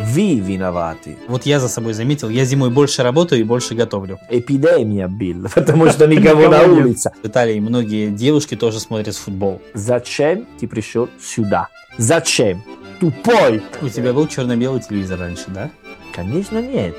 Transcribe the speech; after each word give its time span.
Вы 0.00 0.38
виноваты. 0.40 1.16
Вот 1.28 1.46
я 1.46 1.60
за 1.60 1.68
собой 1.68 1.92
заметил, 1.92 2.28
я 2.28 2.44
зимой 2.44 2.70
больше 2.70 3.02
работаю 3.02 3.40
и 3.40 3.44
больше 3.44 3.74
готовлю. 3.74 4.18
Эпидемия 4.30 5.06
была, 5.06 5.48
потому 5.54 5.90
что 5.90 6.06
никого 6.08 6.48
на 6.48 6.62
улице. 6.62 7.12
В 7.22 7.26
Италии 7.26 7.60
многие 7.60 8.10
девушки 8.10 8.56
тоже 8.56 8.80
смотрят 8.80 9.14
футбол. 9.16 9.60
Зачем 9.74 10.46
ты 10.58 10.66
пришел 10.66 11.08
сюда? 11.20 11.68
Зачем? 11.98 12.62
Тупой. 13.00 13.62
У 13.80 13.88
тебя 13.88 14.12
был 14.12 14.26
черно-белый 14.26 14.80
телевизор 14.80 15.20
раньше, 15.20 15.44
да? 15.48 15.70
Конечно, 16.14 16.60
нет. 16.60 16.96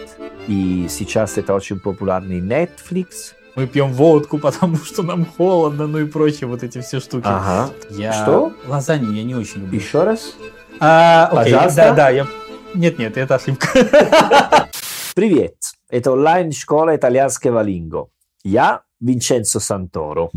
И 0.47 0.87
сейчас 0.89 1.37
это 1.37 1.53
очень 1.53 1.79
популярный 1.79 2.39
Netflix. 2.39 3.33
Мы 3.59 3.67
пьем 3.67 3.91
водку, 3.91 4.37
потому 4.37 4.77
что 4.77 5.03
нам 5.03 5.25
холодно, 5.25 5.85
ну 5.85 5.99
и 5.99 6.05
прочие 6.05 6.47
вот 6.47 6.63
эти 6.63 6.79
все 6.79 7.01
штуки. 7.01 7.25
Ага. 7.25 7.73
Я... 7.89 8.13
Что? 8.13 8.53
Лазанью 8.65 9.11
я 9.11 9.23
не 9.25 9.35
очень 9.35 9.59
люблю. 9.59 9.77
Еще 9.77 10.01
раз. 10.05 10.33
А, 10.79 11.25
окей, 11.25 11.51
Пожалуйста. 11.55 11.75
да, 11.75 11.93
да, 11.93 12.09
я... 12.09 12.27
Нет, 12.73 12.97
нет, 12.97 13.17
это 13.17 13.35
ошибка. 13.35 13.67
Привет. 15.13 15.55
Это 15.89 16.13
онлайн-школа 16.13 16.95
итальянского 16.95 17.61
линго. 17.61 18.07
Я 18.45 18.83
Винченцо 19.01 19.59
Санторо. 19.59 20.29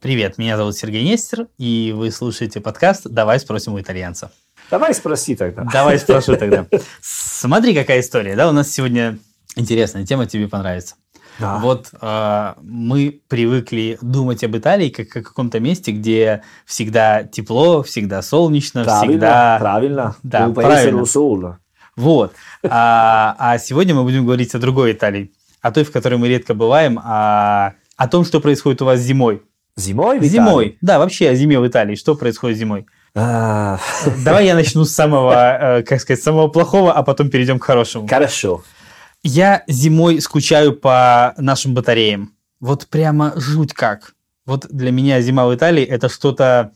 Привет, 0.00 0.38
меня 0.38 0.56
зовут 0.56 0.74
Сергей 0.74 1.04
Нестер, 1.04 1.48
и 1.58 1.92
вы 1.94 2.10
слушаете 2.10 2.62
подкаст 2.62 3.06
«Давай 3.06 3.38
спросим 3.40 3.74
у 3.74 3.80
итальянца». 3.82 4.32
Давай 4.70 4.94
спроси 4.94 5.36
тогда. 5.36 5.64
Давай 5.70 5.98
спрошу 5.98 6.34
тогда. 6.38 6.64
Смотри, 7.02 7.74
какая 7.74 8.00
история, 8.00 8.36
да? 8.36 8.48
У 8.48 8.52
нас 8.52 8.70
сегодня 8.70 9.18
интересная 9.54 10.06
тема, 10.06 10.24
тебе 10.24 10.48
понравится. 10.48 10.94
Да. 11.38 11.58
Вот 11.58 11.90
э, 12.00 12.54
мы 12.62 13.20
привыкли 13.28 13.98
думать 14.02 14.44
об 14.44 14.56
Италии 14.56 14.90
как 14.90 15.16
о 15.16 15.22
каком-то 15.22 15.60
месте, 15.60 15.92
где 15.92 16.42
всегда 16.66 17.22
тепло, 17.24 17.82
всегда 17.82 18.22
солнечно, 18.22 18.84
Правильно, 18.84 19.12
всегда... 19.12 19.58
правильно. 19.58 20.16
Да, 20.22 20.46
paese 20.48 20.54
правильно. 20.54 21.58
Вот. 21.96 22.32
А, 22.68 23.36
а 23.38 23.58
сегодня 23.58 23.94
мы 23.94 24.04
будем 24.04 24.24
говорить 24.24 24.54
о 24.54 24.58
другой 24.58 24.92
Италии, 24.92 25.32
о 25.60 25.70
той, 25.70 25.84
в 25.84 25.92
которой 25.92 26.16
мы 26.16 26.28
редко 26.28 26.54
бываем, 26.54 27.00
а, 27.02 27.74
о 27.96 28.08
том, 28.08 28.24
что 28.24 28.40
происходит 28.40 28.82
у 28.82 28.86
вас 28.86 29.00
зимой. 29.00 29.42
Зимой 29.76 30.18
в 30.18 30.24
Зимой. 30.24 30.76
Да, 30.80 30.98
вообще 30.98 31.30
о 31.30 31.34
зиме 31.34 31.58
в 31.58 31.66
Италии. 31.66 31.94
Что 31.94 32.14
происходит 32.14 32.58
зимой? 32.58 32.86
А, 33.14 33.78
Давай 34.24 34.46
я 34.46 34.54
начну 34.54 34.84
с 34.84 34.90
самого, 34.90 35.32
э, 35.78 35.82
как 35.82 36.00
сказать, 36.00 36.22
самого 36.22 36.48
плохого, 36.48 36.92
а 36.92 37.02
потом 37.02 37.28
перейдем 37.28 37.58
к 37.58 37.64
хорошему. 37.64 38.06
Хорошо. 38.06 38.62
Я 39.22 39.64
зимой 39.66 40.20
скучаю 40.20 40.74
по 40.74 41.34
нашим 41.36 41.74
батареям. 41.74 42.34
Вот 42.58 42.86
прямо 42.86 43.32
жуть 43.36 43.72
как. 43.72 44.14
Вот 44.46 44.66
для 44.70 44.90
меня 44.90 45.20
зима 45.20 45.46
в 45.46 45.54
Италии 45.54 45.84
это 45.84 46.08
что-то, 46.08 46.72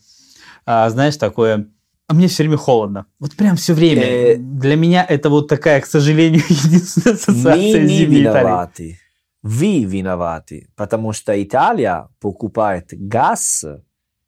а, 0.65 0.89
знаешь, 0.89 1.17
такое... 1.17 1.67
А 2.07 2.13
мне 2.13 2.27
все 2.27 2.43
время 2.43 2.57
холодно. 2.57 3.07
Вот 3.19 3.35
прям 3.35 3.55
все 3.55 3.73
время. 3.73 4.03
Э. 4.03 4.35
Для 4.37 4.75
меня 4.75 5.03
это 5.03 5.29
вот 5.29 5.47
такая, 5.47 5.81
к 5.81 5.87
сожалению, 5.87 6.43
единственная 6.49 7.15
ассоциация 7.15 7.81
не 7.81 7.97
зимней 7.97 8.25
Италии. 8.25 8.99
Вы 9.41 9.83
виноваты, 9.83 10.69
потому 10.75 11.13
что 11.13 11.41
Италия 11.41 12.09
покупает 12.19 12.89
газ 12.91 13.65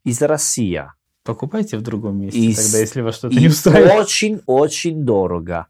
из 0.04 0.22
России. 0.22 0.84
Покупайте 1.23 1.78
в 1.78 1.82
другом 1.82 2.20
месте, 2.20 2.40
И 2.40 2.56
тогда, 2.56 2.78
если 2.80 3.02
вас 3.02 3.16
что-то 3.16 3.36
не 3.36 3.48
устраивает. 3.48 3.94
очень-очень 4.00 5.04
дорого. 5.04 5.68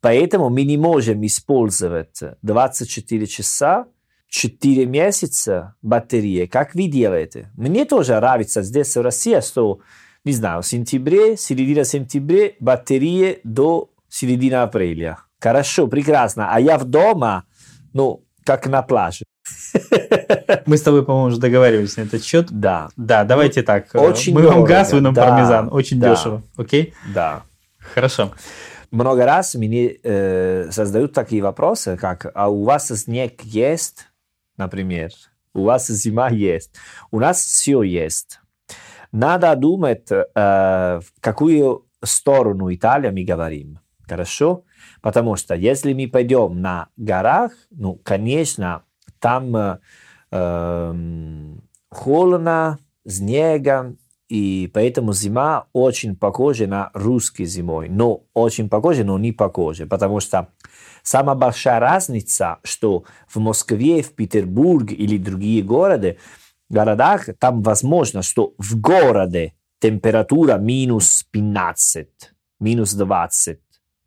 Поэтому 0.00 0.48
мы 0.48 0.64
не 0.64 0.78
можем 0.78 1.24
использовать 1.26 2.20
24 2.42 3.26
часа, 3.26 3.86
4 4.28 4.86
месяца 4.86 5.74
батареи, 5.82 6.46
как 6.46 6.74
вы 6.74 6.86
делаете. 6.86 7.50
Мне 7.56 7.84
тоже 7.84 8.14
нравится 8.14 8.62
здесь 8.62 8.96
в 8.96 9.02
России, 9.02 9.40
что, 9.40 9.80
не 10.24 10.32
знаю, 10.32 10.62
в 10.62 10.66
сентябре, 10.66 11.36
середина 11.36 11.84
сентября, 11.84 12.52
батареи 12.60 13.40
до 13.44 13.90
середины 14.08 14.54
апреля. 14.54 15.18
Хорошо, 15.40 15.86
прекрасно. 15.86 16.48
А 16.52 16.60
я 16.60 16.78
в 16.78 16.84
дома, 16.84 17.44
ну, 17.92 18.24
как 18.44 18.66
на 18.66 18.82
пляже. 18.82 19.24
Мы 20.66 20.76
с 20.76 20.82
тобой, 20.82 21.04
по-моему, 21.04 21.28
уже 21.28 21.38
договаривались 21.38 21.96
на 21.96 22.02
этот 22.02 22.24
счет. 22.24 22.48
Да, 22.50 22.90
Да, 22.96 23.24
давайте 23.24 23.62
так. 23.62 23.88
Очень 23.94 24.34
Мы 24.34 24.42
вам 24.42 24.54
дорого, 24.54 24.68
газ, 24.68 24.92
вы 24.92 25.00
нам 25.00 25.14
да, 25.14 25.26
пармезан. 25.26 25.68
Очень 25.72 25.98
да. 25.98 26.14
дешево. 26.14 26.42
Окей? 26.56 26.94
да. 27.14 27.42
Хорошо. 27.94 28.32
Много 28.90 29.24
раз 29.24 29.54
мне 29.54 29.96
э, 30.02 30.70
создают 30.70 31.12
такие 31.12 31.42
вопросы, 31.42 31.96
как 31.96 32.30
«А 32.34 32.48
у 32.48 32.64
вас 32.64 32.88
снег 32.88 33.42
есть?» 33.42 34.06
Например. 34.56 35.10
«У 35.54 35.62
вас 35.64 35.88
зима 35.88 36.28
есть?» 36.30 36.74
У 37.10 37.20
нас 37.20 37.44
все 37.44 37.82
есть. 37.82 38.40
Надо 39.12 39.54
думать, 39.56 40.10
э, 40.10 40.24
в 40.34 41.20
какую 41.20 41.86
сторону 42.02 42.72
Италии 42.72 43.10
мы 43.10 43.24
говорим. 43.24 43.78
Хорошо? 44.08 44.64
Потому 45.02 45.36
что 45.36 45.54
если 45.54 45.92
мы 45.92 46.08
пойдем 46.08 46.60
на 46.60 46.88
горах, 46.96 47.52
ну, 47.70 47.94
конечно, 48.02 48.82
там 49.20 49.56
э, 49.56 49.78
эм, 50.32 51.62
холодно, 51.90 52.78
снегом, 53.06 53.98
и 54.30 54.70
поэтому 54.72 55.12
зима 55.12 55.66
очень 55.72 56.14
похожа 56.14 56.68
на 56.68 56.90
русский 56.94 57.46
зимой. 57.46 57.88
Но 57.88 58.22
очень 58.32 58.68
похожа, 58.68 59.02
но 59.02 59.18
не 59.18 59.32
похожа. 59.32 59.86
Потому 59.88 60.20
что 60.20 60.52
самая 61.02 61.34
большая 61.34 61.80
разница, 61.80 62.58
что 62.62 63.02
в 63.28 63.40
Москве, 63.40 64.02
в 64.02 64.14
Петербурге 64.14 64.94
или 64.94 65.18
другие 65.18 65.64
города, 65.64 66.16
городах, 66.68 67.28
там 67.40 67.62
возможно, 67.62 68.22
что 68.22 68.54
в 68.56 68.80
городе 68.80 69.54
температура 69.80 70.58
минус 70.58 71.26
15, 71.32 72.06
минус 72.60 72.94
20. 72.94 73.58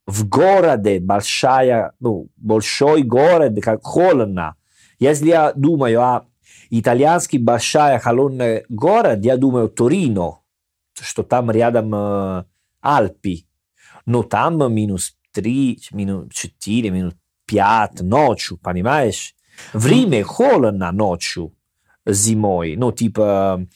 В 0.08 0.30
городе 0.30 1.02
большая, 1.02 1.92
ну, 2.00 2.30
большой 2.38 3.04
город, 3.04 3.60
как 3.62 3.84
холодно. 3.84 4.56
Если 5.00 5.28
я 5.28 5.52
думаю 5.54 6.02
о 6.02 6.26
итальянский 6.80 7.38
большая 7.38 8.00
холодный 8.00 8.66
город, 8.68 9.24
я 9.24 9.38
думаю 9.38 9.70
Торино, 9.70 10.40
что 11.00 11.24
там 11.24 11.52
рядом 11.52 11.94
э, 11.94 12.46
Альпи. 12.82 13.48
Но 14.06 14.24
там 14.24 14.74
минус 14.74 15.16
3, 15.34 15.80
минус 15.92 16.34
4, 16.34 16.90
минус 16.90 17.14
5 17.46 18.02
ночью, 18.02 18.58
понимаешь? 18.58 19.36
В 19.72 19.86
Риме 19.86 20.24
холодно 20.24 20.92
ночью, 20.92 21.54
зимой, 22.08 22.76
ну, 22.76 22.92
типа 22.92 23.68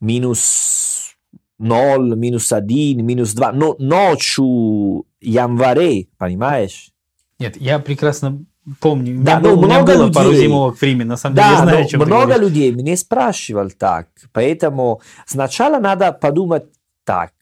минус 0.00 1.16
0, 1.58 2.16
минус 2.16 2.52
1, 2.52 3.04
минус 3.06 3.32
2, 3.32 3.52
но 3.52 3.76
ночью 3.78 5.06
январе, 5.20 6.08
понимаешь? 6.18 6.90
Нет, 7.38 7.56
я 7.56 7.78
прекрасно 7.78 8.44
помню. 8.80 9.22
Да, 9.22 9.40
был- 9.40 9.56
ну, 9.56 9.62
меня 9.66 9.76
много 9.80 9.94
было 9.94 10.12
пару 10.12 10.30
людей. 10.30 10.46
зимовок 10.46 10.76
в 10.78 10.82
Риме, 10.82 11.04
на 11.04 11.16
самом 11.16 11.36
деле, 11.36 11.46
я 11.48 11.56
Да, 11.56 11.62
знаю, 11.62 11.84
о 11.84 11.88
чем 11.88 12.00
много 12.02 12.36
людей 12.36 12.72
меня 12.72 12.96
спрашивал 12.96 13.70
так, 13.70 14.08
поэтому 14.32 15.00
сначала 15.26 15.78
надо 15.78 16.12
подумать 16.12 16.64
так, 17.04 17.32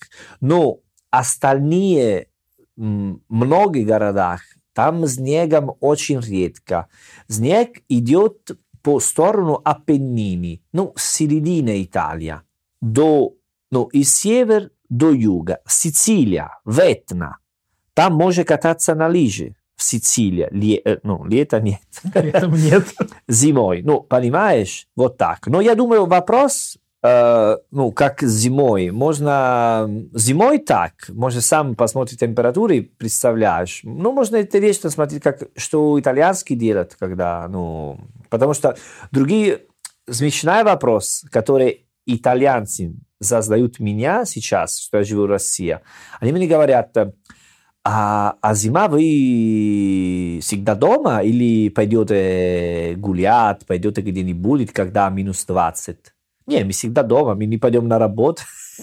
но 0.41 0.79
остальные 1.11 2.29
м, 2.79 3.23
многих 3.29 3.87
городах 3.87 4.43
там 4.73 5.05
снегом 5.09 5.73
очень 5.81 6.21
редко. 6.21 6.87
Снег 7.27 7.81
идет 7.89 8.53
по 8.83 9.01
сторону 9.01 9.61
Апеннини, 9.65 10.63
ну, 10.73 10.95
середина 10.97 11.83
Италии, 11.83 12.37
до, 12.81 13.35
ну, 13.73 13.87
из 13.87 14.15
север 14.15 14.71
до 14.89 15.11
юга, 15.11 15.59
Сицилия, 15.67 16.51
Ветна. 16.65 17.39
Там 17.95 18.15
можно 18.15 18.45
кататься 18.45 18.95
на 18.95 19.09
лыжи 19.09 19.57
в 19.79 19.83
Сицилии, 19.85 20.49
Ле- 20.51 20.83
э, 20.85 20.99
ну, 21.05 21.25
лето 21.25 21.61
нет 21.61 21.81
Поэтому 22.13 22.57
нет. 22.57 22.85
зимой. 23.29 23.83
Ну, 23.83 24.01
понимаешь, 24.01 24.89
вот 24.97 25.17
так. 25.17 25.47
Но 25.47 25.61
я 25.61 25.77
думаю, 25.77 26.07
вопрос, 26.07 26.79
э, 27.05 27.57
ну, 27.71 27.93
как 27.93 28.21
зимой. 28.21 28.91
Можно 28.91 29.89
зимой 30.15 30.59
так, 30.59 30.93
можно 31.11 31.41
сам 31.41 31.77
посмотреть 31.77 32.19
температуры, 32.19 32.79
и 32.79 32.81
представляешь. 32.81 33.81
Ну, 33.85 34.11
можно 34.11 34.41
интересно 34.41 34.91
смотреть, 34.91 35.23
как, 35.23 35.45
что 35.57 35.99
итальянский 35.99 36.57
делают, 36.57 36.97
когда, 36.99 37.47
ну, 37.49 38.01
потому 38.31 38.55
что 38.55 38.77
другие, 39.13 39.61
смешной 40.11 40.65
вопрос, 40.65 41.25
который 41.31 41.87
итальянцы 42.05 42.95
задают 43.21 43.79
меня 43.79 44.25
сейчас, 44.25 44.81
что 44.81 44.99
я 44.99 45.05
живу 45.05 45.23
в 45.23 45.27
России, 45.27 45.79
они 46.19 46.33
мне 46.33 46.49
говорят, 46.49 46.97
а, 47.91 48.37
а 48.43 48.55
зима 48.55 48.87
вы 48.87 50.41
всегда 50.43 50.75
дома 50.75 51.23
или 51.23 51.71
пойдете 51.71 52.95
гулять, 52.99 53.65
пойдете 53.67 54.03
где-нибудь, 54.03 54.73
когда 54.75 55.09
минус 55.09 55.47
20? 55.47 55.97
Не, 56.49 56.65
мы 56.65 56.73
всегда 56.73 57.03
дома, 57.03 57.35
мы 57.35 57.47
не 57.47 57.57
пойдем 57.57 57.89
на 57.89 57.99
работу. 57.99 58.43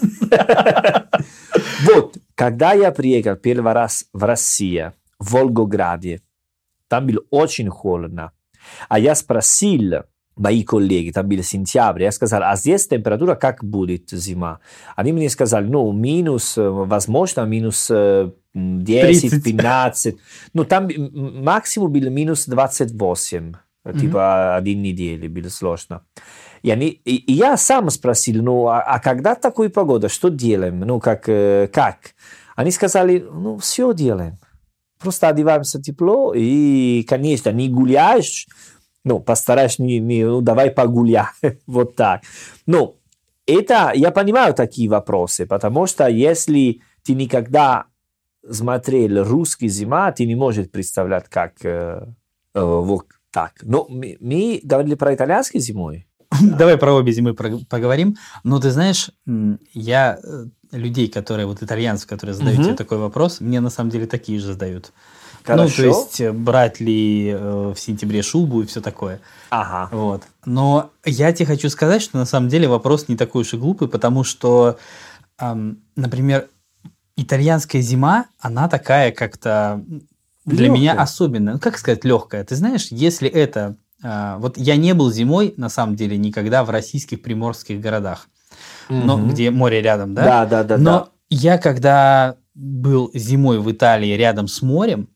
Вот, 1.82 2.16
когда 2.34 2.72
я 2.72 2.90
приехал 2.90 3.36
первый 3.36 3.72
раз 3.74 4.06
в 4.12 4.24
Россию, 4.24 4.94
в 5.18 5.32
Волгограде, 5.34 6.22
там 6.88 7.06
было 7.06 7.20
очень 7.30 7.68
холодно. 7.68 8.32
А 8.88 8.98
я 8.98 9.14
спросил, 9.14 10.04
мои 10.36 10.64
коллеги, 10.64 11.12
там 11.12 11.28
был 11.28 11.42
сентябрь, 11.42 12.02
я 12.02 12.12
сказал, 12.12 12.42
а 12.44 12.56
здесь 12.56 12.88
температура 12.88 13.34
как 13.34 13.64
будет 13.64 14.10
зима? 14.10 14.60
Они 14.96 15.12
мне 15.12 15.28
сказали, 15.28 15.66
ну, 15.66 15.92
минус, 15.92 16.58
э, 16.58 16.68
возможно, 16.68 17.42
минус 17.42 17.90
10-15. 18.56 20.18
Ну, 20.54 20.64
там 20.64 20.88
максимум 21.12 21.92
был 21.92 22.10
минус 22.10 22.46
28. 22.46 23.52
Mm-hmm. 23.84 24.00
Типа 24.00 24.56
один 24.56 24.82
недели 24.82 25.28
было 25.28 25.48
сложно. 25.48 26.02
И, 26.62 26.70
они, 26.70 26.88
и, 26.88 27.16
и 27.16 27.32
я 27.32 27.56
сам 27.56 27.90
спросил, 27.90 28.42
ну, 28.42 28.66
а, 28.66 28.80
а 28.80 28.98
когда 28.98 29.34
такой 29.34 29.68
погода, 29.68 30.08
что 30.08 30.30
делаем? 30.30 30.80
Ну, 30.80 30.98
как, 31.00 31.24
как? 31.24 31.98
Они 32.56 32.70
сказали, 32.70 33.18
ну, 33.18 33.58
все 33.58 33.92
делаем. 33.92 34.38
Просто 34.98 35.28
одеваемся 35.28 35.80
тепло, 35.80 36.32
и, 36.34 37.04
конечно, 37.06 37.50
не 37.50 37.68
гуляешь, 37.68 38.46
ну, 39.04 39.20
постараюсь 39.20 39.78
не, 39.78 40.00
не 40.00 40.24
ну, 40.24 40.40
давай 40.40 40.70
погуляй, 40.70 41.26
вот 41.66 41.94
так. 41.94 42.22
Ну, 42.66 42.96
это, 43.46 43.92
я 43.94 44.10
понимаю 44.10 44.54
такие 44.54 44.88
вопросы, 44.88 45.46
потому 45.46 45.86
что 45.86 46.08
если 46.08 46.80
ты 47.04 47.14
никогда 47.14 47.84
смотрел 48.50 49.24
русский 49.24 49.68
зима, 49.68 50.12
ты 50.12 50.26
не 50.26 50.34
можешь 50.34 50.70
представлять, 50.70 51.28
как 51.28 51.52
э, 51.64 52.06
э, 52.54 52.60
вот 52.62 53.06
так. 53.32 53.52
Но 53.62 53.86
мы, 53.88 54.16
мы 54.20 54.60
говорили 54.62 54.94
про 54.94 55.14
итальянский 55.14 55.60
зимой. 55.60 56.06
Давай 56.40 56.76
про 56.76 56.92
обе 56.92 57.12
зимы 57.12 57.34
поговорим. 57.34 58.16
Но 58.44 58.58
ты 58.58 58.70
знаешь, 58.70 59.10
я 59.72 60.18
э, 60.22 60.46
людей, 60.72 61.08
которые 61.08 61.46
вот 61.46 61.62
итальянцев, 61.62 62.08
которые 62.08 62.34
задают 62.34 62.62
тебе 62.62 62.74
такой 62.74 62.98
вопрос, 62.98 63.40
мне 63.40 63.60
на 63.60 63.70
самом 63.70 63.90
деле 63.90 64.06
такие 64.06 64.38
же 64.38 64.46
задают. 64.46 64.92
Хорошо. 65.44 65.82
Ну, 65.82 65.92
то 65.92 65.98
есть, 65.98 66.20
э, 66.20 66.32
брать 66.32 66.80
ли 66.80 67.28
э, 67.28 67.72
в 67.74 67.78
сентябре 67.78 68.22
шубу 68.22 68.62
и 68.62 68.66
все 68.66 68.80
такое. 68.80 69.20
Ага. 69.50 69.88
Вот. 69.94 70.22
Но 70.44 70.90
я 71.04 71.32
тебе 71.32 71.46
хочу 71.46 71.68
сказать, 71.70 72.02
что 72.02 72.18
на 72.18 72.26
самом 72.26 72.48
деле 72.48 72.68
вопрос 72.68 73.08
не 73.08 73.16
такой 73.16 73.42
уж 73.42 73.54
и 73.54 73.56
глупый, 73.56 73.88
потому 73.88 74.24
что, 74.24 74.78
эм, 75.38 75.78
например, 75.94 76.48
итальянская 77.16 77.80
зима, 77.82 78.26
она 78.38 78.68
такая 78.68 79.10
как-то 79.12 79.82
для 80.44 80.66
легкая. 80.66 80.80
меня 80.80 80.92
особенная. 80.94 81.54
Ну, 81.54 81.58
как 81.58 81.78
сказать, 81.78 82.04
легкая. 82.04 82.44
Ты 82.44 82.54
знаешь, 82.56 82.88
если 82.90 83.28
это... 83.28 83.76
Э, 84.02 84.36
вот 84.38 84.58
я 84.58 84.76
не 84.76 84.94
был 84.94 85.10
зимой, 85.10 85.54
на 85.56 85.68
самом 85.68 85.96
деле, 85.96 86.16
никогда 86.16 86.62
в 86.64 86.70
российских 86.70 87.22
приморских 87.22 87.80
городах, 87.80 88.28
угу. 88.88 88.98
но, 88.98 89.18
где 89.18 89.50
море 89.50 89.82
рядом, 89.82 90.14
да? 90.14 90.24
Да, 90.24 90.46
да, 90.46 90.64
да. 90.64 90.78
Но 90.78 90.90
да. 90.90 91.08
я 91.30 91.58
когда 91.58 92.36
был 92.54 93.10
зимой 93.14 93.58
в 93.58 93.70
Италии 93.70 94.12
рядом 94.12 94.48
с 94.48 94.62
морем, 94.62 95.08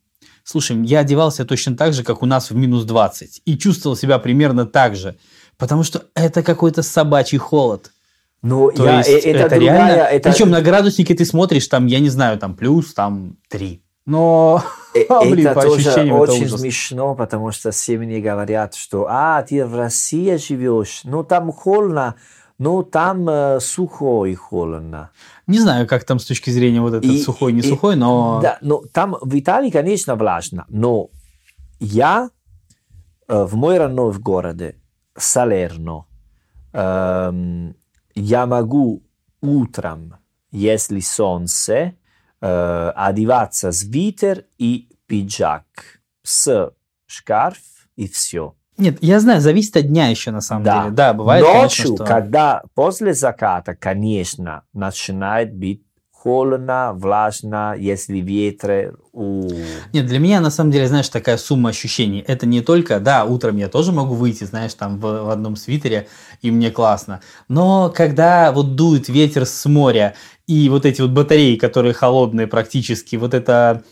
Слушай, 0.43 0.85
я 0.85 1.00
одевался 1.00 1.44
точно 1.44 1.76
так 1.76 1.93
же, 1.93 2.02
как 2.02 2.23
у 2.23 2.26
нас 2.26 2.50
в 2.50 2.56
минус 2.56 2.82
20. 2.85 3.43
И 3.44 3.56
чувствовал 3.56 3.94
себя 3.94 4.19
примерно 4.19 4.67
так 4.67 4.97
же. 4.97 5.17
Потому 5.56 5.85
что 5.85 6.06
это 6.14 6.43
какой-то 6.43 6.82
собачий 6.82 7.38
холод. 7.38 7.93
Ну, 8.42 8.70
То 8.70 8.84
я, 8.87 8.98
есть, 8.98 9.10
это, 9.10 9.28
это 9.28 9.56
другая, 9.56 9.60
реально... 9.60 10.02
Это... 10.02 10.31
Причем 10.31 10.50
на 10.50 10.62
градуснике 10.62 11.14
ты 11.14 11.25
смотришь, 11.25 11.69
там, 11.69 11.87
я 11.87 12.00
не 12.00 12.08
знаю, 12.08 12.38
там 12.38 12.54
плюс, 12.54 12.94
там 12.94 13.37
3. 13.48 13.82
Но, 14.06 14.62
э, 14.94 15.04
блин, 15.31 15.46
это 15.46 15.54
по 15.54 15.62
тоже 15.62 15.90
очень 15.90 16.44
это 16.44 16.58
смешно, 16.58 17.14
потому 17.14 17.52
что 17.52 17.70
все 17.70 17.98
мне 17.98 18.20
говорят, 18.20 18.75
что, 18.75 19.06
а, 19.08 19.42
ты 19.42 19.64
в 19.66 19.76
России 19.76 20.37
живешь, 20.37 21.02
ну, 21.04 21.22
там 21.22 21.52
холодно, 21.52 22.14
ну, 22.58 22.82
там 22.82 23.28
э, 23.28 23.60
сухой 23.60 24.34
холодно. 24.34 25.10
Не 25.46 25.58
знаю, 25.58 25.87
как 25.87 26.04
там 26.04 26.19
с 26.19 26.25
точки 26.25 26.50
зрения 26.50 26.81
вот 26.81 26.94
этот 26.94 27.10
и, 27.10 27.22
сухой, 27.22 27.52
не 27.52 27.60
и, 27.60 27.69
сухой, 27.69 27.96
но... 27.96 28.40
Да, 28.42 28.58
но 28.62 28.82
там 28.92 29.16
в 29.20 29.38
Италии, 29.38 29.70
конечно, 29.70 30.14
влажно, 30.14 30.64
но 30.69 31.08
я 31.78 32.31
э, 33.28 33.44
в 33.44 33.54
мой 33.54 33.78
родной 33.78 34.12
городе, 34.19 34.76
Салерно, 35.16 36.06
э, 36.72 37.72
я 38.20 38.46
могу 38.46 39.02
утром, 39.40 40.17
если 40.50 41.00
солнце, 41.00 41.94
э, 42.40 42.93
одеваться 42.94 43.72
свитер 43.72 44.44
и 44.58 44.88
пиджак 45.06 45.64
с 46.22 46.72
шкаф 47.06 47.56
и 47.96 48.08
все. 48.08 48.55
Нет, 48.76 48.99
я 49.02 49.20
знаю, 49.20 49.40
зависит 49.40 49.76
от 49.76 49.88
дня 49.88 50.08
еще 50.08 50.31
на 50.31 50.40
самом 50.40 50.64
да. 50.64 50.82
деле. 50.82 50.94
Да, 50.94 51.12
бывает, 51.12 51.44
Ночью, 51.44 51.58
конечно, 51.58 51.96
что... 51.96 52.05
когда 52.05 52.62
после 52.75 53.12
заката, 53.12 53.75
конечно, 53.75 54.64
начинает 54.73 55.55
быть 55.55 55.82
холодно, 56.22 56.93
влажно, 56.94 57.75
если 57.78 58.19
ветры. 58.19 58.94
У... 59.12 59.49
Нет, 59.93 60.06
для 60.06 60.19
меня 60.19 60.40
на 60.40 60.50
самом 60.50 60.70
деле, 60.70 60.87
знаешь, 60.87 61.08
такая 61.08 61.37
сумма 61.37 61.70
ощущений. 61.70 62.25
Это 62.26 62.46
не 62.46 62.61
только, 62.61 63.00
да, 63.00 63.25
утром 63.25 63.56
я 63.56 63.69
тоже 63.69 63.93
могу 63.93 64.14
выйти, 64.14 64.44
знаешь, 64.44 64.75
там 64.75 64.99
в, 64.99 65.25
в 65.25 65.31
одном 65.31 65.56
свитере, 65.56 66.08
и 66.43 66.50
мне 66.50 66.70
классно. 66.70 67.20
Но 67.49 67.93
когда 67.94 68.52
вот 68.52 68.76
дует 68.76 69.08
ветер 69.08 69.46
с 69.46 69.67
моря, 69.67 70.14
и 70.46 70.69
вот 70.69 70.87
эти 70.87 71.00
вот 71.00 71.11
батареи, 71.11 71.56
которые 71.56 71.94
холодные 71.94 72.46
практически, 72.46 73.16
вот 73.16 73.34
это, 73.34 73.82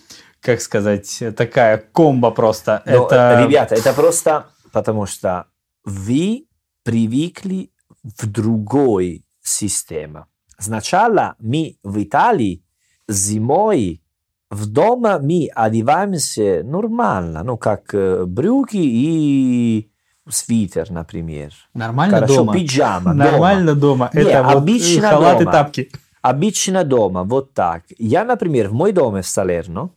как 0.40 0.60
сказать, 0.60 1.22
такая 1.36 1.78
комба 1.92 2.30
просто. 2.30 2.82
Но, 2.84 3.06
это... 3.06 3.44
Ребята, 3.46 3.74
это 3.74 3.92
просто 3.92 4.46
потому 4.72 5.06
что 5.06 5.46
вы 5.84 6.46
привыкли 6.84 7.72
в 8.02 8.26
другой 8.26 9.24
системе. 9.42 10.26
Сначала 10.58 11.36
мы 11.38 11.76
в 11.82 12.02
Италии 12.02 12.62
зимой 13.08 14.02
в 14.50 14.66
дома 14.66 15.18
мы 15.18 15.48
одеваемся 15.54 16.62
нормально, 16.64 17.42
ну, 17.44 17.58
как 17.58 17.94
брюки 18.26 18.78
и 18.78 19.90
свитер, 20.28 20.90
например. 20.90 21.52
Нормально 21.74 22.16
Хорошо, 22.16 22.36
дома? 22.36 22.54
пиджама. 22.54 23.12
Нормально 23.12 23.74
дома. 23.74 24.10
дома. 24.12 24.30
Это 24.30 24.42
вот 24.42 24.56
обычно 24.56 25.10
халат 25.10 25.38
дома. 25.38 25.52
тапки. 25.52 25.90
Обычно 26.22 26.84
дома, 26.84 27.24
вот 27.24 27.54
так. 27.54 27.84
Я, 27.98 28.24
например, 28.24 28.68
в 28.68 28.72
мой 28.72 28.92
доме 28.92 29.22
в 29.22 29.26
Салерно, 29.26 29.90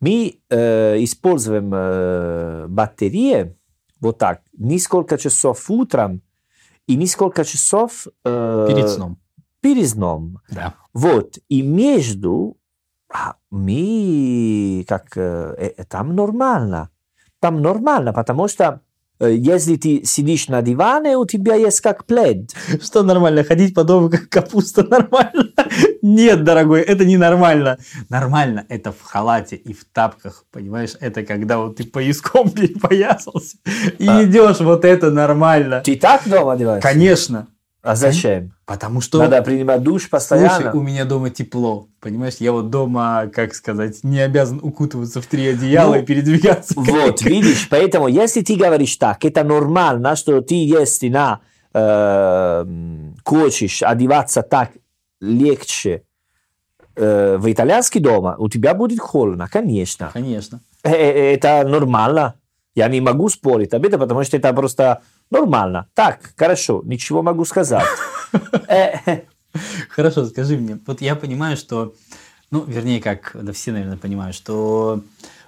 мы 0.00 0.38
э, 0.50 0.96
используем 1.04 1.70
э, 1.74 2.66
батареи, 2.68 3.56
вот 4.00 4.18
так, 4.18 4.40
несколько 4.56 5.18
часов 5.18 5.70
утром 5.70 6.22
и 6.86 6.96
несколько 6.96 7.44
часов 7.44 8.06
э, 8.24 8.66
перед 8.68 8.88
сном. 8.88 9.18
Перед 9.66 9.88
сном. 9.88 10.38
Да. 10.48 10.74
Вот, 10.92 11.38
и 11.48 11.62
между 11.62 12.56
а, 13.12 13.34
мы, 13.50 14.84
как, 14.86 15.16
э, 15.16 15.72
э, 15.76 15.84
там 15.84 16.14
нормально. 16.14 16.90
Там 17.40 17.62
нормально, 17.62 18.12
потому 18.12 18.46
что 18.48 18.80
Э, 19.18 19.34
если 19.34 19.76
ты 19.76 20.04
сидишь 20.04 20.48
на 20.48 20.62
диване, 20.62 21.16
у 21.16 21.26
тебя 21.26 21.54
есть 21.54 21.80
как 21.80 22.04
плед. 22.04 22.50
Что 22.82 23.02
нормально? 23.02 23.44
Ходить 23.44 23.74
по 23.74 23.84
дому 23.84 24.10
как 24.10 24.28
капуста 24.28 24.82
нормально? 24.90 25.52
Нет, 26.02 26.44
дорогой, 26.44 26.82
это 26.82 27.04
не 27.04 27.16
нормально. 27.16 27.78
Нормально 28.08 28.66
это 28.68 28.92
в 28.92 29.02
халате 29.02 29.56
и 29.56 29.72
в 29.72 29.84
тапках, 29.84 30.44
понимаешь? 30.50 30.96
Это 31.00 31.22
когда 31.22 31.58
вот 31.58 31.76
ты 31.76 31.84
пояском 31.84 32.50
перепоясался 32.52 33.56
и 33.98 34.06
а. 34.06 34.24
идешь, 34.24 34.60
вот 34.60 34.84
это 34.84 35.10
нормально. 35.10 35.80
Ты 35.84 35.96
так 35.96 36.22
дома 36.28 36.52
одеваешься? 36.52 36.88
Конечно. 36.88 37.46
А 37.86 37.94
зачем? 37.94 38.52
Потому 38.64 39.00
что... 39.00 39.18
Надо 39.18 39.40
принимать 39.42 39.80
душ 39.80 40.10
постоянно. 40.10 40.50
Слушай, 40.50 40.72
у 40.72 40.82
меня 40.82 41.04
дома 41.04 41.30
тепло, 41.30 41.86
понимаешь? 42.00 42.34
Я 42.40 42.50
вот 42.50 42.68
дома, 42.68 43.30
как 43.32 43.54
сказать, 43.54 44.02
не 44.02 44.18
обязан 44.18 44.58
укутываться 44.60 45.22
в 45.22 45.26
три 45.26 45.46
одеяла 45.46 45.94
ну, 45.94 46.00
и 46.00 46.04
передвигаться. 46.04 46.74
Вот, 46.76 47.22
видишь, 47.22 47.68
поэтому, 47.70 48.08
если 48.08 48.40
ты 48.40 48.56
говоришь 48.56 48.96
так, 48.96 49.24
это 49.24 49.44
нормально, 49.44 50.16
что 50.16 50.40
ты, 50.40 50.56
если 50.56 51.08
на 51.10 51.40
э, 51.74 52.64
хочешь 53.24 53.82
одеваться 53.84 54.42
так 54.42 54.72
легче 55.20 56.02
э, 56.96 57.36
в 57.38 57.52
итальянский 57.52 58.00
дома, 58.00 58.34
у 58.36 58.48
тебя 58.48 58.74
будет 58.74 58.98
холодно, 58.98 59.46
конечно. 59.48 60.10
Конечно. 60.12 60.58
Э, 60.82 60.90
э, 60.90 61.34
это 61.34 61.62
нормально. 61.64 62.34
Я 62.74 62.88
не 62.88 63.00
могу 63.00 63.28
спорить 63.28 63.72
об 63.74 63.86
этом, 63.86 64.00
потому 64.00 64.24
что 64.24 64.36
это 64.36 64.52
просто 64.52 65.02
нормально. 65.30 65.88
Так, 65.94 66.32
хорошо, 66.36 66.82
ничего 66.84 67.22
могу 67.22 67.44
сказать. 67.44 67.84
Э, 68.68 69.22
хорошо, 69.88 70.26
скажи 70.26 70.58
мне, 70.58 70.78
вот 70.86 71.00
я 71.00 71.14
понимаю, 71.14 71.56
что, 71.56 71.94
ну, 72.50 72.64
вернее, 72.66 73.00
как, 73.00 73.30
да 73.34 73.52
все, 73.52 73.72
наверное, 73.72 73.96
понимают, 73.96 74.36
что 74.36 75.00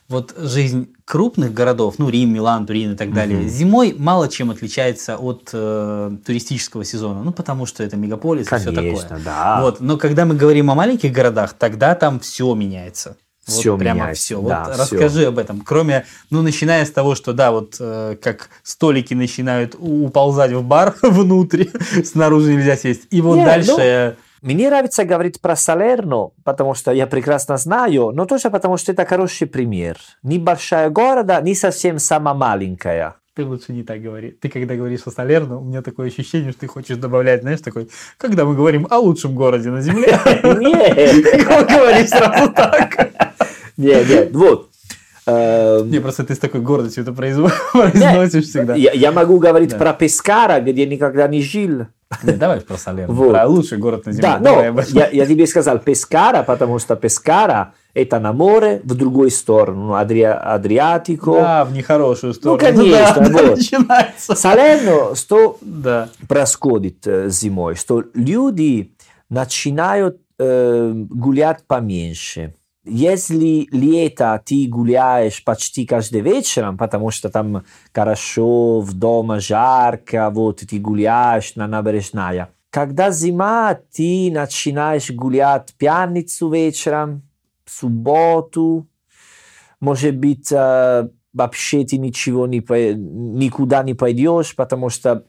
вот 0.08 0.34
жизнь 0.38 0.94
крупных 1.04 1.52
городов, 1.52 1.96
ну, 1.98 2.08
Рим, 2.08 2.32
Милан, 2.32 2.66
Турин 2.66 2.92
и 2.92 2.96
так 2.96 3.12
далее, 3.12 3.40
угу. 3.40 3.48
зимой 3.48 3.94
мало 3.98 4.28
чем 4.28 4.50
отличается 4.50 5.18
от 5.18 5.50
э, 5.52 6.16
туристического 6.24 6.84
сезона. 6.84 7.22
Ну, 7.22 7.32
потому 7.32 7.66
что 7.66 7.82
это 7.82 7.96
мегаполис 7.96 8.48
Конечно, 8.48 8.70
и 8.70 8.94
все 8.94 9.02
такое. 9.02 9.20
Да. 9.24 9.60
Вот. 9.60 9.80
Но 9.80 9.98
когда 9.98 10.24
мы 10.24 10.34
говорим 10.34 10.70
о 10.70 10.74
маленьких 10.74 11.12
городах, 11.12 11.52
тогда 11.52 11.94
там 11.94 12.20
все 12.20 12.54
меняется. 12.54 13.16
Все 13.48 13.72
вот 13.72 13.78
прямо 13.80 14.00
меняется. 14.00 14.22
все. 14.22 14.40
Да, 14.40 14.64
вот 14.64 14.74
все. 14.74 14.82
расскажи 14.82 15.26
об 15.26 15.38
этом. 15.38 15.60
Кроме, 15.60 16.06
ну, 16.30 16.42
начиная 16.42 16.84
с 16.84 16.90
того, 16.90 17.14
что, 17.14 17.32
да, 17.32 17.50
вот 17.50 17.76
э, 17.80 18.16
как 18.20 18.50
столики 18.62 19.14
начинают 19.14 19.74
уползать 19.78 20.52
в 20.52 20.62
бар 20.62 20.94
внутрь, 21.02 21.66
снаружи 22.04 22.54
нельзя 22.54 22.76
сесть. 22.76 23.06
И 23.10 23.20
вот 23.20 23.36
Нет, 23.36 23.46
дальше... 23.46 24.16
Ну... 24.16 24.22
Мне 24.40 24.68
нравится 24.68 25.04
говорить 25.04 25.40
про 25.40 25.56
Салерно, 25.56 26.30
потому 26.44 26.74
что 26.74 26.92
я 26.92 27.08
прекрасно 27.08 27.56
знаю, 27.56 28.12
но 28.12 28.24
тоже 28.24 28.50
потому 28.50 28.76
что 28.76 28.92
это 28.92 29.04
хороший 29.04 29.48
пример. 29.48 29.96
Небольшая 30.22 30.90
города, 30.90 31.40
не 31.40 31.56
совсем 31.56 31.98
самая 31.98 32.34
маленькая. 32.34 33.16
ты 33.34 33.44
лучше 33.44 33.72
не 33.72 33.82
так 33.82 34.00
говори. 34.00 34.30
Ты 34.30 34.48
когда 34.48 34.76
говоришь 34.76 35.00
о 35.06 35.10
Салерно, 35.10 35.58
у 35.58 35.64
меня 35.64 35.82
такое 35.82 36.06
ощущение, 36.06 36.52
что 36.52 36.60
ты 36.60 36.66
хочешь 36.68 36.98
добавлять, 36.98 37.42
знаешь, 37.42 37.60
такой, 37.60 37.88
когда 38.16 38.44
мы 38.44 38.54
говорим 38.54 38.86
о 38.90 38.98
лучшем 38.98 39.34
городе 39.34 39.70
на 39.70 39.80
Земле, 39.80 40.06
Нет. 40.44 41.24
говоришь 41.68 42.10
сразу 42.10 42.52
так. 42.52 43.27
Нет, 43.78 44.08
нет, 44.08 44.30
вот. 44.34 44.68
Эм, 45.26 45.90
Не, 45.90 46.00
просто 46.00 46.24
ты 46.24 46.34
с 46.34 46.38
такой 46.38 46.60
гордостью 46.60 47.02
это 47.04 47.12
произносишь 47.72 48.44
всегда. 48.46 48.74
Я, 48.74 48.92
я 48.92 49.12
могу 49.12 49.38
говорить 49.38 49.70
Да. 49.70 49.76
про 49.78 49.92
Пескара, 49.92 50.60
где 50.60 50.86
никогда 50.86 51.28
не 51.28 51.42
жил. 51.42 51.86
Не, 52.22 52.32
давай 52.32 52.62
про 52.62 52.78
Салерно, 52.78 53.12
Вот. 53.14 53.30
про 53.32 53.46
лучший 53.46 53.76
город 53.76 54.06
на 54.06 54.12
Земле. 54.12 54.22
Да, 54.30 54.38
Давай 54.38 54.72
но 54.72 54.80
я, 54.88 55.10
я 55.10 55.26
тебе 55.26 55.46
сказал 55.46 55.78
Пескара, 55.78 56.42
потому 56.42 56.78
что 56.78 56.96
Пескара 56.96 57.74
это 57.92 58.18
на 58.18 58.32
море 58.32 58.80
в 58.82 58.94
другую 58.94 59.30
сторону, 59.30 59.94
Адриа, 59.94 60.32
Адриатико. 60.54 61.32
Да, 61.34 61.64
в 61.66 61.72
нехорошую 61.74 62.32
сторону. 62.32 62.58
конечно, 62.58 63.28
да, 63.28 63.42
вот. 63.42 63.56
начинается. 63.58 64.34
Салерно, 64.34 65.14
что 65.14 65.58
Да. 65.60 66.08
происходит 66.26 67.06
э, 67.06 67.28
зимой, 67.28 67.74
что 67.74 68.02
люди 68.14 68.92
начинают 69.28 70.16
э, 70.38 70.92
гулять 70.94 71.64
поменьше. 71.66 72.54
Если 72.88 73.68
лето 73.70 74.42
ты 74.44 74.66
гуляешь 74.66 75.44
почти 75.44 75.84
каждый 75.84 76.20
вечер, 76.20 76.74
потому 76.78 77.10
что 77.10 77.28
там 77.28 77.64
хорошо, 77.92 78.80
в 78.80 78.94
дома 78.94 79.40
жарко, 79.40 80.30
вот 80.30 80.60
ты 80.60 80.78
гуляешь 80.78 81.54
на 81.54 81.66
набережной. 81.66 82.46
Когда 82.70 83.10
зима, 83.10 83.78
ты 83.92 84.30
начинаешь 84.32 85.10
гулять 85.10 85.74
пятницу 85.78 86.50
вечером, 86.50 87.22
субботу, 87.66 88.86
может 89.80 90.16
быть, 90.16 90.50
э, 90.52 91.08
вообще 91.32 91.84
ты 91.84 91.98
ничего 91.98 92.46
не, 92.46 92.58
никуда 92.58 93.82
не 93.82 93.94
пойдешь, 93.94 94.54
потому 94.56 94.90
что 94.90 95.24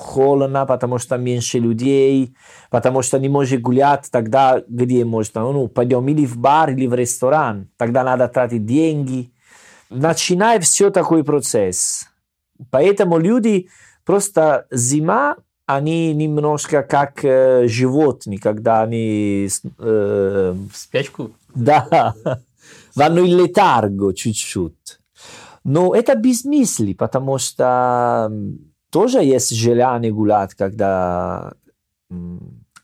холодно, 0.00 0.64
потому 0.66 0.98
что 0.98 1.16
меньше 1.18 1.58
людей, 1.58 2.34
потому 2.70 3.02
что 3.02 3.18
не 3.18 3.28
можешь 3.28 3.60
гулять 3.60 4.08
тогда, 4.10 4.62
где 4.68 5.04
можно. 5.04 5.52
Ну, 5.52 5.68
пойдем 5.68 6.08
или 6.08 6.24
в 6.26 6.36
бар, 6.38 6.70
или 6.70 6.86
в 6.86 6.94
ресторан. 6.94 7.68
Тогда 7.76 8.04
надо 8.04 8.28
тратить 8.28 8.64
деньги. 8.66 9.30
Начинает 9.90 10.64
все 10.64 10.90
такой 10.90 11.24
процесс. 11.24 12.06
Поэтому 12.70 13.18
люди 13.18 13.68
просто 14.04 14.66
зима, 14.70 15.36
они 15.66 16.14
немножко 16.14 16.82
как 16.82 17.24
э, 17.24 17.68
животные, 17.68 18.38
когда 18.38 18.82
они 18.82 19.48
э, 19.78 20.54
В 20.72 20.76
спячку. 20.76 21.30
да, 21.54 22.14
vanno 22.96 23.20
in 23.24 23.36
letargo 23.36 24.12
чуть-чуть. 24.14 24.98
Но 25.64 25.94
это 25.94 26.14
бессмыслие, 26.14 26.94
потому 26.94 27.38
что 27.38 28.30
тоже 28.90 29.18
есть 29.22 29.54
желание 29.54 30.12
гулять, 30.12 30.54
когда 30.54 31.54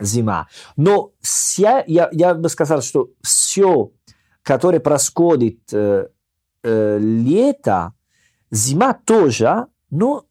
зима. 0.00 0.48
Но 0.76 1.12
вся, 1.20 1.84
я, 1.86 2.08
я 2.12 2.34
бы 2.34 2.48
сказал, 2.48 2.82
что 2.82 3.10
все, 3.22 3.90
которое 4.42 4.80
происходит 4.80 5.72
э, 5.72 6.08
э, 6.62 6.98
лето, 6.98 7.94
зима 8.50 8.94
тоже, 8.94 9.66
но 9.90 10.24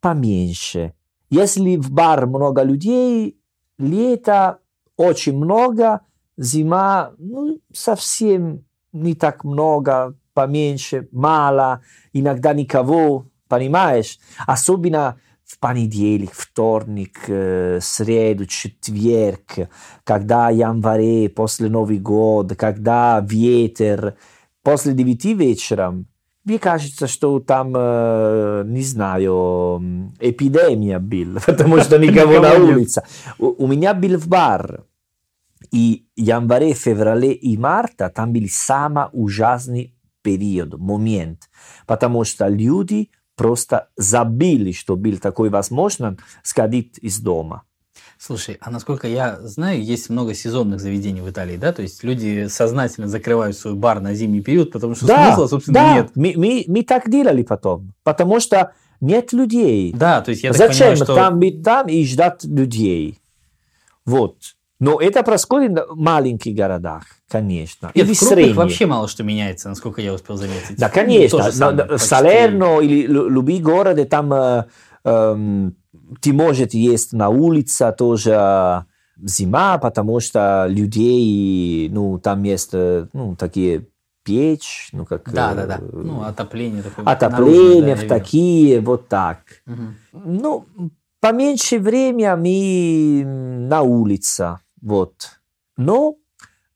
поменьше. 0.00 0.94
Если 1.30 1.76
в 1.76 1.90
бар 1.90 2.26
много 2.26 2.62
людей, 2.62 3.38
лето 3.78 4.58
очень 4.96 5.36
много, 5.36 6.00
зима 6.36 7.12
ну, 7.18 7.60
совсем 7.72 8.64
не 8.92 9.14
так 9.14 9.44
много, 9.44 10.16
поменьше, 10.34 11.08
мало, 11.12 11.82
иногда 12.12 12.52
никого, 12.52 13.26
понимаешь? 13.52 14.18
Особенно 14.46 15.18
в 15.44 15.58
понедельник, 15.58 16.32
вторник, 16.32 17.18
среду, 17.82 18.46
четверг, 18.46 19.68
когда 20.04 20.48
январе, 20.48 21.28
после 21.28 21.68
Новый 21.68 21.98
год, 21.98 22.54
когда 22.56 23.20
ветер, 23.20 24.14
после 24.62 24.94
девяти 24.94 25.34
вечером, 25.34 26.06
мне 26.44 26.58
кажется, 26.58 27.06
что 27.06 27.40
там, 27.40 27.74
э, 27.76 28.62
не 28.64 28.82
знаю, 28.82 30.14
эпидемия 30.18 30.98
была, 30.98 31.40
потому 31.46 31.78
что 31.80 31.98
никого 31.98 32.40
на 32.40 32.54
улице. 32.54 33.02
У, 33.38 33.64
у 33.64 33.66
меня 33.66 33.92
был 33.92 34.16
в 34.16 34.28
бар, 34.28 34.84
и 35.70 36.06
январе, 36.16 36.72
феврале 36.72 37.32
и 37.34 37.58
марта 37.58 38.08
там 38.08 38.32
был 38.32 38.46
самый 38.48 39.08
ужасный 39.12 39.94
период, 40.22 40.78
момент, 40.78 41.50
потому 41.86 42.24
что 42.24 42.48
люди 42.48 43.10
просто 43.36 43.88
забыли, 43.96 44.72
что 44.72 44.96
был 44.96 45.18
такой 45.18 45.50
возможность 45.50 46.20
сходить 46.42 46.98
из 46.98 47.20
дома. 47.20 47.62
Слушай, 48.18 48.56
а 48.60 48.70
насколько 48.70 49.08
я 49.08 49.40
знаю, 49.40 49.82
есть 49.82 50.08
много 50.08 50.32
сезонных 50.34 50.80
заведений 50.80 51.20
в 51.20 51.28
Италии, 51.28 51.56
да? 51.56 51.72
То 51.72 51.82
есть 51.82 52.04
люди 52.04 52.46
сознательно 52.48 53.08
закрывают 53.08 53.56
свой 53.56 53.74
бар 53.74 54.00
на 54.00 54.14
зимний 54.14 54.40
период, 54.40 54.70
потому 54.70 54.94
что 54.94 55.06
смысла, 55.06 55.48
собственно, 55.48 55.74
да, 55.74 55.94
нет. 55.94 56.10
Мы, 56.14 56.34
мы, 56.36 56.64
мы 56.68 56.84
так 56.84 57.10
делали 57.10 57.42
потом, 57.42 57.94
потому 58.04 58.38
что 58.38 58.74
нет 59.00 59.32
людей. 59.32 59.92
Да, 59.92 60.20
то 60.20 60.30
есть 60.30 60.44
я 60.44 60.52
так 60.52 60.58
Зачем 60.58 60.90
понимаю, 60.90 60.96
что... 60.96 61.14
там 61.16 61.38
быть 61.40 61.62
там 61.64 61.88
и 61.88 62.06
ждать 62.06 62.44
людей? 62.44 63.18
Вот. 64.04 64.36
Но 64.82 65.00
это 65.00 65.22
происходит 65.22 65.78
в 65.88 65.96
маленьких 65.96 66.56
городах, 66.56 67.04
конечно. 67.28 67.92
Нет, 67.94 68.04
Или 68.06 68.14
в 68.14 68.18
средних. 68.18 68.56
вообще 68.56 68.86
мало 68.86 69.06
что 69.06 69.22
меняется, 69.22 69.68
насколько 69.68 70.00
я 70.00 70.12
успел 70.12 70.36
заметить. 70.36 70.76
Да, 70.76 70.88
конечно. 70.88 71.38
То 71.38 71.44
же 71.44 71.60
Но- 71.60 71.70
самое, 71.70 71.84
в. 71.98 71.98
Салерно 71.98 72.80
или 72.80 73.06
лю- 73.06 73.28
любые 73.28 73.60
города, 73.62 74.04
там 74.04 74.32
э, 74.32 74.64
эм, 75.04 75.76
ты 76.20 76.32
можешь 76.32 76.68
есть 76.72 77.12
на 77.12 77.28
улице 77.28 77.94
тоже 77.96 78.32
э, 78.32 78.80
зима, 79.24 79.78
потому 79.78 80.18
что 80.18 80.66
людей, 80.68 81.88
ну, 81.88 82.18
там 82.18 82.42
есть, 82.42 82.70
э, 82.72 83.06
ну, 83.12 83.36
такие 83.36 83.86
печь, 84.24 84.88
ну, 84.92 85.04
как... 85.06 85.30
Да, 85.32 85.52
э, 85.52 85.54
да, 85.54 85.66
да. 85.66 85.78
Ну, 85.92 86.22
отопление 86.22 86.82
такое. 86.82 87.04
Отопление, 87.04 87.60
наружное, 87.60 87.94
да, 87.94 87.94
в 87.94 88.02
видел. 88.02 88.08
такие, 88.16 88.80
вот 88.80 89.08
так. 89.08 89.38
Мгм. 89.66 89.94
Ну, 90.12 90.64
поменьше 91.20 91.78
время 91.78 92.36
мы 92.36 93.22
на 93.24 93.82
улице, 93.82 94.58
вот. 94.82 95.40
Но 95.78 96.16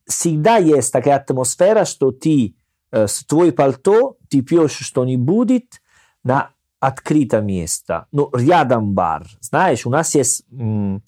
всегда 0.07 0.57
есть 0.57 0.93
такая 0.93 1.17
атмосфера, 1.17 1.85
что 1.85 2.11
ты 2.13 2.55
э, 2.93 3.07
с 3.07 3.25
твой 3.25 3.53
пальто, 3.53 4.17
ты 4.31 4.41
пьешь 4.43 4.73
что-нибудь 4.79 5.83
на 6.25 6.51
открытом 6.81 7.47
месте, 7.47 8.07
ну, 8.13 8.31
рядом 8.33 8.93
бар. 8.95 9.27
Знаешь, 9.41 9.87
у 9.87 9.91
нас 9.91 10.15
есть, 10.15 10.45
м, 10.53 11.03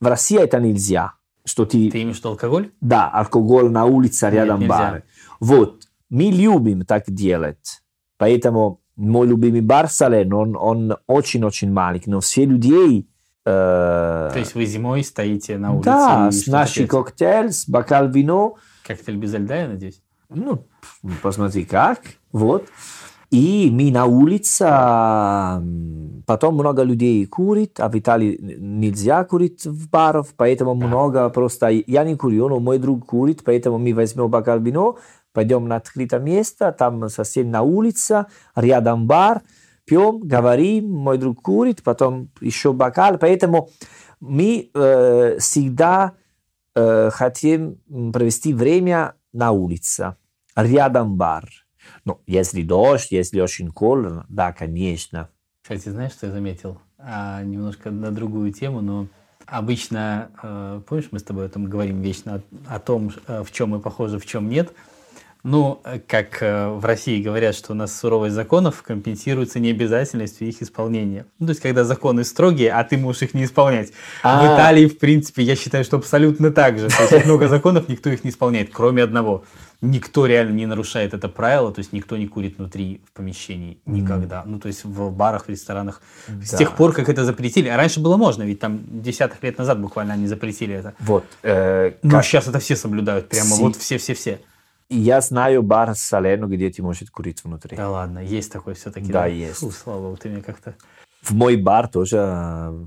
в 0.00 0.06
России 0.06 0.38
это 0.38 0.58
нельзя, 0.58 1.12
что 1.44 1.64
ты, 1.64 1.90
Ты 1.90 2.02
имеешь 2.02 2.18
виду 2.18 2.30
алкоголь? 2.30 2.70
да, 2.80 3.08
алкоголь 3.08 3.70
на 3.70 3.84
улице 3.84 4.28
рядом 4.30 4.60
нельзя. 4.60 4.68
бар. 4.78 5.02
Вот, 5.38 5.84
мы 6.08 6.24
любим 6.24 6.84
так 6.84 7.04
делать, 7.08 7.82
поэтому 8.18 8.80
мой 8.96 9.26
любимый 9.26 9.60
бар 9.60 9.88
Салерно, 9.88 10.36
он, 10.38 10.56
он 10.56 10.96
очень-очень 11.06 11.72
маленький, 11.72 12.10
но 12.10 12.20
все 12.20 12.44
людей... 12.44 13.06
э, 13.44 14.30
То 14.32 14.38
есть 14.38 14.54
вы 14.54 14.64
зимой 14.66 15.04
стоите 15.04 15.58
на 15.58 15.72
улице 15.72 15.84
да, 15.86 16.30
с 16.30 16.44
пьете? 16.44 16.86
коктейль, 16.86 17.52
с 17.52 17.68
бокал 17.68 18.08
вино, 18.08 18.56
Коктейль 18.86 19.16
без 19.16 19.34
льда, 19.34 19.56
я 19.56 19.68
надеюсь? 19.68 20.02
ну, 20.28 20.64
посмотри 21.22 21.64
как, 21.64 22.00
вот. 22.32 22.66
И 23.30 23.70
мы 23.72 23.92
на 23.92 24.06
улице, 24.06 24.64
потом 26.26 26.54
много 26.54 26.82
людей 26.82 27.24
курит, 27.26 27.78
а 27.78 27.88
в 27.88 27.96
Италии 27.96 28.36
нельзя 28.58 29.22
курить 29.24 29.66
в 29.66 29.88
барах, 29.88 30.26
поэтому 30.36 30.74
много 30.74 31.28
просто, 31.28 31.68
я 31.68 32.02
не 32.02 32.16
курю, 32.16 32.48
но 32.48 32.58
мой 32.58 32.78
друг 32.78 33.06
курит, 33.06 33.42
поэтому 33.44 33.78
мы 33.78 33.94
возьмем 33.94 34.28
бокал 34.28 34.58
вино, 34.58 34.98
пойдем 35.32 35.68
на 35.68 35.76
открытое 35.76 36.18
место, 36.18 36.72
там 36.72 37.08
совсем 37.08 37.52
на 37.52 37.62
улице, 37.62 38.26
рядом 38.56 39.06
бар, 39.06 39.42
пьем, 39.90 40.20
говорим, 40.20 40.88
мой 40.88 41.18
друг 41.18 41.42
курит, 41.42 41.82
потом 41.82 42.30
еще 42.40 42.72
бокал, 42.72 43.18
поэтому 43.18 43.70
мы 44.20 44.70
э, 44.72 45.38
всегда 45.40 46.12
э, 46.76 47.10
хотим 47.10 47.80
провести 48.12 48.54
время 48.54 49.14
на 49.32 49.50
улице, 49.50 50.14
рядом 50.54 51.16
бар. 51.16 51.48
Ну, 52.04 52.20
если 52.28 52.62
дождь, 52.62 53.10
если 53.10 53.40
очень 53.40 53.68
холодно, 53.72 54.26
да, 54.28 54.52
конечно. 54.52 55.28
Кстати, 55.62 55.88
знаешь, 55.88 56.12
что 56.12 56.26
я 56.26 56.32
заметил? 56.32 56.78
А, 56.96 57.42
немножко 57.42 57.90
на 57.90 58.12
другую 58.12 58.52
тему, 58.52 58.80
но 58.82 59.08
обычно, 59.44 60.30
э, 60.40 60.82
помнишь, 60.86 61.08
мы 61.10 61.18
с 61.18 61.24
тобой 61.24 61.46
о 61.46 61.48
том 61.48 61.64
говорим 61.64 62.00
вечно, 62.00 62.40
о, 62.68 62.76
о 62.76 62.78
том, 62.78 63.10
в 63.26 63.50
чем 63.50 63.70
мы 63.70 63.80
похожи, 63.80 64.20
в 64.20 64.26
чем 64.26 64.48
нет. 64.48 64.72
Ну, 65.42 65.80
э, 65.84 65.98
как 66.06 66.42
э, 66.42 66.68
в 66.68 66.84
России 66.84 67.22
говорят, 67.22 67.54
что 67.54 67.72
у 67.72 67.74
нас 67.74 67.98
суровость 67.98 68.34
законов 68.34 68.82
компенсируется 68.82 69.58
необязательностью 69.58 70.46
их 70.48 70.60
исполнения. 70.62 71.24
Ну, 71.38 71.46
то 71.46 71.50
есть, 71.52 71.62
когда 71.62 71.84
законы 71.84 72.24
строгие, 72.24 72.72
а 72.72 72.84
ты 72.84 72.98
можешь 72.98 73.22
их 73.22 73.34
не 73.34 73.44
исполнять. 73.44 73.92
А. 74.22 74.42
В 74.42 74.54
Италии, 74.54 74.86
в 74.86 74.98
принципе, 74.98 75.42
я 75.42 75.56
считаю, 75.56 75.84
что 75.84 75.96
абсолютно 75.96 76.50
так 76.50 76.78
же. 76.78 76.88
То 76.88 77.14
есть, 77.14 77.24
много 77.26 77.48
законов, 77.48 77.88
никто 77.88 78.10
их 78.10 78.22
не 78.24 78.30
исполняет, 78.30 78.70
кроме 78.72 79.02
одного. 79.02 79.44
Никто 79.82 80.26
реально 80.26 80.52
не 80.52 80.66
нарушает 80.66 81.14
это 81.14 81.30
правило, 81.30 81.72
то 81.72 81.78
есть 81.78 81.94
никто 81.94 82.18
не 82.18 82.26
курит 82.26 82.58
внутри 82.58 83.00
в 83.06 83.12
помещении 83.16 83.78
никогда. 83.86 84.42
Ну, 84.44 84.58
то 84.60 84.68
есть 84.68 84.84
в 84.84 85.10
барах, 85.10 85.46
в 85.46 85.48
ресторанах. 85.48 86.02
С 86.44 86.50
Да. 86.50 86.58
тех 86.58 86.76
пор, 86.76 86.92
как 86.92 87.08
это 87.08 87.24
запретили. 87.24 87.68
А 87.68 87.78
раньше 87.78 87.98
было 88.00 88.18
можно, 88.18 88.42
ведь 88.42 88.60
там 88.60 88.80
десяток 88.90 89.42
лет 89.42 89.56
назад 89.56 89.80
буквально 89.80 90.12
они 90.12 90.26
запретили 90.26 90.74
это. 90.74 90.92
Вот. 91.00 91.24
э, 91.42 91.92
Но 92.02 92.10
как- 92.10 92.24
сейчас 92.26 92.46
это 92.46 92.58
все 92.58 92.76
соблюдают. 92.76 93.30
Прямо 93.30 93.56
Си. 93.56 93.62
вот 93.62 93.76
все-все-все. 93.76 94.40
Я 94.90 95.20
знаю 95.20 95.62
бар 95.62 95.94
в 95.94 95.98
Салерно, 95.98 96.46
где 96.46 96.68
ты 96.68 96.82
можешь 96.82 97.08
курить 97.10 97.44
внутри. 97.44 97.76
Да 97.76 97.88
ладно, 97.88 98.18
есть 98.18 98.52
такой 98.52 98.74
все-таки. 98.74 99.12
Да, 99.12 99.26
есть. 99.26 99.60
Фу, 99.60 99.70
слава 99.70 100.00
богу, 100.02 100.16
ты 100.16 100.28
мне 100.28 100.42
как-то... 100.42 100.74
В 101.22 101.32
мой 101.32 101.56
бар 101.56 101.86
тоже, 101.86 102.16
э, 102.16 102.86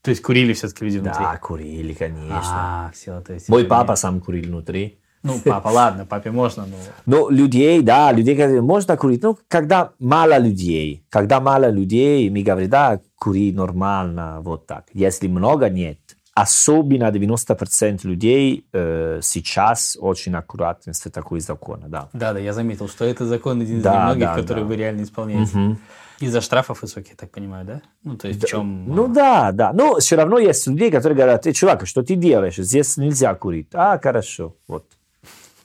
То 0.00 0.10
есть 0.10 0.22
курили 0.22 0.54
все-таки 0.54 0.86
люди 0.86 0.98
внутри? 0.98 1.22
да, 1.22 1.36
курили, 1.36 1.92
конечно. 1.92 2.40
А, 2.42 2.90
все, 2.94 3.20
то 3.20 3.34
есть... 3.34 3.50
Мой 3.50 3.64
папа 3.64 3.96
сам 3.96 4.20
курил 4.20 4.44
внутри. 4.44 4.98
Ну, 5.22 5.38
папа, 5.44 5.68
ладно, 5.68 6.06
папе 6.06 6.30
можно, 6.30 6.66
но... 6.66 6.76
Но 7.06 7.30
людей, 7.30 7.82
да, 7.82 8.12
людей, 8.12 8.34
которые 8.34 8.62
можно 8.62 8.96
курить, 8.96 9.22
ну, 9.22 9.38
когда 9.48 9.92
мало 9.98 10.38
людей, 10.38 11.04
когда 11.10 11.40
мало 11.40 11.70
людей, 11.70 12.30
мы 12.30 12.42
говорим, 12.42 12.70
да, 12.70 13.00
кури 13.16 13.52
нормально, 13.52 14.40
вот 14.40 14.66
так. 14.66 14.86
Если 14.94 15.28
много, 15.28 15.68
нет. 15.68 15.98
Особенно 16.34 17.10
90% 17.10 18.06
людей 18.06 18.64
э, 18.72 19.20
сейчас 19.22 19.98
очень 20.00 20.34
аккуратны 20.34 20.94
с 20.94 21.00
такой 21.00 21.40
законом, 21.40 21.90
да. 21.90 22.08
Да, 22.14 22.32
да, 22.32 22.38
я 22.38 22.54
заметил, 22.54 22.88
что 22.88 23.04
это 23.04 23.26
закон 23.26 23.60
один 23.60 23.78
из 23.78 23.82
Да, 23.82 24.00
немногих, 24.00 24.20
да, 24.20 24.34
который 24.36 24.60
да. 24.60 24.64
вы 24.66 24.76
реально 24.76 25.02
исполняете. 25.02 25.56
Мгм. 25.56 25.78
Из-за 26.20 26.40
штрафов 26.40 26.82
высоких, 26.82 27.16
так 27.16 27.30
понимаю, 27.30 27.66
да? 27.66 27.82
Ну, 28.04 28.16
то 28.16 28.28
есть 28.28 28.42
в 28.42 28.46
чем... 28.46 28.86
Ну 28.86 29.08
да, 29.08 29.50
да. 29.52 29.72
Но 29.72 29.96
все 29.98 30.16
равно 30.16 30.38
есть 30.38 30.66
люди, 30.68 30.90
которые 30.90 31.16
говорят, 31.16 31.46
«Эй, 31.46 31.52
чувак, 31.52 31.86
что 31.86 32.02
ты 32.02 32.14
делаешь? 32.14 32.56
Здесь 32.56 32.96
нельзя 32.96 33.34
курить. 33.34 33.68
А, 33.74 33.98
хорошо, 33.98 34.54
вот. 34.68 34.86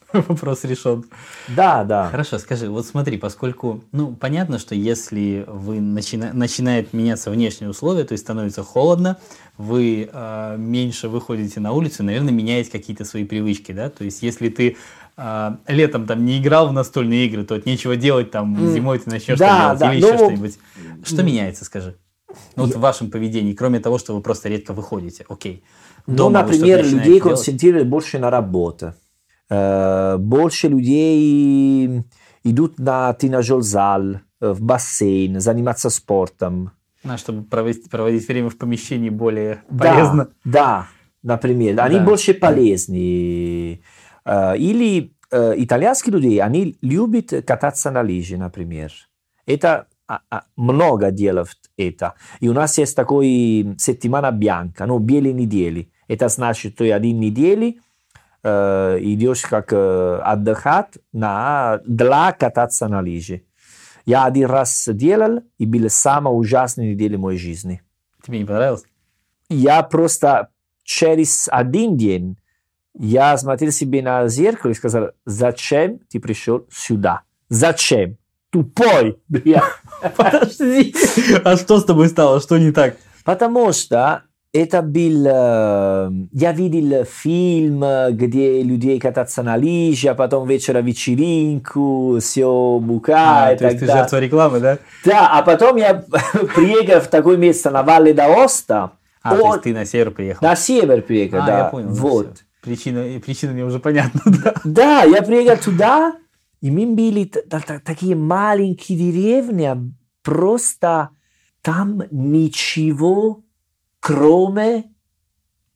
Вопрос 0.13 0.63
решен. 0.63 1.05
Да, 1.49 1.83
да. 1.83 2.09
Хорошо, 2.09 2.39
скажи, 2.39 2.69
вот 2.69 2.85
смотри, 2.85 3.17
поскольку, 3.17 3.83
ну, 3.91 4.15
понятно, 4.15 4.57
что 4.57 4.73
если 4.73 5.43
вы 5.47 5.81
начина... 5.81 6.31
начинает 6.33 6.93
меняться 6.93 7.29
внешние 7.29 7.69
условия, 7.69 8.05
то 8.05 8.13
есть 8.13 8.23
становится 8.23 8.63
холодно, 8.63 9.17
вы 9.57 10.09
э, 10.11 10.55
меньше 10.57 11.09
выходите 11.09 11.59
на 11.59 11.73
улицу, 11.73 12.03
наверное, 12.03 12.31
меняете 12.31 12.71
какие-то 12.71 13.03
свои 13.03 13.25
привычки, 13.25 13.73
да? 13.73 13.89
То 13.89 14.05
есть 14.05 14.23
если 14.23 14.47
ты 14.47 14.77
э, 15.17 15.55
летом 15.67 16.05
там 16.05 16.23
не 16.25 16.39
играл 16.39 16.69
в 16.69 16.73
настольные 16.73 17.25
игры, 17.25 17.43
то 17.43 17.55
от 17.55 17.65
нечего 17.65 17.97
делать, 17.97 18.31
там 18.31 18.55
М, 18.55 18.71
зимой 18.73 18.99
ты 18.99 19.09
начнешь 19.09 19.37
да, 19.37 19.75
делать 19.75 19.79
да, 19.79 19.93
или 19.93 20.01
еще 20.01 20.13
ну, 20.13 20.17
что-нибудь. 20.19 20.59
Что 21.03 21.23
меняется, 21.23 21.65
скажи? 21.65 21.97
Ну, 22.55 22.65
вот 22.65 22.75
в 22.75 22.79
вашем 22.79 23.11
поведении, 23.11 23.53
кроме 23.53 23.79
того, 23.79 23.97
что 23.97 24.15
вы 24.15 24.21
просто 24.21 24.47
редко 24.47 24.73
выходите, 24.73 25.25
окей. 25.27 25.63
Ну, 26.05 26.15
Дома 26.15 26.43
вы 26.43 26.53
например, 26.53 26.85
людей 26.85 27.19
делать? 27.19 27.23
концентрировали 27.23 27.83
больше 27.83 28.19
на 28.19 28.29
работу. 28.29 28.93
Э, 29.49 30.17
Больше 30.17 30.67
людей 30.67 32.03
идут 32.43 32.79
на 32.79 33.13
тренажер-зал, 33.13 34.15
э, 34.41 34.51
в 34.51 34.61
бассейн, 34.61 35.39
заниматься 35.39 35.89
спортом. 35.89 36.71
А, 37.03 37.17
чтобы 37.17 37.43
проводить, 37.43 37.89
проводить 37.89 38.27
время 38.27 38.49
в 38.49 38.57
помещении 38.57 39.09
более 39.09 39.63
Да, 39.69 39.93
полезно. 39.93 40.27
Да, 40.43 40.87
например. 41.23 41.79
Они 41.79 41.97
Да. 41.99 42.05
больше 42.05 42.33
полезны. 42.33 43.81
Э, 44.25 44.57
Или 44.57 45.13
итальянские 45.29 46.13
люди, 46.13 46.37
они 46.37 46.77
любят 46.81 47.33
кататься 47.45 47.91
на 47.91 48.01
лыжи, 48.01 48.37
например. 48.37 48.93
Это 49.45 49.87
а, 50.07 50.21
а, 50.29 50.43
много 50.55 51.11
делают 51.11 51.57
это. 51.75 52.13
И 52.39 52.47
у 52.47 52.53
нас 52.53 52.77
есть 52.77 52.95
такой 52.95 53.75
сеттимана 53.77 54.31
бьянка, 54.31 54.85
ну, 54.85 54.99
белые 54.99 55.33
недели. 55.33 55.91
Это 56.07 56.29
значит, 56.29 56.75
что 56.75 56.85
один 56.95 57.19
недели 57.19 57.81
э, 58.43 58.97
идешь 59.01 59.41
как 59.41 59.73
э, 59.73 60.19
отдыхать 60.23 60.97
на, 61.11 61.79
для 61.85 62.31
кататься 62.31 62.87
на 62.87 63.01
лыжи. 63.01 63.43
Я 64.05 64.25
один 64.25 64.45
раз 64.45 64.87
делал, 64.91 65.41
и 65.57 65.65
была 65.65 65.89
самая 65.89 66.33
ужасная 66.33 66.91
неделя 66.93 67.17
моей 67.17 67.37
жизни. 67.37 67.81
Тебе 68.23 68.39
не 68.39 68.45
понравилось? 68.45 68.83
Я 69.49 69.83
просто 69.83 70.49
через 70.83 71.49
один 71.51 71.97
день 71.97 72.37
я 72.97 73.37
смотрел 73.37 73.71
себе 73.71 74.01
на 74.01 74.27
зеркало 74.27 74.71
и 74.71 74.75
сказал, 74.75 75.11
зачем 75.25 75.99
ты 76.09 76.19
пришел 76.19 76.65
сюда? 76.71 77.21
Зачем? 77.49 78.17
Тупой! 78.49 79.19
бля». 79.27 79.63
Подожди. 80.15 80.95
А 81.43 81.57
что 81.57 81.79
с 81.79 81.85
тобой 81.85 82.07
стало? 82.07 82.39
Что 82.39 82.57
не 82.57 82.71
так? 82.71 82.95
Потому 83.23 83.73
что 83.73 84.23
это 84.53 84.81
был... 84.81 85.25
Я 86.31 86.51
видел 86.53 87.03
фильм, 87.05 87.83
где 88.11 88.61
людей 88.63 88.99
катаются 88.99 89.43
на 89.43 89.55
лыжах, 89.55 90.11
а 90.11 90.15
потом 90.15 90.47
вечером 90.47 90.85
вечеринку, 90.85 92.17
все 92.19 92.47
А, 92.47 92.79
букает. 92.79 93.59
то 93.59 93.65
есть 93.65 93.79
ты 93.79 93.85
жертва 93.85 94.19
рекламы, 94.19 94.59
да? 94.59 94.77
Да, 95.05 95.29
а 95.37 95.41
потом 95.43 95.75
я 95.77 96.03
приехал 96.55 97.01
в 97.01 97.07
такое 97.07 97.37
место 97.37 97.69
на 97.71 97.83
Вале 97.83 98.13
d'Аоста. 98.13 98.91
А, 99.21 99.35
то 99.35 99.47
есть 99.47 99.61
ты 99.63 99.73
на 99.73 99.85
север 99.85 100.11
приехал. 100.11 100.47
На 100.47 100.55
север 100.55 101.01
приехал, 101.01 101.39
а, 101.39 101.45
да. 101.45 101.57
я 101.59 101.65
понял. 101.65 101.89
Вот. 101.89 102.43
Причина, 102.61 103.19
причина 103.19 103.53
мне 103.53 103.65
уже 103.65 103.79
понятна, 103.79 104.21
да. 104.25 104.53
Да, 104.63 105.03
я 105.03 105.21
приехал 105.21 105.63
туда, 105.63 106.15
и 106.61 106.71
мы 106.71 106.85
были 106.95 107.25
такие 107.83 108.15
маленькие 108.15 108.97
деревни, 108.97 109.63
а 109.65 109.77
просто 110.23 111.09
там 111.61 112.03
ничего, 112.11 113.43
кроме 114.07 114.83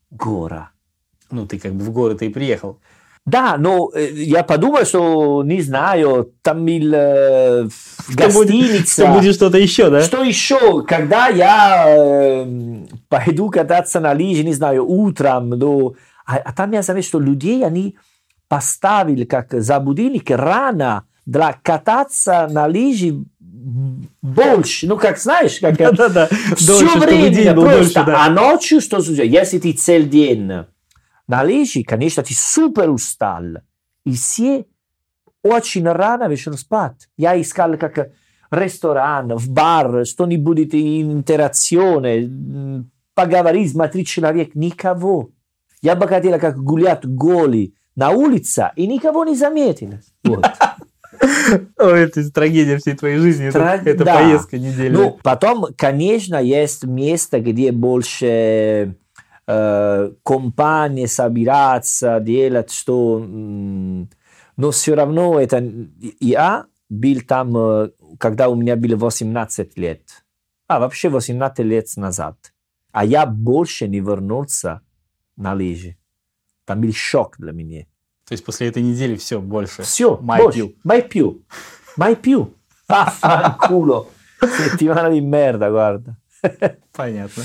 гора. 0.10 0.72
Ну, 1.32 1.46
ты 1.46 1.60
как 1.60 1.74
бы 1.74 1.84
в 1.84 1.92
город 1.92 2.22
и 2.22 2.30
приехал. 2.30 2.80
Да, 3.26 3.58
но 3.58 3.92
э, 3.94 4.10
я 4.14 4.44
подумал, 4.44 4.86
что, 4.86 5.44
не 5.44 5.62
знаю, 5.62 6.34
там 6.42 6.66
был 6.66 6.94
э, 6.94 7.64
будет, 8.08 8.18
гостиница. 8.18 9.04
что 9.04 9.14
будет 9.14 9.36
что-то 9.36 9.58
еще, 9.58 9.90
да? 9.90 10.02
Что 10.02 10.24
еще, 10.24 10.84
когда 10.84 11.28
я 11.28 11.86
э, 11.88 12.46
пойду 13.10 13.50
кататься 13.50 14.00
на 14.00 14.14
лыжи, 14.14 14.44
не 14.44 14.54
знаю, 14.54 14.90
утром, 14.90 15.50
ну, 15.50 15.96
а, 16.26 16.38
а 16.38 16.54
там 16.54 16.72
я 16.72 16.82
заметил, 16.82 17.10
что 17.10 17.20
людей, 17.20 17.66
они 17.66 17.98
поставили 18.48 19.26
как 19.26 19.54
за 19.62 19.80
будильник 19.80 20.32
рано 20.32 21.04
для 21.26 21.54
кататься 21.62 22.48
на 22.50 22.66
лыжи 22.66 23.26
больше, 24.22 24.88
ну, 24.88 24.98
как 24.98 25.18
знаешь, 25.18 25.60
как 25.60 25.78
Да-да-да. 25.78 26.28
все 26.56 26.68
Дольше, 26.68 26.88
чтобы 26.90 27.06
время 27.06 27.30
день 27.30 27.54
просто, 27.54 27.78
дольше, 27.78 27.94
да. 28.06 28.26
а 28.26 28.30
ночью 28.30 28.82
что 28.82 29.02
случается? 29.02 29.24
Если 29.24 29.60
ты 29.60 29.74
целый 29.74 30.04
день 30.10 30.52
на 31.28 31.42
лыжи, 31.44 31.84
конечно, 31.84 32.24
ты 32.24 32.34
супер 32.34 32.90
устал, 32.90 33.44
и 34.06 34.14
все 34.14 34.66
очень 35.44 35.88
рано 35.88 36.28
вечером 36.28 36.58
спать. 36.58 37.08
Я 37.18 37.40
искал 37.40 37.78
как 37.78 38.12
ресторан, 38.52 39.36
в 39.36 39.50
бар, 39.50 40.06
что-нибудь 40.06 40.74
интеракционе, 40.74 42.24
м, 42.24 42.92
поговорить, 43.16 43.72
смотреть 43.72 44.08
человек, 44.08 44.56
никого. 44.56 45.30
Я 45.82 45.96
бы 45.96 46.08
хотел 46.08 46.40
как 46.40 46.58
гулять 46.58 47.06
голый 47.06 47.76
на 47.96 48.12
улице, 48.12 48.72
и 48.76 48.88
никого 48.88 49.26
не 49.26 49.36
заметил. 49.36 49.94
Вот. 50.24 50.46
Ой, 51.78 52.02
это 52.02 52.32
трагедия 52.32 52.78
всей 52.78 52.96
твоей 52.96 53.18
жизни. 53.18 53.48
Это, 53.48 53.60
Тра- 53.60 53.82
это 53.84 54.04
да. 54.04 54.16
поездка 54.16 54.58
недельная. 54.58 54.92
Ну, 54.92 55.20
потом, 55.24 55.68
конечно, 55.78 56.42
есть 56.42 56.84
место, 56.84 57.40
где 57.40 57.72
больше 57.72 58.96
э, 59.48 60.12
компании 60.24 61.06
собираться, 61.06 62.20
делать 62.20 62.72
что... 62.72 63.20
Но 64.58 64.72
все 64.72 64.96
равно 64.96 65.40
это... 65.40 65.64
Я 66.20 66.66
был 66.90 67.22
там, 67.22 67.58
э, 67.58 67.90
когда 68.20 68.50
у 68.50 68.56
меня 68.56 68.76
было 68.76 68.96
18 68.96 69.78
лет. 69.78 70.02
А, 70.68 70.80
вообще 70.80 71.10
18 71.10 71.66
лет 71.66 71.88
назад. 71.98 72.54
А 72.92 73.06
я 73.06 73.26
больше 73.26 73.88
не 73.88 74.00
вернулся 74.00 74.82
на 75.38 75.54
лыжи. 75.54 75.98
Там 76.66 76.82
был 76.82 76.94
шок 76.94 77.36
для 77.38 77.52
меня. 77.52 77.86
То 78.32 78.34
есть 78.34 78.46
после 78.46 78.70
этой 78.70 78.82
недели 78.82 79.18
все, 79.18 79.42
больше. 79.42 79.82
Все, 79.82 80.18
Mai 80.24 80.38
больше. 80.38 80.60
più. 80.60 80.76
Mai 80.86 81.02
più. 81.06 81.42
Mai 81.98 82.16
più. 82.16 82.54
Vaffanculo. 82.88 84.08
Settimana 84.40 85.10
di 85.10 85.20
merda, 85.20 85.68
guarda. 85.70 86.16
Понятно. 86.96 87.44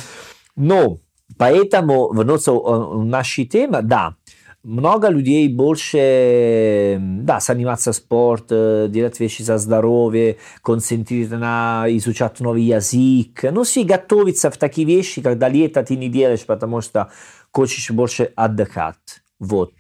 Но, 0.55 0.99
поэтому, 1.37 2.13
вернуться 2.13 2.53
в 2.53 3.05
наши 3.05 3.47
темы, 3.47 3.83
да, 3.83 4.15
много 4.63 5.09
людей 5.09 5.49
больше, 5.49 6.99
да, 7.01 7.41
заниматься 7.41 7.93
спорт, 7.93 8.47
э, 8.51 8.87
делать 8.89 9.19
вещи 9.19 9.43
за 9.43 9.59
здоровье, 9.59 10.37
концентрироваться 10.63 11.39
на 11.39 11.87
изучать 11.89 12.39
новый 12.39 12.63
язык, 12.63 13.43
ну, 13.51 13.65
все 13.65 13.83
готовиться 13.83 14.53
в 14.53 14.57
такие 14.57 14.87
вещи, 14.87 15.21
когда 15.21 15.49
лето 15.49 15.83
ты 15.83 15.97
не 15.97 16.09
делаешь, 16.09 16.47
потому 16.47 16.81
что 16.81 17.11
хочешь 17.51 17.91
больше 17.91 18.31
отдыхать, 18.37 19.23
вот. 19.41 19.73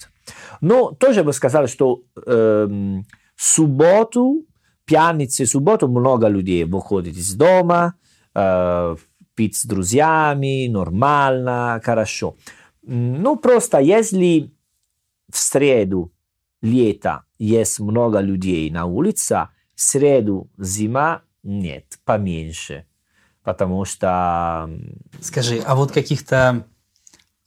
Но 0.61 0.92
тоже 0.92 1.25
бы 1.25 1.33
сказал, 1.33 1.66
что 1.69 2.03
эм, 2.27 3.05
Субботу, 3.37 4.47
пятницу 4.87 5.42
и 5.42 5.47
субботу 5.47 5.88
много 5.88 6.29
людей 6.29 6.64
выходит 6.64 7.16
из 7.16 7.35
дома, 7.35 7.95
э, 8.35 8.97
пить 9.35 9.57
с 9.57 9.64
друзьями, 9.66 10.69
нормально, 10.69 11.81
хорошо. 11.85 12.37
Ну, 12.83 13.37
просто 13.37 13.79
если 13.79 14.51
в 15.31 15.37
среду, 15.37 16.12
лето, 16.62 17.25
есть 17.38 17.79
много 17.79 18.21
людей 18.21 18.71
на 18.71 18.87
улице, 18.87 19.49
в 19.75 19.81
среду, 19.83 20.51
зима, 20.57 21.23
нет, 21.42 21.99
поменьше. 22.05 22.87
Потому 23.42 23.85
что... 23.85 24.71
Скажи, 25.21 25.61
а 25.64 25.77
вот 25.77 25.92
каких-то 25.92 26.66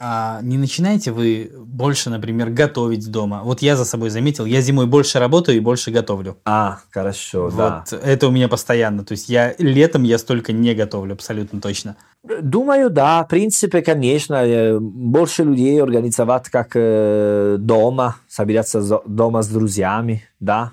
а 0.01 0.39
не 0.41 0.57
начинаете 0.57 1.11
вы 1.11 1.51
больше, 1.53 2.09
например, 2.09 2.49
готовить 2.49 3.11
дома? 3.11 3.41
Вот 3.43 3.61
я 3.61 3.75
за 3.75 3.83
собой 3.83 4.09
заметил, 4.09 4.45
я 4.45 4.61
зимой 4.61 4.85
больше 4.85 5.19
работаю 5.19 5.57
и 5.57 5.59
больше 5.59 5.91
готовлю. 5.91 6.37
А, 6.45 6.79
хорошо, 6.89 7.49
вот 7.49 7.55
да. 7.57 7.83
Это 8.03 8.29
у 8.29 8.31
меня 8.31 8.47
постоянно. 8.47 9.03
То 9.03 9.11
есть 9.11 9.27
я 9.27 9.55
летом 9.57 10.03
я 10.03 10.17
столько 10.17 10.53
не 10.53 10.73
готовлю, 10.73 11.13
абсолютно 11.13 11.59
точно. 11.59 11.97
Думаю, 12.23 12.89
да, 12.89 13.23
в 13.23 13.27
принципе, 13.27 13.81
конечно, 13.81 14.35
э, 14.35 14.79
больше 14.79 15.43
людей 15.43 15.81
организовать 15.81 16.49
как 16.49 16.71
э, 16.75 17.57
дома, 17.59 18.15
собираться 18.29 19.01
дома 19.05 19.41
с 19.41 19.49
друзьями, 19.49 20.23
да. 20.39 20.71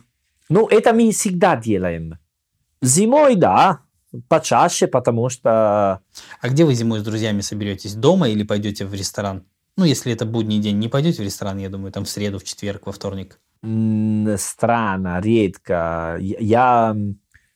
Ну, 0.48 0.68
это 0.68 0.92
мы 0.92 1.10
всегда 1.10 1.56
делаем. 1.56 2.18
Зимой, 2.80 3.34
да, 3.34 3.80
почаще, 4.28 4.86
потому 4.86 5.28
что... 5.28 6.00
А 6.40 6.48
где 6.48 6.64
вы 6.64 6.74
зимой 6.74 7.00
с 7.00 7.02
друзьями 7.02 7.40
соберетесь? 7.40 7.94
Дома 7.94 8.28
или 8.28 8.42
пойдете 8.42 8.84
в 8.86 8.94
ресторан? 8.94 9.44
Ну, 9.76 9.84
если 9.84 10.12
это 10.12 10.24
будний 10.24 10.58
день, 10.58 10.78
не 10.78 10.88
пойдете 10.88 11.22
в 11.22 11.24
ресторан, 11.24 11.58
я 11.58 11.68
думаю, 11.68 11.92
там 11.92 12.04
в 12.04 12.08
среду, 12.08 12.38
в 12.38 12.44
четверг, 12.44 12.86
во 12.86 12.92
вторник? 12.92 13.38
Странно, 13.62 15.20
редко. 15.20 16.16
Я 16.20 16.96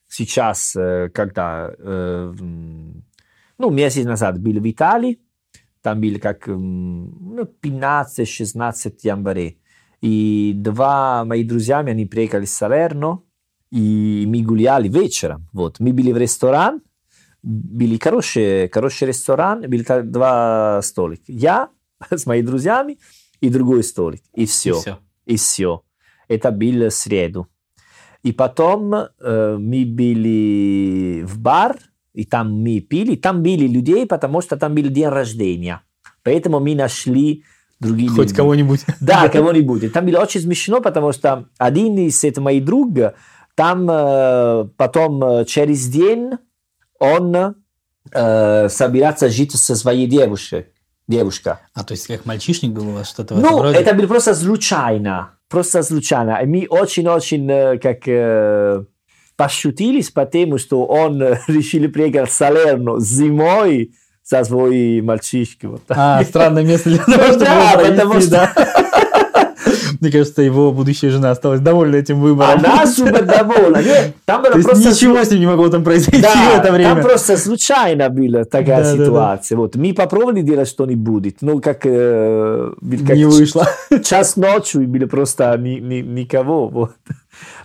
сейчас, 0.08 0.76
э, 0.76 1.08
когда, 1.14 1.70
э, 1.78 2.34
ну, 3.58 3.70
месяц 3.70 4.04
назад 4.04 4.38
был 4.38 4.60
в 4.60 4.70
Италии, 4.70 5.18
там 5.82 6.00
был 6.00 6.18
как 6.20 6.46
ну, 6.46 7.48
15-16 7.62 8.98
января, 9.02 9.52
и 10.02 10.52
два 10.54 11.24
мои 11.24 11.44
друзья, 11.44 11.78
они 11.78 12.06
приехали 12.06 12.44
с 12.44 12.52
Салерно, 12.52 13.22
и 13.70 14.24
мы 14.26 14.42
гуляли 14.42 14.88
вечером. 14.88 15.48
Вот. 15.52 15.80
Мы 15.80 15.92
были 15.92 16.12
в 16.12 16.16
ресторан, 16.16 16.82
были 17.42 17.98
хороший, 17.98 18.68
хороший 18.68 19.08
ресторан, 19.08 19.62
были 19.62 19.84
два 20.02 20.80
столика. 20.82 21.22
Я 21.26 21.68
с 22.10 22.26
моими 22.26 22.46
друзьями 22.46 22.98
и 23.40 23.48
другой 23.48 23.82
столик. 23.82 24.22
И 24.34 24.46
все. 24.46 24.70
И 24.70 24.80
все. 24.80 24.98
И 25.26 25.36
все. 25.36 25.82
Это 26.28 26.50
был 26.50 26.90
среду. 26.90 27.48
И 28.22 28.32
потом 28.32 28.94
э, 28.94 29.56
мы 29.58 29.86
были 29.86 31.22
в 31.22 31.38
бар, 31.38 31.78
и 32.12 32.24
там 32.24 32.52
мы 32.52 32.80
пили. 32.80 33.16
Там 33.16 33.42
были 33.42 33.66
людей, 33.66 34.06
потому 34.06 34.42
что 34.42 34.56
там 34.56 34.74
был 34.74 34.88
день 34.88 35.08
рождения. 35.08 35.82
Поэтому 36.22 36.60
мы 36.60 36.74
нашли 36.74 37.44
другие 37.80 38.10
Хоть 38.10 38.34
кого-нибудь. 38.34 38.84
Да, 39.00 39.28
кого-нибудь. 39.28 39.92
Там 39.92 40.04
было 40.04 40.18
очень 40.18 40.40
смешно, 40.40 40.80
потому 40.80 41.12
что 41.12 41.48
один 41.56 41.96
из 41.96 42.22
моих 42.36 42.64
друг 42.64 42.92
там 43.60 43.86
э, 43.90 44.68
потом 44.78 45.22
э, 45.22 45.44
через 45.44 45.86
день 45.86 46.30
он 46.98 47.56
э, 48.10 48.68
собирается 48.70 49.28
жить 49.28 49.52
со 49.52 49.76
своей 49.76 50.06
девушкой. 50.06 50.68
Девушка. 51.06 51.60
А 51.74 51.84
то 51.84 51.92
есть 51.92 52.06
как 52.06 52.24
мальчишник 52.24 52.70
был 52.70 52.88
у 52.88 52.92
вас 52.92 53.10
что-то 53.10 53.34
Ну, 53.34 53.62
это 53.64 53.94
было 53.94 54.06
просто 54.06 54.34
случайно. 54.34 55.32
Просто 55.50 55.82
случайно. 55.82 56.40
И 56.42 56.46
мы 56.46 56.66
очень-очень 56.70 57.78
как 57.80 58.86
пошутились, 59.36 60.08
потому 60.08 60.56
что 60.56 60.86
он 60.86 61.20
решил 61.46 61.86
приехать 61.90 62.30
в 62.30 62.32
Салерно 62.32 62.98
зимой 62.98 63.92
со 64.22 64.42
своей 64.42 65.02
мальчишкой. 65.02 65.70
Вот. 65.70 65.82
А, 65.88 66.24
странное 66.24 66.62
место 66.62 66.88
для 66.88 67.04
того, 67.04 67.24
чтобы 67.24 67.44
Да, 67.44 67.72
потому 67.76 68.20
что... 68.22 68.50
Мне 70.10 70.10
кажется, 70.10 70.42
его 70.42 70.72
будущая 70.72 71.10
жена 71.10 71.30
осталась 71.30 71.60
довольна 71.60 71.96
этим 71.96 72.20
выбором. 72.20 72.60
Она 72.64 72.86
супер 72.86 73.24
довольна. 73.24 73.76
Нет, 73.82 74.14
там 74.24 74.42
было 74.42 74.52
просто... 74.52 74.90
ничего 74.90 75.22
с 75.22 75.30
ним 75.30 75.40
не 75.40 75.46
могло 75.46 75.68
там 75.68 75.84
произойти 75.84 76.22
да, 76.22 76.56
в 76.56 76.58
это 76.60 76.72
время. 76.72 76.94
там 76.94 77.02
просто 77.02 77.36
случайно 77.36 78.08
была 78.08 78.44
такая 78.44 78.82
да, 78.82 78.92
ситуация. 78.92 79.56
Да, 79.56 79.56
да. 79.56 79.62
Вот. 79.62 79.76
Мы 79.76 79.92
попробовали 79.92 80.40
делать 80.40 80.68
что-нибудь, 80.68 81.36
ну, 81.42 81.60
как... 81.60 81.80
Э, 81.84 82.72
как 83.06 83.16
не 83.16 83.26
вышло. 83.26 83.68
Час 84.04 84.36
ночью, 84.36 84.82
и 84.82 84.86
было 84.86 85.06
просто 85.06 85.56
ни, 85.58 85.78
ни, 85.80 86.00
никого. 86.00 86.68
Вот. 86.68 86.92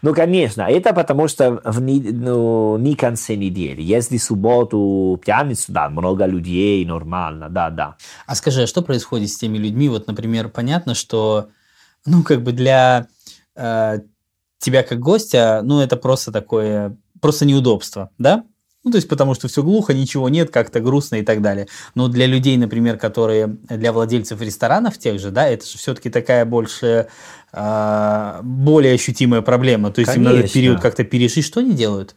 Ну, 0.02 0.13
конечно, 0.13 0.63
это 0.63 0.93
потому 0.93 1.28
что 1.28 1.62
в 1.63 1.82
ну, 1.82 2.78
не 2.78 2.95
конце 2.95 3.36
недели. 3.36 3.82
Если 3.82 4.17
субботу, 4.17 5.19
пятницу, 5.26 5.71
да, 5.71 5.89
много 5.89 6.26
людей, 6.26 6.86
нормально, 6.86 7.50
да, 7.50 7.69
да. 7.69 7.95
А 8.28 8.36
скажи, 8.36 8.63
а 8.63 8.67
что 8.67 8.82
происходит 8.82 9.30
с 9.30 9.38
теми 9.38 9.58
людьми? 9.58 9.89
Вот, 9.89 10.08
например, 10.08 10.50
понятно, 10.50 10.95
что 10.95 11.48
ну, 12.06 12.24
как 12.24 12.44
бы 12.44 12.52
для 12.52 13.08
э, 13.56 14.00
тебя 14.60 14.84
как 14.84 15.00
гостя, 15.00 15.62
ну, 15.63 15.82
это 15.82 15.98
просто 15.98 16.32
такое, 16.32 16.98
просто 17.22 17.46
неудобство, 17.46 18.10
да? 18.18 18.44
Ну, 18.84 18.91
то 18.91 18.98
есть, 18.98 19.10
потому 19.10 19.34
что 19.34 19.48
все 19.48 19.63
глухо, 19.63 19.96
ничего 19.96 20.30
нет, 20.30 20.52
как-то 20.52 20.80
грустно 20.80 21.15
и 21.15 21.24
так 21.24 21.41
далее. 21.41 21.68
Но 21.96 22.08
для 22.08 22.28
людей, 22.28 22.56
например, 22.56 22.98
которые, 22.98 23.48
для 23.48 23.91
владельцев 23.91 24.39
ресторанов 24.41 25.00
тех 25.00 25.20
же, 25.20 25.32
да, 25.32 25.48
это 25.48 25.65
же 25.65 25.80
все-таки 25.80 26.12
такая 26.12 26.46
больше, 26.46 27.08
э, 27.52 28.39
более 28.44 28.94
ощутимая 28.94 29.41
проблема. 29.41 29.91
То 29.91 30.02
есть, 30.02 30.13
Конечно. 30.13 30.30
им 30.30 30.36
надо 30.38 30.54
период 30.54 30.82
как-то 30.82 31.04
пережить. 31.04 31.46
Что 31.46 31.62
они 31.62 31.74
делают? 31.74 32.15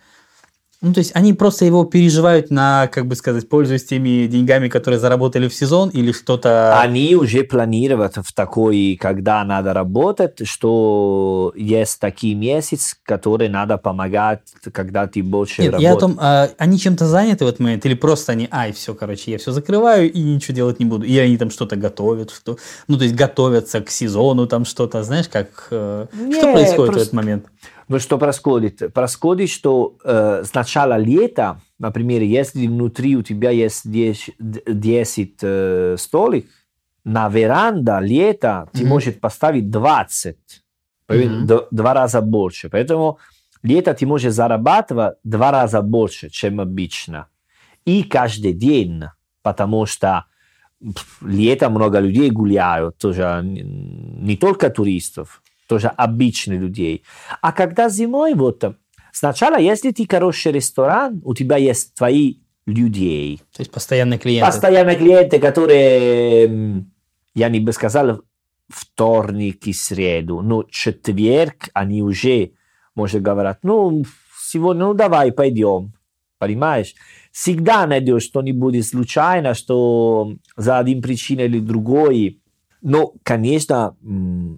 Ну, 0.81 0.93
то 0.93 0.99
есть 0.99 1.11
они 1.15 1.33
просто 1.33 1.65
его 1.65 1.85
переживают 1.85 2.51
на, 2.51 2.87
как 2.87 3.07
бы 3.09 3.17
сказать, 3.17 3.49
пользуясь 3.49 3.85
теми 3.85 4.29
деньгами, 4.29 4.69
которые 4.69 5.01
заработали 5.01 5.49
в 5.49 5.55
сезон 5.55 5.89
или 5.89 6.13
что-то... 6.13 6.81
Они 6.81 7.17
уже 7.17 7.43
планируют 7.43 8.15
в 8.17 8.33
такой, 8.33 8.97
когда 9.01 9.43
надо 9.43 9.73
работать, 9.73 10.47
что 10.47 11.53
есть 11.57 11.99
такие 11.99 12.37
месяцы, 12.37 12.95
которые 13.03 13.51
надо 13.51 13.77
помогать, 13.77 14.43
когда 14.71 15.09
ты 15.09 15.21
больше 15.21 15.63
Нет, 15.63 15.73
работаешь. 15.73 15.91
я 15.91 15.97
о 15.97 15.99
том, 15.99 16.17
а, 16.21 16.49
они 16.59 16.79
чем-то 16.79 17.07
заняты 17.07 17.45
в 17.45 17.49
этот 17.49 17.59
момент 17.59 17.85
или 17.85 17.95
просто 17.95 18.33
они, 18.33 18.47
ай, 18.49 18.73
все, 18.73 18.95
короче, 18.95 19.33
я 19.33 19.39
все 19.39 19.51
закрываю 19.51 20.13
и 20.13 20.21
ничего 20.21 20.55
делать 20.55 20.79
не 20.79 20.87
буду. 20.87 21.05
Или 21.05 21.19
они 21.19 21.37
там 21.39 21.51
что-то 21.51 21.75
готовят, 21.75 22.31
что... 22.31 22.57
ну, 22.87 22.97
то 22.97 23.03
есть 23.03 23.17
готовятся 23.17 23.81
к 23.81 23.91
сезону, 23.91 24.47
там 24.47 24.65
что-то, 24.65 25.03
знаешь, 25.03 25.29
как... 25.29 25.67
Э, 25.73 26.07
Нет, 26.13 26.37
что 26.37 26.53
происходит 26.53 26.77
просто... 26.77 26.93
в 26.93 27.03
этот 27.03 27.13
момент? 27.15 27.47
Но 27.89 27.99
что 27.99 28.19
происходит? 28.19 28.93
Происходит, 28.93 29.49
что 29.49 29.97
э, 30.05 30.43
с 30.45 30.53
начала 30.53 30.99
лета, 30.99 31.61
например, 31.79 32.23
если 32.23 32.67
внутри 32.67 33.17
у 33.17 33.23
тебя 33.23 33.51
есть 33.51 33.91
10, 33.91 34.35
10 34.39 35.39
э, 35.41 35.97
столик, 35.99 36.47
на 37.05 37.29
веранда 37.29 38.01
лета 38.01 38.47
mm-hmm. 38.47 38.79
ты 38.79 38.87
можешь 38.87 39.19
поставить 39.19 39.71
20, 39.71 40.37
mm-hmm. 41.09 41.67
два 41.71 41.95
раза 41.95 42.21
больше. 42.21 42.69
Поэтому 42.69 43.19
лето 43.63 43.95
ты 43.95 44.07
можешь 44.07 44.35
зарабатывать 44.35 45.15
два 45.25 45.51
раза 45.51 45.81
больше, 45.81 46.29
чем 46.29 46.61
обычно. 46.61 47.29
И 47.87 48.03
каждый 48.03 48.53
день, 48.53 49.05
потому 49.43 49.87
что 49.87 50.27
лето 51.23 51.71
много 51.71 52.01
людей 52.01 52.31
гуляют, 52.31 52.99
тоже 52.99 53.41
не 53.43 54.37
только 54.37 54.69
туристов 54.69 55.43
тоже 55.69 55.89
обычных 55.89 56.61
людей. 56.61 57.05
А 57.41 57.53
когда 57.53 57.89
зимой, 57.89 58.35
вот, 58.35 58.65
сначала, 59.13 59.59
если 59.59 59.93
ты 59.93 60.07
хороший 60.11 60.53
ресторан, 60.53 61.21
у 61.25 61.35
тебя 61.35 61.57
есть 61.57 61.95
твои 61.95 62.39
людей. 62.67 63.39
То 63.55 63.61
есть 63.61 63.71
постоянные 63.71 64.19
клиенты. 64.19 64.47
Постоянные 64.47 64.97
клиенты, 64.97 65.39
которые, 65.39 66.85
я 67.35 67.49
не 67.49 67.61
бы 67.61 67.73
сказал, 67.73 68.23
вторник 68.69 69.67
и 69.67 69.73
среду, 69.73 70.41
но 70.43 70.65
четверг 70.65 71.69
они 71.73 72.03
уже, 72.03 72.53
может, 72.95 73.23
говорят, 73.23 73.61
ну, 73.63 74.05
сегодня, 74.39 74.87
ну, 74.87 74.95
давай, 74.95 75.33
пойдем. 75.33 75.93
Понимаешь? 76.39 76.95
Всегда 77.33 77.87
найдешь 77.87 78.23
что-нибудь 78.23 78.87
случайно, 78.87 79.55
что 79.55 80.35
за 80.57 80.79
один 80.79 81.03
причиной 81.03 81.47
или 81.47 81.59
другой 81.59 82.38
ну, 82.81 83.15
конечно, 83.23 83.97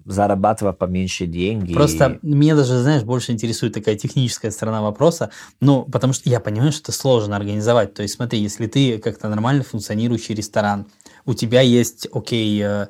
зарабатывать 0.04 0.78
поменьше 0.78 1.26
деньги. 1.26 1.72
Просто 1.72 2.18
мне 2.22 2.54
даже, 2.54 2.78
знаешь, 2.78 3.02
больше 3.02 3.32
интересует 3.32 3.72
такая 3.74 3.96
техническая 3.96 4.50
сторона 4.50 4.82
вопроса, 4.82 5.30
ну, 5.60 5.84
потому 5.84 6.12
что 6.12 6.28
я 6.28 6.40
понимаю, 6.40 6.72
что 6.72 6.82
это 6.82 6.92
сложно 6.92 7.36
организовать. 7.36 7.94
То 7.94 8.02
есть, 8.02 8.14
смотри, 8.14 8.40
если 8.40 8.66
ты 8.66 8.98
как-то 8.98 9.28
нормально 9.28 9.62
функционирующий 9.62 10.34
ресторан, 10.34 10.86
у 11.26 11.34
тебя 11.34 11.60
есть, 11.60 12.08
окей, 12.12 12.60
э, 12.62 12.86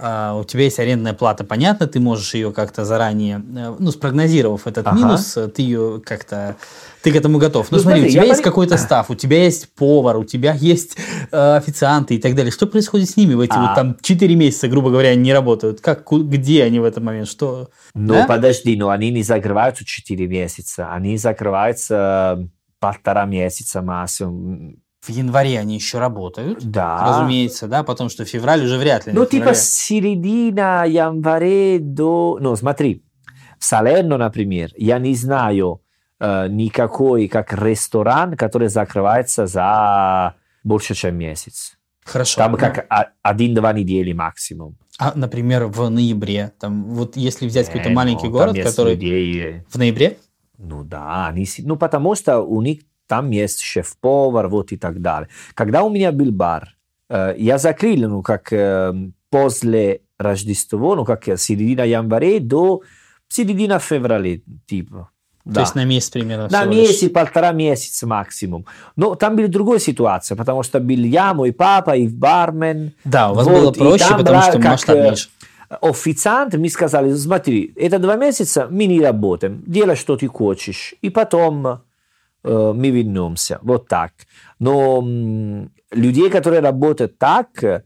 у 0.00 0.44
тебя 0.44 0.64
есть 0.64 0.78
арендная 0.78 1.12
плата, 1.12 1.42
понятно, 1.42 1.88
ты 1.88 1.98
можешь 1.98 2.34
ее 2.34 2.52
как-то 2.52 2.84
заранее, 2.84 3.42
э, 3.56 3.74
ну, 3.78 3.90
спрогнозировав 3.90 4.66
этот 4.66 4.86
ага. 4.86 4.96
минус, 4.96 5.36
ты 5.54 5.62
ее 5.62 6.00
как-то, 6.04 6.56
ты 7.02 7.10
к 7.10 7.16
этому 7.16 7.38
готов. 7.38 7.70
Но 7.70 7.78
ну, 7.78 7.82
смотри, 7.82 8.00
смотри, 8.00 8.10
у 8.10 8.12
тебя 8.12 8.24
есть 8.24 8.42
какой-то 8.42 8.76
став, 8.78 9.10
у 9.10 9.16
тебя 9.16 9.42
есть 9.42 9.72
повар, 9.74 10.16
у 10.16 10.24
тебя 10.24 10.54
есть 10.54 10.96
э, 11.32 11.56
официанты 11.56 12.14
и 12.14 12.18
так 12.18 12.36
далее. 12.36 12.52
Что 12.52 12.66
происходит 12.66 13.10
с 13.10 13.16
ними 13.16 13.34
в 13.34 13.40
эти 13.40 13.54
а. 13.54 13.66
вот 13.66 13.74
там 13.74 13.96
4 14.00 14.34
месяца, 14.36 14.68
грубо 14.68 14.90
говоря, 14.90 15.10
они 15.10 15.22
не 15.22 15.32
работают? 15.32 15.80
Как, 15.80 16.08
где 16.10 16.62
они 16.62 16.78
в 16.78 16.84
этот 16.84 17.02
момент? 17.02 17.28
Что? 17.28 17.70
Ну, 17.94 18.14
да? 18.14 18.26
подожди, 18.26 18.76
но 18.76 18.90
они 18.90 19.10
не 19.10 19.24
закрываются 19.24 19.84
4 19.84 20.26
месяца, 20.28 20.92
они 20.92 21.18
закрываются 21.18 22.48
полтора 22.78 23.24
месяца 23.24 23.82
максимум 23.82 24.76
в 25.08 25.10
январе 25.10 25.58
они 25.58 25.74
еще 25.74 25.98
работают. 25.98 26.62
Да. 26.62 27.04
Разумеется, 27.08 27.66
да, 27.66 27.82
потому 27.82 28.10
что 28.10 28.24
февраль 28.24 28.64
уже 28.64 28.78
вряд 28.78 29.06
ли. 29.06 29.12
Ну, 29.12 29.26
типа 29.26 29.54
середина 29.54 30.84
января 30.86 31.78
до... 31.80 32.38
Ну, 32.40 32.54
смотри, 32.56 33.04
в 33.58 33.64
Салерно, 33.64 34.18
например, 34.18 34.70
я 34.76 34.98
не 34.98 35.14
знаю 35.14 35.82
э, 36.20 36.48
никакой 36.48 37.28
как 37.28 37.52
ресторан, 37.52 38.36
который 38.36 38.68
закрывается 38.68 39.46
за 39.46 40.34
больше, 40.62 40.94
чем 40.94 41.16
месяц. 41.16 41.78
Хорошо. 42.04 42.38
Там 42.38 42.56
как 42.56 42.86
один-два 43.22 43.72
недели 43.72 44.12
максимум. 44.12 44.76
А, 44.98 45.12
например, 45.14 45.66
в 45.66 45.88
ноябре, 45.88 46.52
там, 46.58 46.84
вот 46.92 47.16
если 47.16 47.46
взять 47.46 47.66
какой-то 47.68 47.90
маленький 47.90 48.26
ну, 48.26 48.32
город, 48.32 48.56
который... 48.62 48.94
Людей... 48.94 49.62
В 49.68 49.76
ноябре? 49.76 50.18
Ну 50.58 50.82
да, 50.82 51.28
они... 51.28 51.46
ну 51.58 51.76
потому 51.76 52.16
что 52.16 52.40
у 52.40 52.62
них 52.62 52.80
там 53.08 53.30
есть 53.30 53.60
шеф-повар, 53.60 54.48
вот 54.48 54.72
и 54.72 54.76
так 54.76 55.00
далее. 55.00 55.28
Когда 55.54 55.82
у 55.82 55.90
меня 55.90 56.12
был 56.12 56.30
бар, 56.30 56.76
э, 57.08 57.34
я 57.38 57.58
закрыл, 57.58 58.08
ну, 58.08 58.22
как 58.22 58.52
э, 58.52 58.94
после 59.30 60.02
Рождества, 60.18 60.94
ну, 60.94 61.04
как 61.04 61.24
середина 61.24 61.82
января 61.82 62.38
до 62.40 62.82
середина 63.28 63.78
февраля, 63.78 64.38
типа. 64.66 65.10
То 65.44 65.54
да. 65.54 65.60
есть 65.62 65.74
на 65.74 65.84
месяц 65.84 66.10
примерно? 66.10 66.48
На 66.50 66.64
месяц, 66.64 67.02
лишь. 67.02 67.12
полтора 67.12 67.52
месяца 67.52 68.06
максимум. 68.06 68.66
Но 68.96 69.14
там 69.14 69.34
была 69.34 69.48
другая 69.48 69.78
ситуация, 69.78 70.36
потому 70.36 70.62
что 70.62 70.78
был 70.78 70.98
я, 70.98 71.32
мой 71.32 71.52
папа 71.52 71.96
и 71.96 72.06
бармен. 72.06 72.92
Да, 73.04 73.30
у 73.30 73.34
вас 73.34 73.46
вот, 73.46 73.60
было 73.60 73.72
проще, 73.72 74.14
потому 74.14 74.42
что 74.42 74.58
масштаб 74.58 74.96
меньше. 74.96 75.28
Официант 75.80 76.54
мне 76.54 76.68
сказали, 76.68 77.14
смотри, 77.14 77.72
это 77.76 77.98
два 77.98 78.16
месяца 78.16 78.68
мы 78.70 78.86
не 78.86 79.00
работаем, 79.00 79.62
делай, 79.66 79.96
что 79.96 80.16
ты 80.16 80.26
хочешь, 80.26 80.94
и 81.02 81.10
потом 81.10 81.66
э, 81.66 81.78
мы 82.48 82.90
вернемся. 82.90 83.58
Вот 83.62 83.88
так. 83.88 84.12
Но 84.58 85.02
людей, 85.90 86.30
которые 86.30 86.60
работают 86.60 87.18
так, 87.18 87.62
э, 87.62 87.82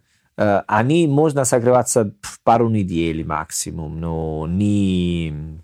они 0.66 1.07
можно 1.07 1.44
согреваться 1.44 2.14
в 2.22 2.40
пару 2.42 2.68
недель 2.68 3.25
максимум, 3.25 4.01
но 4.01 4.46
не, 4.48 5.62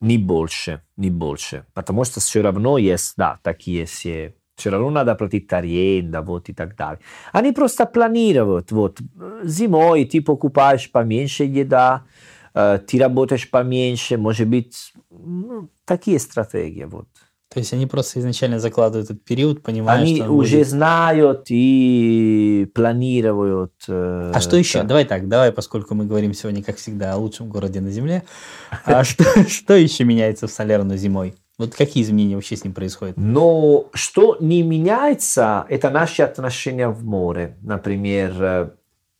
не 0.00 0.18
больше, 0.18 0.82
не 0.96 1.10
больше. 1.10 1.64
Потому 1.74 2.04
что 2.04 2.20
все 2.20 2.42
равно 2.42 2.78
есть, 2.78 3.14
да, 3.16 3.38
такие 3.42 3.84
все 3.84 4.34
все 4.56 4.70
равно 4.70 4.90
надо 4.90 5.14
платить 5.14 5.52
аренда, 5.52 6.20
вот 6.20 6.48
и 6.48 6.52
так 6.52 6.74
далее. 6.76 6.98
Они 7.32 7.52
просто 7.52 7.86
планируют, 7.86 8.72
вот, 8.72 8.98
зимой 9.44 10.04
ты 10.04 10.20
покупаешь 10.20 10.90
поменьше 10.90 11.44
еда, 11.44 12.02
э, 12.54 12.80
ты 12.84 12.98
работаешь 12.98 13.48
поменьше, 13.48 14.16
может 14.18 14.48
быть, 14.48 14.92
ну, 15.10 15.68
такие 15.84 16.18
стратегии, 16.18 16.84
вот. 16.84 17.06
То 17.52 17.60
есть 17.60 17.72
они 17.72 17.86
просто 17.86 18.20
изначально 18.20 18.58
закладывают 18.60 19.10
этот 19.10 19.24
период, 19.24 19.62
понимая, 19.62 20.00
они 20.00 20.16
что 20.16 20.30
уже 20.30 20.58
будет... 20.58 20.68
знают 20.68 21.46
и 21.48 22.70
планируют. 22.74 23.72
Э, 23.88 24.32
а 24.34 24.40
что 24.40 24.56
еще? 24.58 24.82
Давай 24.82 25.06
так, 25.06 25.28
давай, 25.28 25.50
поскольку 25.50 25.94
мы 25.94 26.04
говорим 26.04 26.34
сегодня, 26.34 26.62
как 26.62 26.76
всегда, 26.76 27.14
о 27.14 27.16
лучшем 27.16 27.48
городе 27.48 27.80
на 27.80 27.90
Земле. 27.90 28.24
А 28.84 29.04
что, 29.04 29.74
еще 29.74 30.04
меняется 30.04 30.46
в 30.46 30.50
Салерно 30.50 30.96
зимой? 30.96 31.34
Вот 31.56 31.74
какие 31.74 32.02
изменения 32.02 32.34
вообще 32.34 32.56
с 32.56 32.64
ним 32.64 32.74
происходят? 32.74 33.16
Но 33.16 33.86
что 33.94 34.36
не 34.40 34.62
меняется, 34.62 35.64
это 35.68 35.90
наши 35.90 36.22
отношения 36.22 36.88
в 36.88 37.02
море. 37.04 37.56
Например, 37.62 38.32
э, 38.38 38.70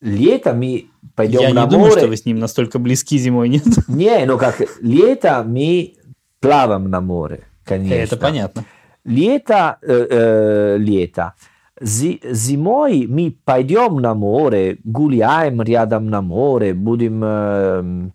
лето 0.02 0.52
мы 0.52 0.86
пойдем 1.14 1.40
Я 1.40 1.54
на 1.54 1.64
не 1.64 1.70
думаю, 1.70 1.92
что 1.92 2.08
вы 2.08 2.16
с 2.16 2.26
ним 2.26 2.38
настолько 2.38 2.78
близки 2.78 3.16
зимой, 3.16 3.48
нет? 3.48 3.64
Не, 3.88 4.26
ну 4.26 4.36
как, 4.36 4.60
лето 4.82 5.42
мы 5.46 5.94
плаваем 6.40 6.90
на 6.90 7.00
море 7.00 7.47
конечно. 7.68 7.94
Это 7.94 8.16
понятно. 8.16 8.64
Лето, 9.04 9.78
э, 9.82 10.06
э, 10.10 10.76
лето. 10.78 11.34
Зимой 11.80 13.06
мы 13.08 13.36
пойдем 13.44 13.96
на 13.96 14.14
море, 14.14 14.78
гуляем 14.84 15.62
рядом 15.62 16.10
на 16.10 16.22
море, 16.22 16.74
будем 16.74 17.22
э, 17.24 18.10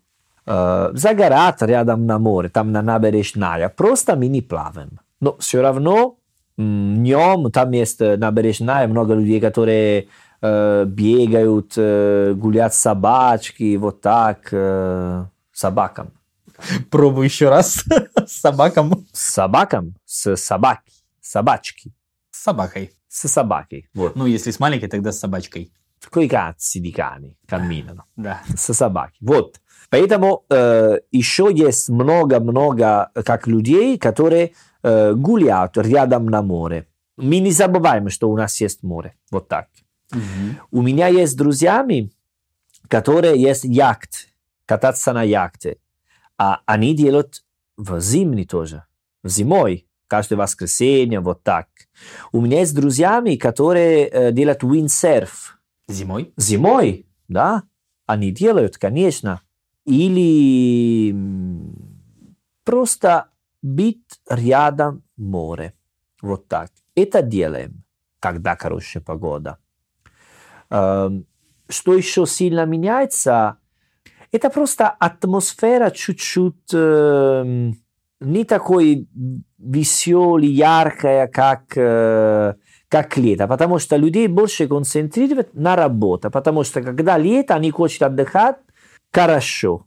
э, 0.46 0.90
загорать 0.94 1.62
рядом 1.62 2.06
на 2.06 2.20
море, 2.20 2.50
там 2.50 2.72
на 2.72 2.82
набережная. 2.82 3.70
Просто 3.70 4.16
мы 4.16 4.28
не 4.28 4.42
плаваем. 4.42 5.00
Но 5.22 5.38
все 5.40 5.62
равно 5.62 6.18
днем 6.58 7.52
там 7.52 7.72
есть 7.72 8.00
набережная, 8.02 8.88
много 8.88 9.14
людей, 9.14 9.40
которые 9.40 10.08
э, 10.42 10.86
бегают, 10.86 11.74
э, 11.78 12.34
гуляют 12.36 12.74
собачки, 12.74 13.78
вот 13.78 14.02
так, 14.02 14.50
э, 14.52 15.26
собакам. 15.54 16.12
Пробую 16.90 17.26
еще 17.26 17.50
раз. 17.50 17.84
С 18.26 18.34
собаком. 18.40 19.06
С 19.12 19.34
собаком? 19.34 19.96
С 20.06 20.36
собаки. 20.36 20.92
Собачки. 21.22 21.94
С 22.32 22.44
собакой. 22.44 22.92
С 23.08 23.28
собакой. 23.28 23.90
Вот. 23.94 24.16
Ну, 24.16 24.26
если 24.26 24.52
с 24.52 24.60
маленькой, 24.60 24.88
тогда 24.88 25.12
с 25.12 25.20
собачкой. 25.20 25.72
Coi 26.12 26.28
cazzi 26.28 26.82
di 26.82 26.92
cani 26.92 27.38
camminano. 27.46 28.04
Да. 28.16 28.42
С 28.56 28.74
собаки. 28.74 29.18
Вот. 29.22 29.62
Поэтому 29.90 30.44
э, 30.50 31.00
еще 31.12 31.50
есть 31.54 31.90
много-много 31.90 33.10
как 33.26 33.48
людей, 33.48 33.98
которые 33.98 34.54
э, 34.82 35.14
гуляют 35.14 35.78
рядом 35.78 36.26
на 36.26 36.42
море. 36.42 36.88
Мы 37.16 37.40
не 37.40 37.52
забываем, 37.52 38.10
что 38.10 38.30
у 38.30 38.36
нас 38.36 38.60
есть 38.60 38.84
море. 38.84 39.16
Вот 39.32 39.48
так. 39.48 39.68
Угу. 40.12 40.80
У 40.80 40.82
меня 40.82 41.08
есть 41.08 41.38
друзьями, 41.38 42.12
которые 42.88 43.42
есть 43.42 43.64
яхт, 43.64 44.28
кататься 44.66 45.14
на 45.14 45.24
яхте. 45.24 45.78
А 46.44 46.60
они 46.66 46.94
делают 46.94 47.42
в 47.78 48.02
зимний 48.02 48.44
тоже, 48.44 48.84
в 49.24 49.30
зимой, 49.30 49.88
каждое 50.08 50.36
воскресенье, 50.36 51.22
вот 51.22 51.42
так. 51.42 51.70
У 52.34 52.42
меня 52.42 52.60
есть 52.60 52.76
друзьями, 52.76 53.38
которые 53.38 54.08
э, 54.08 54.32
делают 54.34 54.62
windsurf. 54.62 55.30
Зимой? 55.88 56.34
Зимой, 56.36 57.06
да. 57.30 57.64
Они 58.06 58.32
делают, 58.32 58.78
конечно. 58.78 59.40
Или 59.86 61.16
просто 62.66 63.28
быть 63.62 64.04
рядом 64.30 65.04
море. 65.16 65.74
Вот 66.22 66.50
так. 66.50 66.72
Это 66.94 67.22
делаем, 67.22 67.86
когда 68.20 68.58
хорошая 68.58 69.02
погода. 69.02 69.60
Что 70.68 71.94
еще 71.94 72.26
сильно 72.26 72.66
меняется? 72.66 73.60
Это 74.34 74.50
просто 74.50 74.90
атмосфера 74.90 75.92
чуть-чуть 75.92 76.74
э, 76.74 77.72
не 78.20 78.44
такой 78.46 79.08
веселый, 79.60 80.48
яркая, 80.48 81.28
как, 81.28 81.78
э, 81.78 82.56
как 82.90 83.18
лето, 83.18 83.48
потому 83.48 83.78
что 83.78 83.96
людей 83.96 84.28
больше 84.28 84.68
концентрируют 84.68 85.54
на 85.54 85.76
работу, 85.76 86.32
потому 86.32 86.64
что 86.64 86.82
когда 86.82 87.20
лето, 87.20 87.54
они 87.54 87.70
хотят 87.70 88.02
отдыхать 88.02 88.58
хорошо. 89.12 89.86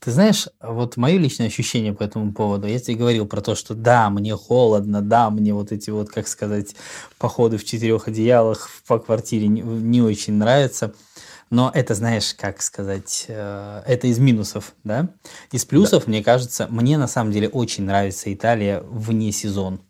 Ты 0.00 0.10
знаешь, 0.10 0.48
вот 0.60 0.96
мое 0.96 1.18
личное 1.18 1.48
ощущение 1.48 1.92
по 1.92 2.02
этому 2.02 2.32
поводу, 2.32 2.66
я 2.66 2.80
тебе 2.80 2.96
говорил 2.96 3.26
про 3.26 3.42
то, 3.42 3.54
что 3.54 3.74
да, 3.74 4.08
мне 4.08 4.34
холодно, 4.34 5.02
да, 5.02 5.28
мне 5.28 5.52
вот 5.52 5.70
эти 5.70 5.90
вот, 5.90 6.08
как 6.08 6.26
сказать, 6.26 6.74
походы 7.18 7.58
в 7.58 7.64
четырех 7.64 8.08
одеялах 8.08 8.70
по 8.88 8.98
квартире 8.98 9.48
не, 9.48 9.60
не 9.60 10.00
очень 10.00 10.34
нравятся. 10.34 10.94
Но 11.52 11.70
это, 11.74 11.94
знаешь, 11.94 12.34
как 12.34 12.62
сказать, 12.62 13.26
э, 13.28 13.82
это 13.86 14.06
из 14.06 14.18
минусов, 14.18 14.74
да? 14.84 15.10
Из 15.50 15.66
плюсов, 15.66 16.04
да. 16.06 16.08
мне 16.08 16.24
кажется, 16.24 16.66
мне 16.70 16.96
на 16.96 17.06
самом 17.06 17.30
деле 17.30 17.46
очень 17.46 17.84
нравится 17.84 18.32
Италия 18.32 18.80
вне 18.80 19.32
сезон. 19.32 19.82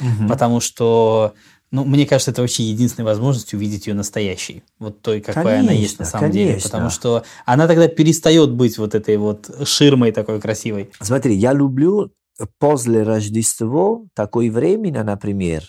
Угу. 0.00 0.26
Потому 0.26 0.60
что, 0.60 1.34
ну, 1.70 1.84
мне 1.84 2.06
кажется, 2.06 2.30
это 2.30 2.40
вообще 2.40 2.62
единственная 2.62 3.04
возможность 3.04 3.52
увидеть 3.52 3.86
ее 3.86 3.92
настоящей. 3.92 4.62
Вот 4.78 5.02
той, 5.02 5.20
какой 5.20 5.42
конечно, 5.42 5.60
она 5.60 5.72
есть 5.72 5.98
на 5.98 6.06
самом 6.06 6.30
конечно. 6.30 6.50
деле. 6.50 6.62
Потому 6.62 6.88
что 6.88 7.24
она 7.44 7.68
тогда 7.68 7.88
перестает 7.88 8.50
быть 8.50 8.78
вот 8.78 8.94
этой 8.94 9.18
вот 9.18 9.50
ширмой 9.64 10.12
такой 10.12 10.40
красивой. 10.40 10.92
Смотри, 10.98 11.34
я 11.34 11.52
люблю 11.52 12.10
после 12.58 13.02
Рождества 13.02 14.00
такое 14.14 14.50
время, 14.50 15.04
например, 15.04 15.64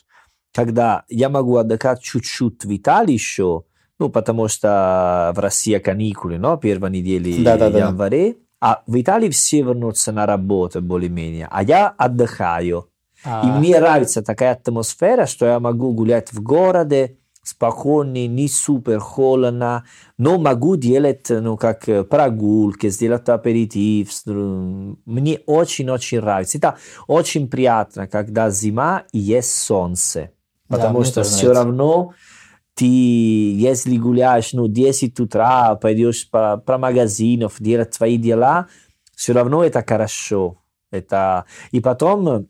когда 0.54 1.04
я 1.10 1.28
могу 1.28 1.58
отдыхать 1.58 2.02
чуть-чуть 2.02 2.64
в 2.64 2.74
Италии 2.74 3.12
еще, 3.12 3.66
ну, 4.00 4.10
потому 4.10 4.48
что 4.48 5.32
в 5.36 5.40
России 5.40 5.78
каникулы, 5.78 6.38
но 6.38 6.58
первая 6.58 6.92
неделя 6.92 7.44
да, 7.44 7.70
да, 7.70 7.78
января, 7.80 8.34
а 8.60 8.82
в 8.88 9.00
Италии 9.00 9.30
все 9.30 9.62
вернутся 9.62 10.12
на 10.12 10.26
работу 10.26 10.82
более-менее, 10.82 11.48
а 11.52 11.64
я 11.64 11.90
отдыхаю. 11.90 12.90
А. 13.26 13.42
И 13.46 13.60
мне 13.60 13.80
нравится 13.80 14.22
такая 14.22 14.54
атмосфера, 14.54 15.26
что 15.26 15.46
я 15.46 15.60
могу 15.60 15.94
гулять 15.94 16.32
в 16.32 16.42
городе, 16.42 17.18
спокойный, 17.44 18.28
не 18.28 18.48
супер 18.48 19.00
холодно, 19.00 19.84
но 20.18 20.38
могу 20.38 20.78
делать, 20.78 21.30
ну, 21.30 21.58
как 21.58 21.88
э, 21.90 22.04
прогулки, 22.04 22.90
сделать 22.90 23.28
аперитив. 23.28 24.10
Мне 24.26 25.40
очень-очень 25.46 26.22
нравится. 26.22 26.58
Это 26.58 26.78
очень 27.08 27.50
приятно, 27.50 28.08
когда 28.08 28.50
зима 28.50 29.04
и 29.12 29.20
есть 29.20 29.54
солнце. 29.56 30.32
Потому 30.70 31.00
мне 31.00 31.08
что 31.08 31.24
все 31.24 31.48
нравится. 31.48 31.64
равно 31.64 32.14
ты, 32.76 32.86
если 32.86 33.98
гуляешь, 33.98 34.54
ну, 34.54 34.68
10 34.68 35.20
утра, 35.20 35.76
пойдешь 35.76 36.30
по, 36.30 36.58
по 36.58 36.78
магазинов, 36.78 37.56
делать 37.60 37.92
твои 37.92 38.18
дела, 38.18 38.68
все 39.16 39.34
равно 39.34 39.64
это 39.64 39.84
хорошо. 39.88 40.58
Это... 40.92 41.46
И 41.72 41.80
потом 41.80 42.30
э, 42.30 42.44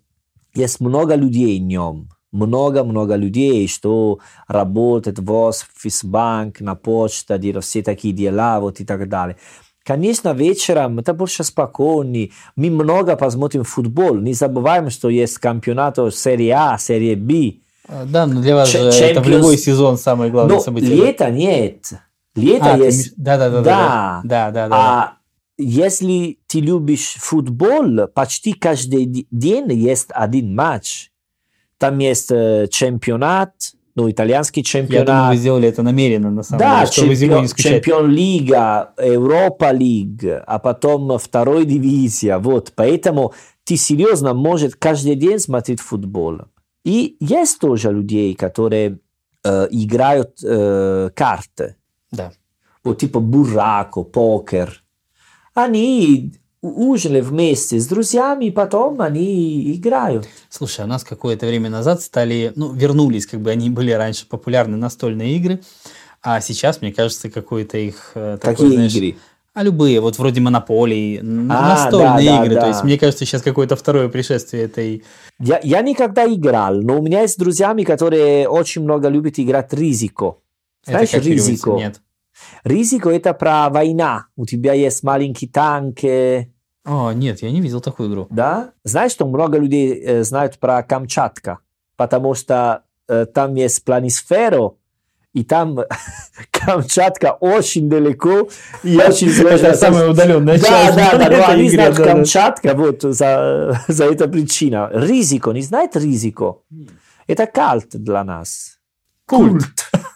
есть 0.56 0.80
много 0.80 1.16
людей 1.16 1.60
в 1.60 1.64
нем. 1.64 2.10
Много-много 2.32 3.16
людей, 3.16 3.68
что 3.68 4.20
работают 4.48 5.20
в 5.20 5.32
офис-банк, 5.32 6.62
на 6.62 6.76
почте, 6.76 7.38
делают 7.38 7.66
все 7.66 7.84
такие 7.84 8.14
дела, 8.14 8.60
вот 8.60 8.80
и 8.80 8.86
так 8.86 9.08
далее. 9.08 9.38
Конечно, 9.84 10.34
вечером 10.34 11.00
это 11.00 11.14
больше 11.14 11.44
спокойнее. 11.44 12.32
Мы 12.56 12.70
много 12.70 13.18
посмотрим 13.18 13.64
футбол. 13.64 14.16
Не 14.16 14.34
забываем, 14.34 14.90
что 14.90 15.10
есть 15.10 15.38
кампионат 15.40 15.98
серии 16.16 16.50
А, 16.50 16.78
серии 16.78 17.16
Б. 17.16 17.63
А, 17.88 18.06
Да, 18.06 18.26
но 18.26 18.42
для 18.42 18.56
вас 18.56 18.70
Ч- 18.70 18.80
же 18.92 19.04
это 19.04 19.22
в 19.22 19.26
Champions- 19.28 19.30
любой 19.30 19.58
сезон 19.58 19.98
самое 19.98 20.32
главное 20.32 20.56
Но 20.56 20.62
событие. 20.62 20.96
лето 20.96 21.30
нет. 21.30 21.94
Лето 22.36 22.74
А, 22.74 22.78
ты 22.78 22.84
есть... 22.86 22.98
имеешь- 22.98 23.14
да, 23.18 23.38
да, 23.38 23.50
да, 23.50 23.62
да, 23.62 23.64
Да. 23.64 24.22
да, 24.24 24.52
да, 24.52 24.68
да. 24.70 24.76
А 24.76 25.14
если 25.58 26.40
ты 26.48 26.60
любишь 26.62 27.16
футбол, 27.20 28.08
почти 28.14 28.54
каждый 28.54 29.28
день 29.30 29.72
есть 29.74 30.08
один 30.10 30.56
матч. 30.56 31.10
Там 31.78 32.00
есть 32.00 32.32
э, 32.32 32.68
чемпионат, 32.72 33.52
ну, 33.96 34.10
итальянский 34.10 34.64
Я 34.66 34.82
думаю, 34.82 34.88
чемпионат. 34.88 35.32
вы 35.32 35.38
сделали 35.38 35.68
это 35.68 35.84
намеренно, 35.84 36.32
на 36.32 36.42
самом 36.44 36.60
да, 36.60 36.80
деле, 36.80 36.92
чтобы 36.92 37.16
зимой 37.16 37.42
не 37.42 37.48
чемпион, 37.48 37.48
скучать. 37.50 37.72
чемпион 37.84 38.10
лига, 38.10 38.94
Европа 38.98 39.72
лиг, 39.72 40.24
а 40.48 40.60
потом 40.60 41.18
второй 41.20 41.66
дивизия. 41.66 42.40
Вот, 42.40 42.72
поэтому 42.76 43.34
ты 43.66 43.76
серьезно 43.76 44.34
можешь 44.34 44.72
каждый 44.80 45.16
день 45.16 45.38
смотреть 45.40 45.82
футбол. 45.82 46.38
И 46.84 47.16
есть 47.20 47.60
тоже 47.60 47.92
людей, 47.92 48.36
которые 48.36 49.00
э, 49.44 49.68
играют 49.72 50.40
э, 50.44 51.10
карты. 51.16 51.76
Да. 52.12 52.32
вот 52.84 53.00
типа 53.00 53.20
бурако, 53.20 54.04
покер. 54.04 54.84
Они 55.54 56.34
ужинали 56.62 57.22
вместе 57.22 57.80
с 57.80 57.88
друзьями, 57.88 58.46
и 58.46 58.52
потом 58.52 59.02
они 59.02 59.74
играют. 59.76 60.28
Слушай, 60.50 60.86
у 60.86 60.88
нас 60.88 61.04
какое-то 61.04 61.46
время 61.46 61.70
назад 61.70 62.02
стали, 62.02 62.54
ну, 62.56 62.72
вернулись, 62.74 63.26
как 63.26 63.42
бы 63.42 63.52
они 63.52 63.70
были 63.70 63.92
раньше 63.92 64.28
популярны 64.28 64.78
настольные 64.78 65.36
игры, 65.36 65.62
а 66.22 66.40
сейчас, 66.40 66.82
мне 66.82 66.94
кажется, 66.94 67.30
какой-то 67.30 67.78
их 67.78 68.12
э, 68.16 68.38
такой, 68.42 68.56
Какие 68.56 68.76
знаешь, 68.76 68.96
игры? 68.96 69.18
А 69.56 69.62
любые, 69.64 70.00
вот 70.00 70.18
вроде 70.18 70.42
монополии, 70.42 71.20
А, 71.20 71.24
настольные 71.24 72.30
да, 72.30 72.38
да, 72.40 72.46
игры. 72.46 72.56
да. 72.56 72.62
То 72.62 72.68
есть, 72.70 72.84
мне 72.84 72.98
кажется, 72.98 73.24
сейчас 73.26 73.44
какое-то 73.44 73.76
второе 73.76 74.10
пришествие 74.10 74.64
этой. 74.64 75.04
Я, 75.40 75.60
я 75.64 75.82
никогда 75.82 76.26
играл, 76.26 76.76
но 76.82 77.00
у 77.00 77.04
меня 77.04 77.22
есть 77.22 77.38
друзьями, 77.38 77.84
которые 77.84 78.48
очень 78.50 78.82
много 78.84 79.10
любят 79.10 79.38
играть 79.38 79.72
ризико. 79.74 80.38
Знаешь, 80.86 81.10
это 81.10 81.18
как 81.20 81.26
ризико? 81.28 81.72
Нет. 81.72 82.02
Ризико 82.64 83.10
это 83.12 83.34
про 83.36 83.70
война. 83.70 84.26
У 84.36 84.46
тебя 84.48 84.74
есть 84.74 85.04
маленький 85.04 85.48
танк, 85.48 86.04
э, 86.04 86.48
О, 86.84 87.12
нет, 87.14 87.44
я 87.44 87.52
не 87.52 87.62
видел 87.62 87.80
такую 87.80 88.10
игру. 88.10 88.28
да? 88.32 88.72
Знаешь, 88.84 89.12
что 89.12 89.28
много 89.28 89.60
людей 89.60 89.94
э, 90.04 90.24
знают 90.24 90.58
про 90.58 90.82
Камчатка, 90.82 91.60
потому 91.96 92.34
что 92.34 92.84
э, 93.08 93.26
там 93.28 93.54
есть 93.54 93.86
планисферу, 93.86 94.80
и 95.34 95.44
там 95.44 95.80
Камчатка 96.52 97.34
очень 97.40 97.90
далеко 97.90 98.50
и 98.84 98.98
очень 98.98 99.32
сложно. 99.32 99.68
Это 99.68 99.78
самая 99.78 100.10
удаленная 100.10 100.58
Да, 100.60 100.68
часть. 100.68 100.96
да, 100.98 101.12
да, 101.12 101.18
но 101.18 101.24
этой 101.26 101.46
они 101.46 101.64
игры, 101.66 101.76
знают 101.76 101.98
да, 101.98 102.04
да. 102.06 102.12
Камчатка 102.12 102.74
вот 102.76 103.02
за, 103.02 103.82
за 103.88 104.06
эту 104.06 104.30
причину. 104.30 104.90
Ризико, 104.92 105.52
не 105.52 105.62
знает 105.62 105.96
ризико? 105.96 106.58
Это 107.28 107.46
кальт 107.48 107.90
для 107.94 108.24
нас. 108.24 108.78
Культ. 109.26 109.64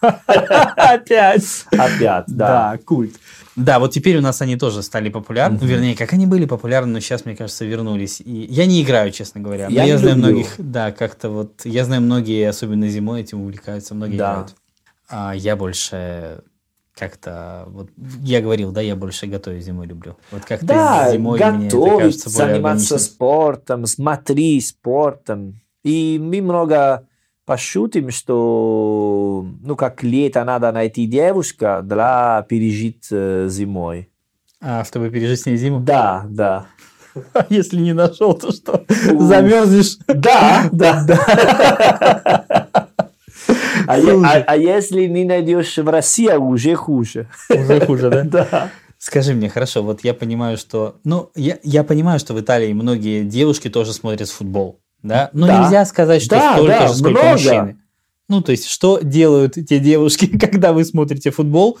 Опять. 0.76 1.64
Опять, 1.72 2.24
да. 2.28 2.74
Да, 2.74 2.78
культ. 2.84 3.14
Да, 3.56 3.78
вот 3.80 3.92
теперь 3.92 4.18
у 4.18 4.20
нас 4.20 4.40
они 4.42 4.56
тоже 4.56 4.82
стали 4.82 5.08
популярны. 5.08 5.58
Ну, 5.60 5.66
Вернее, 5.66 5.96
как 5.96 6.12
они 6.12 6.26
были 6.26 6.44
популярны, 6.44 6.92
но 6.92 7.00
сейчас, 7.00 7.24
мне 7.24 7.34
кажется, 7.34 7.64
вернулись. 7.64 8.20
И 8.20 8.46
я 8.50 8.66
не 8.66 8.82
играю, 8.82 9.10
честно 9.10 9.40
говоря. 9.40 9.64
Но 9.68 9.74
Я 9.74 9.84
я, 9.84 9.98
знаю 9.98 10.16
люблю. 10.16 10.30
многих, 10.32 10.54
да, 10.58 10.92
как-то 10.92 11.30
вот. 11.30 11.62
Я 11.64 11.84
знаю 11.84 12.02
многие, 12.02 12.48
особенно 12.48 12.86
зимой, 12.88 13.22
этим 13.22 13.40
увлекаются, 13.40 13.94
многие 13.96 14.16
Да. 14.16 14.32
играют. 14.32 14.54
А 15.08 15.32
я 15.34 15.56
больше 15.56 16.42
как-то 16.94 17.64
вот 17.68 17.90
я 18.22 18.40
говорил, 18.40 18.72
да, 18.72 18.80
я 18.80 18.96
больше 18.96 19.26
готовить 19.26 19.64
зимой 19.64 19.86
люблю. 19.86 20.16
Вот 20.30 20.44
как-то 20.44 20.66
Да, 20.66 21.12
зимой 21.12 21.38
мне 21.38 21.66
это 21.68 21.76
готовить, 21.76 21.98
кажется 21.98 22.30
более 22.30 22.54
заниматься 22.54 22.94
органичным. 22.94 22.98
спортом, 22.98 23.86
смотри 23.86 24.60
спортом. 24.60 25.60
И 25.84 26.18
мы 26.20 26.42
много 26.42 27.06
пошутим, 27.46 28.10
что 28.10 29.46
ну 29.62 29.76
как 29.76 30.02
лето 30.02 30.44
надо 30.44 30.72
найти 30.72 31.06
девушка 31.06 31.80
для 31.82 32.44
пережить 32.48 33.06
э, 33.10 33.46
зимой. 33.48 34.10
А, 34.60 34.84
чтобы 34.84 35.08
пережить 35.10 35.40
с 35.40 35.46
ней 35.46 35.56
зиму. 35.56 35.80
Да, 35.80 36.26
да. 36.28 36.66
А 37.32 37.46
если 37.48 37.78
не 37.78 37.92
нашел, 37.92 38.34
то 38.34 38.52
что? 38.52 38.84
Замерзнешь. 38.88 39.98
Да, 40.06 40.68
да, 40.72 41.04
да. 41.06 42.77
А, 43.88 43.94
а- 44.38 44.44
а 44.46 44.56
если 44.56 45.06
не 45.06 45.24
найдешь 45.24 45.76
в 45.78 45.88
России, 45.88 46.30
уже 46.36 46.74
хуже. 46.74 47.28
Уже 47.48 47.80
хуже, 47.86 48.10
да? 48.10 48.22
Да. 48.24 48.70
Скажи 48.98 49.32
мне, 49.32 49.48
хорошо, 49.48 49.82
вот 49.84 50.02
я 50.02 50.12
понимаю, 50.12 50.56
что... 50.56 50.96
Ну, 51.04 51.30
я, 51.36 51.58
я 51.62 51.84
понимаю, 51.84 52.18
что 52.18 52.34
в 52.34 52.40
Италии 52.40 52.72
многие 52.72 53.22
девушки 53.24 53.70
тоже 53.70 53.92
смотрят 53.92 54.28
футбол, 54.28 54.80
да? 55.04 55.30
Но 55.32 55.46
Да. 55.46 55.62
нельзя 55.62 55.84
сказать, 55.84 56.20
что 56.20 56.34
Да, 56.34 56.54
столько 56.54 56.72
да, 56.72 56.88
же, 56.88 56.94
сколько 56.94 57.10
много. 57.22 57.30
мужчины. 57.32 57.78
Ну, 58.28 58.42
то 58.42 58.50
есть, 58.52 58.66
что 58.68 58.98
делают 59.00 59.54
те 59.54 59.78
девушки, 59.78 60.26
когда 60.38 60.72
вы 60.72 60.84
смотрите 60.84 61.30
футбол, 61.30 61.78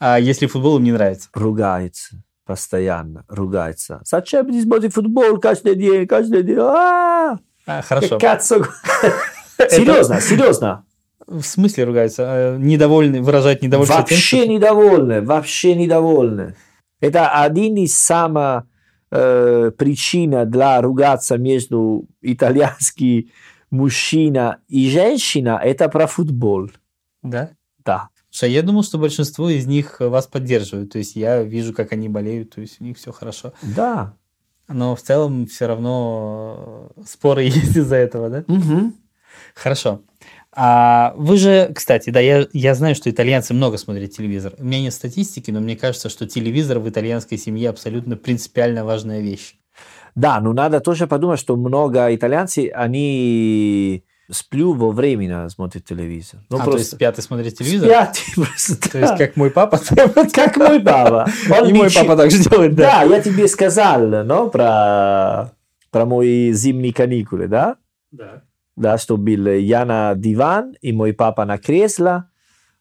а 0.00 0.18
если 0.18 0.46
футбол 0.46 0.78
им 0.78 0.84
не 0.84 0.92
нравится? 0.92 1.28
Ругается. 1.34 2.22
Постоянно 2.46 3.24
ругается. 3.28 4.00
Зачем 4.04 4.46
ты 4.50 4.62
смотришь 4.62 4.92
футбол 4.94 5.36
каждый 5.38 5.74
день, 5.74 6.06
каждый 6.06 6.42
день? 6.42 6.56
А, 6.58 7.38
А, 7.66 7.82
хорошо. 7.82 8.18
Серьезно, 9.68 10.20
серьезно. 10.20 10.84
В 11.26 11.42
смысле 11.42 11.84
ругаются? 11.84 12.24
А, 12.26 12.56
Недовольны, 12.58 13.20
выражать 13.22 13.62
недовольство 13.62 13.96
тем, 14.04 14.16
Вообще 14.16 14.36
что- 14.42 14.46
недовольны, 14.46 15.22
вообще 15.22 15.74
недовольны. 15.74 16.54
Это 17.00 17.28
один 17.42 17.76
из 17.76 17.98
самых 17.98 18.64
э, 19.10 19.70
причин 19.76 20.48
для 20.50 20.80
ругаться 20.80 21.36
между 21.38 22.06
итальянский 22.22 23.32
мужчина 23.70 24.58
и 24.68 24.88
женщина. 24.90 25.60
Это 25.62 25.88
про 25.88 26.06
футбол. 26.06 26.70
Да? 27.22 27.50
Да. 27.84 28.08
Слушай, 28.30 28.52
я 28.52 28.62
думал, 28.62 28.82
что 28.82 28.98
большинство 28.98 29.48
из 29.48 29.66
них 29.66 29.96
вас 30.00 30.26
поддерживают. 30.26 30.92
То 30.92 30.98
есть, 30.98 31.16
я 31.16 31.42
вижу, 31.42 31.72
как 31.72 31.92
они 31.92 32.08
болеют, 32.08 32.54
то 32.54 32.60
есть, 32.60 32.80
у 32.80 32.84
них 32.84 32.96
все 32.98 33.12
хорошо. 33.12 33.52
Да. 33.62 34.14
Но 34.68 34.94
в 34.96 35.02
целом 35.02 35.46
все 35.46 35.66
равно 35.66 36.90
э, 36.96 37.02
споры 37.06 37.42
есть 37.44 37.76
из-за 37.76 37.96
этого, 37.96 38.28
да? 38.28 38.44
Мгм. 38.46 38.94
Хорошо. 39.54 40.02
А 40.58 41.12
вы 41.18 41.36
же, 41.36 41.70
кстати, 41.74 42.08
да, 42.08 42.18
я, 42.18 42.46
я 42.54 42.74
знаю, 42.74 42.94
что 42.94 43.10
итальянцы 43.10 43.52
много 43.52 43.76
смотрят 43.76 44.10
телевизор. 44.12 44.54
У 44.58 44.64
меня 44.64 44.80
нет 44.80 44.94
статистики, 44.94 45.50
но 45.50 45.60
мне 45.60 45.76
кажется, 45.76 46.08
что 46.08 46.26
телевизор 46.26 46.78
в 46.78 46.88
итальянской 46.88 47.36
семье 47.36 47.68
абсолютно 47.68 48.16
принципиально 48.16 48.82
важная 48.82 49.20
вещь. 49.20 49.56
Да, 50.14 50.40
но 50.40 50.54
надо 50.54 50.80
тоже 50.80 51.06
подумать, 51.06 51.38
что 51.38 51.56
много 51.56 52.14
итальянцев, 52.14 52.70
они 52.74 54.02
сплю 54.30 54.72
во 54.72 54.92
время 54.92 55.46
смотрят 55.50 55.84
телевизор. 55.84 56.40
Ну, 56.48 56.56
а, 56.58 56.64
то 56.64 56.78
есть 56.78 56.92
спят 56.92 57.18
и 57.18 57.22
смотрят 57.22 57.54
телевизор? 57.54 57.88
спят 57.88 58.18
просто, 58.34 58.90
То 58.90 58.98
есть 58.98 59.12
да. 59.12 59.18
как 59.18 59.36
мой 59.36 59.50
папа? 59.50 59.78
Как 60.32 60.56
мой 60.56 60.80
папа. 60.80 61.30
И 61.66 61.72
мой 61.74 61.90
папа 61.92 62.16
так 62.16 62.30
же 62.30 62.38
делает, 62.38 62.74
да. 62.74 63.02
Да, 63.04 63.14
я 63.14 63.20
тебе 63.20 63.46
сказал, 63.46 64.00
no, 64.08 64.50
про, 64.50 65.52
про 65.90 66.06
мои 66.06 66.50
зимние 66.52 66.94
каникулы, 66.94 67.46
да? 67.46 67.76
Да. 68.10 68.42
da 68.76 68.98
su 68.98 69.16
bili 69.16 69.50
eh, 69.50 69.68
ja 69.68 69.84
na 69.84 70.14
divan 70.14 70.74
i 70.82 70.92
moj 70.92 71.16
papa 71.16 71.44
na 71.44 71.58
kresla, 71.58 72.22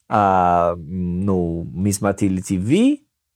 a, 0.08 0.74
mm, 0.78 1.26
no, 1.26 1.66
mi 1.74 1.94
smo 1.94 2.14
imeli 2.22 2.42
TV, 2.42 2.72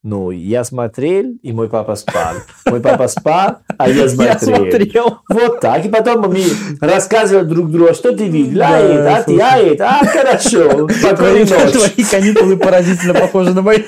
ну, 0.01 0.31
я 0.31 0.63
смотрел, 0.63 1.25
и 1.41 1.51
мой 1.51 1.67
папа 1.67 1.95
спал. 1.95 2.35
Мой 2.65 2.79
папа 2.79 3.07
спал, 3.09 3.57
а 3.77 3.89
я 3.89 4.03
Я 4.03 4.09
смотрел. 4.09 4.37
смотрел. 4.71 5.17
Вот 5.27 5.59
так. 5.59 5.85
И 5.85 5.89
потом 5.89 6.21
мы 6.29 6.41
рассказывали 6.79 7.43
друг 7.45 7.69
другу, 7.69 7.93
что 7.93 8.15
ты 8.15 8.27
видел, 8.27 8.61
а 8.63 8.69
Да, 8.69 8.79
это, 8.79 9.15
а 9.17 9.23
ты, 9.23 9.39
а 9.41 9.57
это, 9.57 9.89
а 9.89 10.05
хорошо, 10.05 10.87
спокойной 10.89 11.39
ночи. 11.41 11.71
твои 11.73 12.05
каникулы 12.09 12.55
поразительно 12.55 13.13
похожи 13.13 13.53
на 13.53 13.61
мои. 13.61 13.83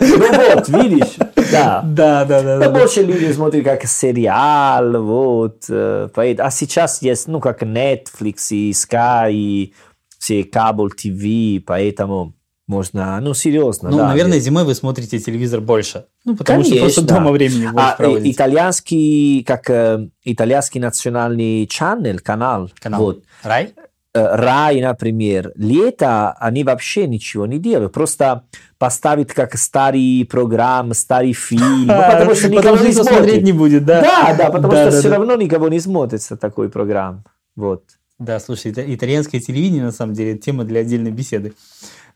Ну 0.00 0.18
вот, 0.18 0.68
видишь, 0.68 1.14
да. 1.52 1.80
Да, 1.84 2.24
да, 2.24 2.42
да. 2.42 2.58
Да, 2.58 2.70
больше 2.70 3.02
люди 3.02 3.30
смотрят 3.32 3.64
как 3.64 3.84
сериал, 3.86 5.00
вот. 5.00 5.64
э, 5.68 6.08
А 6.38 6.50
сейчас 6.50 7.02
есть, 7.02 7.28
ну, 7.28 7.38
как 7.40 7.62
Netflix 7.62 8.48
и 8.50 8.72
Sky, 8.72 9.32
и 9.32 9.74
все 10.18 10.42
кабель 10.42 10.90
ТВ, 10.90 11.64
поэтому 11.66 12.34
можно, 12.72 13.20
ну, 13.20 13.34
серьезно, 13.34 13.90
Ну, 13.90 13.98
да. 13.98 14.08
наверное, 14.08 14.38
где- 14.38 14.46
зимой 14.46 14.64
вы 14.64 14.74
смотрите 14.74 15.18
телевизор 15.18 15.60
больше. 15.60 16.06
Ну, 16.24 16.34
потому 16.36 16.62
что 16.64 16.70
Конечно. 16.70 16.86
просто 16.86 17.14
дома 17.14 17.30
времени 17.30 17.66
больше 17.66 17.88
А, 17.92 17.96
проводите. 17.96 18.30
итальянский, 18.34 19.44
как 19.44 19.68
э, 19.70 20.08
итальянский 20.24 20.80
национальный 20.80 21.66
channel, 21.66 22.18
канал, 22.18 22.70
Канал. 22.80 23.00
вот, 23.02 23.24
Рай? 23.42 23.74
э, 24.14 24.36
Рай, 24.36 24.80
например, 24.80 25.52
лето 25.56 26.32
они 26.40 26.64
вообще 26.64 27.06
ничего 27.06 27.46
не 27.46 27.58
делают, 27.58 27.92
просто 27.92 28.44
поставить 28.78 29.28
как 29.32 29.56
старый 29.58 30.26
программ, 30.28 30.94
старый 30.94 31.34
фильм, 31.34 31.86
ну, 31.86 31.94
потому 32.10 32.34
что 32.34 32.48
никого 32.48 32.76
не 32.78 32.92
что 32.92 33.04
смотреть 33.04 33.42
не 33.42 33.52
будет, 33.52 33.84
да? 33.84 34.00
Да, 34.00 34.34
да, 34.36 34.50
потому 34.50 34.72
что 34.72 34.90
все 34.90 35.08
равно 35.10 35.36
никого 35.36 35.68
не 35.68 35.78
смотрится 35.80 36.36
такой 36.36 36.68
программ. 36.70 37.24
Вот. 37.54 37.82
Да, 38.18 38.38
слушай, 38.38 38.70
ита- 38.70 38.84
итальянское 38.94 39.40
телевидение, 39.40 39.82
на 39.82 39.90
самом 39.92 40.14
деле, 40.14 40.38
тема 40.38 40.64
для 40.64 40.80
отдельной 40.80 41.10
беседы. 41.10 41.54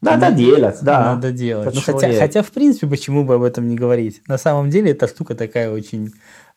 Надо 0.01 0.31
делать, 0.31 0.79
да. 0.83 1.15
Надо 1.15 1.33
делать. 1.33 1.75
Ну, 1.75 1.81
хотя, 1.81 2.13
хотя, 2.19 2.43
в 2.43 2.51
принципе, 2.51 2.87
почему 2.87 3.25
бы 3.25 3.35
об 3.35 3.43
этом 3.43 3.69
не 3.69 3.77
говорить? 3.77 4.23
На 4.29 4.39
самом 4.39 4.71
деле, 4.71 4.91
эта 4.93 5.09
штука 5.09 5.35
такая 5.35 5.71
очень 5.71 6.13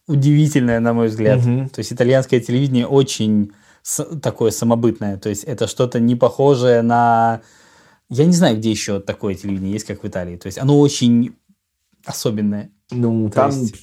удивительная, 0.07 0.79
на 0.79 0.93
мой 0.93 1.07
взгляд. 1.07 1.39
Мгм. 1.39 1.69
То 1.69 1.79
есть, 1.79 1.93
итальянское 1.93 2.39
телевидение 2.39 2.87
очень 2.87 3.51
такое 4.21 4.51
самобытное. 4.51 5.17
То 5.17 5.29
есть, 5.29 5.43
это 5.43 5.67
что-то 5.67 5.99
не 5.99 6.15
похожее 6.15 6.81
на... 6.81 7.41
Я 8.09 8.25
не 8.25 8.33
знаю, 8.33 8.57
где 8.57 8.71
еще 8.71 8.99
такое 8.99 9.35
телевидение 9.35 9.73
есть, 9.73 9.85
как 9.85 10.03
в 10.03 10.07
Италии. 10.07 10.35
То 10.35 10.47
есть, 10.47 10.57
оно 10.57 10.79
очень 10.79 11.35
особенное. 12.05 12.71
Ну, 12.91 13.29
То 13.29 13.35
там 13.35 13.51
есть- 13.51 13.75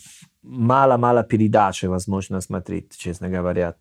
мало-мало 0.43 1.23
передачи 1.23 1.87
возможно 1.87 2.41
смотреть, 2.41 2.97
честно 2.97 3.29
говоря. 3.29 3.75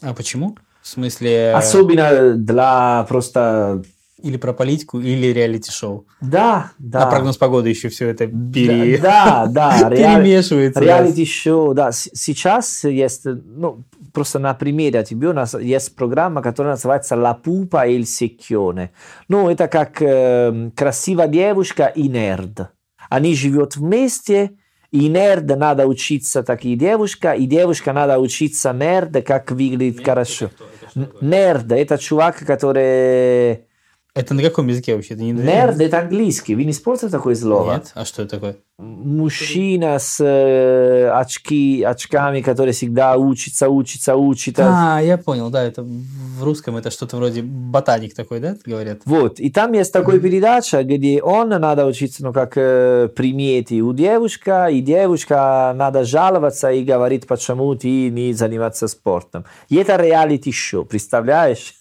А 0.00 0.14
почему? 0.14 0.56
В 0.82 0.88
смысле... 0.88 1.52
Особенно 1.54 2.34
для 2.34 3.04
просто... 3.08 3.82
Или 4.22 4.36
про 4.36 4.52
политику, 4.52 5.00
или 5.00 5.32
реалити-шоу. 5.32 6.06
Да, 6.20 6.72
да. 6.78 7.04
А 7.04 7.10
прогноз 7.10 7.36
погоды 7.36 7.68
еще 7.70 7.88
все 7.88 8.08
это 8.08 8.26
пере- 8.26 8.98
Да, 8.98 9.46
да, 9.50 9.90
перемешивается. 9.90 10.80
да. 10.80 10.86
Реалити-шоу, 10.86 11.74
да. 11.74 11.90
Сейчас 11.92 12.84
есть, 12.84 13.24
ну, 13.24 13.84
просто 14.12 14.38
на 14.38 14.54
примере 14.54 15.02
тебе 15.04 15.28
у 15.28 15.32
нас 15.32 15.54
есть 15.54 15.94
программа, 15.96 16.42
которая 16.42 16.74
называется 16.74 17.14
«La 17.14 17.34
pupa 17.42 17.86
e 17.88 17.96
il 17.98 18.02
secchione». 18.04 18.88
Ну, 19.28 19.48
это 19.48 19.68
как 19.68 20.02
э, 20.02 20.70
красивая 20.76 21.28
девушка 21.28 21.86
и 21.86 22.08
нерд. 22.08 22.70
Они 23.08 23.34
живут 23.34 23.76
вместе, 23.76 24.50
и 24.90 25.08
нерд 25.08 25.46
надо 25.56 25.86
учиться 25.86 26.42
так 26.42 26.64
и 26.64 26.74
девушка, 26.74 27.32
и 27.32 27.46
девушка 27.46 27.92
надо 27.92 28.18
учиться 28.18 28.72
нерд, 28.72 29.24
как 29.24 29.50
выглядит 29.50 30.04
хорошо. 30.04 30.50
Н- 30.96 31.08
Нерд– 31.20 31.70
это 31.72 31.96
чувак, 31.98 32.44
который... 32.44 33.66
Это 34.14 34.34
на 34.34 34.42
каком 34.42 34.66
языке 34.66 34.94
вообще? 34.94 35.14
Это 35.14 35.22
не 35.22 35.32
Нерд– 35.32 35.80
это 35.80 36.00
английский. 36.00 36.54
Вы 36.54 36.64
не 36.64 36.72
используете 36.72 37.16
такое 37.16 37.34
слово? 37.34 37.74
Нет? 37.74 37.92
А 37.94 38.04
что 38.04 38.22
это 38.22 38.36
такое? 38.36 38.56
Мужчина 38.80 39.98
с 39.98 40.20
э, 40.24 41.10
очки, 41.10 41.82
очками, 41.82 42.40
который 42.40 42.72
всегда 42.72 43.16
учится, 43.16 43.68
учится, 43.68 44.16
учится. 44.16 44.64
А, 44.68 45.00
я 45.00 45.18
понял, 45.18 45.50
да, 45.50 45.62
это 45.62 45.82
в 45.82 46.42
русском 46.42 46.76
это 46.76 46.90
что-то 46.90 47.16
вроде 47.16 47.42
ботаник 47.42 48.14
такой, 48.14 48.40
да, 48.40 48.56
говорят? 48.64 49.00
Вот, 49.04 49.38
и 49.40 49.50
там 49.50 49.72
есть 49.72 49.92
такая 49.92 50.18
передача, 50.18 50.82
где 50.82 51.22
он 51.22 51.50
надо 51.50 51.86
учиться, 51.86 52.24
ну, 52.24 52.32
как 52.32 52.52
э, 52.56 53.08
приметы 53.14 53.80
у 53.82 53.92
девушка, 53.92 54.68
и 54.70 54.80
девушка 54.80 55.72
надо 55.76 56.04
жаловаться 56.04 56.70
и 56.70 56.82
говорить, 56.82 57.26
почему 57.26 57.74
ты 57.74 58.08
не 58.10 58.32
заниматься 58.32 58.88
спортом. 58.88 59.44
И 59.68 59.76
это 59.76 59.96
реалити-шоу, 59.96 60.84
представляешь? 60.84 61.74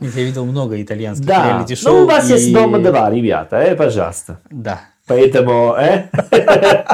Я 0.00 0.08
видел 0.24 0.44
много 0.44 0.80
итальянских 0.82 1.26
Да, 1.26 1.46
реалити-шоу. 1.48 1.92
ну 1.94 2.02
у 2.02 2.06
вас 2.06 2.28
и- 2.28 2.32
есть 2.34 2.52
дома 2.52 2.78
два, 2.80 3.10
ребята, 3.10 3.56
э, 3.56 3.76
пожалуйста. 3.76 4.40
Да. 4.50 4.80
Поэтому 5.06 5.74
э, 5.74 6.08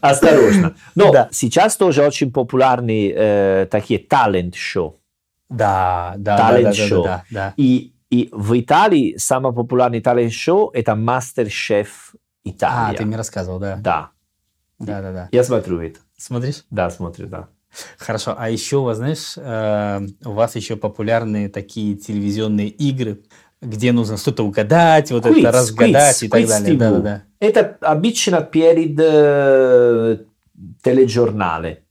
осторожно. 0.00 0.74
Но 0.94 1.12
Да. 1.12 1.28
сейчас 1.32 1.76
тоже 1.76 2.02
очень 2.04 2.32
популярны 2.32 3.12
э, 3.14 3.66
такие 3.70 3.98
талент-шоу. 3.98 5.00
Да, 5.48 6.14
да, 6.16 6.36
да, 6.36 6.36
да, 6.36 6.48
да, 6.48 6.52
Талент-шоу. 6.52 7.04
да, 7.04 7.24
да. 7.30 7.54
И, 7.56 7.92
и 8.10 8.28
в 8.32 8.58
Италии 8.58 9.16
самое 9.16 9.54
популярное 9.54 10.00
талент-шоу 10.00 10.70
это 10.74 10.94
Мастер-шеф 10.96 12.12
А, 12.14 12.48
Италия. 12.48 12.98
ты 12.98 13.04
мне 13.04 13.16
рассказывал, 13.16 13.58
да. 13.58 13.76
Да, 13.76 14.10
Да, 14.78 15.00
да, 15.02 15.12
да. 15.12 15.28
я 15.32 15.44
смотрю 15.44 15.80
это. 15.80 16.00
Смотришь? 16.18 16.64
Да, 16.70 16.90
смотрю, 16.90 17.26
да. 17.28 17.48
Хорошо, 17.98 18.34
а 18.38 18.48
еще 18.48 18.78
у 18.78 18.84
вас, 18.84 18.96
знаешь, 18.98 19.34
э, 19.36 20.06
у 20.24 20.32
вас 20.32 20.56
еще 20.56 20.76
популярные 20.76 21.48
такие 21.50 21.94
телевизионные 21.94 22.68
игры, 22.68 23.20
где 23.60 23.92
нужно 23.92 24.16
что-то 24.16 24.44
угадать, 24.44 25.10
вот 25.10 25.26
Quiz, 25.26 25.38
это 25.40 25.52
разгадать 25.52 26.22
quiz, 26.22 26.26
и 26.26 26.28
так 26.28 26.40
quiz 26.40 26.46
далее. 26.48 26.76
Да, 26.78 26.90
да, 26.90 26.98
да. 27.00 27.22
Это 27.38 27.76
обычно 27.80 28.40
перед 28.40 28.98
э, 28.98 30.18
тележурнале, 30.82 31.82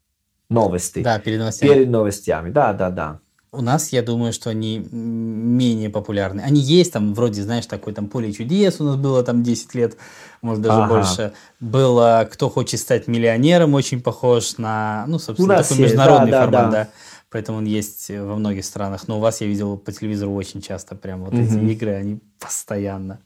новости. 0.49 0.99
Да, 0.99 1.19
перед 1.19 1.39
новостями. 1.39 1.69
Перед 1.69 1.89
новостями, 1.89 2.49
да, 2.49 2.73
да, 2.73 2.89
да. 2.89 3.19
У 3.51 3.61
нас, 3.61 3.93
я 3.93 4.01
думаю, 4.01 4.33
что 4.33 4.49
они 4.49 4.85
менее 4.91 5.89
популярны. 5.89 6.41
Они 6.41 6.59
есть 6.59 6.91
там, 6.91 7.13
вроде, 7.13 7.41
знаешь, 7.41 7.65
такой 7.65 7.93
там 7.93 8.07
«Поле 8.07 8.33
чудес» 8.33 8.81
у 8.81 8.83
нас 8.83 8.97
было 8.97 9.23
там 9.23 9.43
10 9.43 9.73
лет, 9.75 9.95
может, 10.41 10.61
даже 10.61 10.81
Ага. 10.81 10.93
больше. 10.93 11.33
Было 11.61 12.27
«Кто 12.29 12.49
хочет 12.49 12.81
стать 12.81 13.07
миллионером», 13.07 13.73
очень 13.73 14.01
похож 14.01 14.57
на, 14.57 15.05
ну, 15.07 15.19
собственно, 15.19 15.57
такой 15.57 15.77
есть, 15.77 15.79
международный 15.79 16.31
да, 16.31 16.41
формат, 16.41 16.71
да. 16.71 16.71
да. 16.71 16.89
Поэтому 17.29 17.59
он 17.59 17.65
есть 17.65 18.09
во 18.09 18.35
многих 18.35 18.65
странах. 18.65 19.07
Но 19.07 19.17
у 19.17 19.21
вас 19.21 19.39
я 19.39 19.47
видел 19.47 19.77
по 19.77 19.91
телевизору 19.91 20.33
очень 20.33 20.61
часто 20.61 20.95
прям 20.95 21.23
вот 21.23 21.33
эти 21.33 21.53
Мгм. 21.53 21.67
игры, 21.69 21.93
они 21.93 22.19
постоянно. 22.39 23.19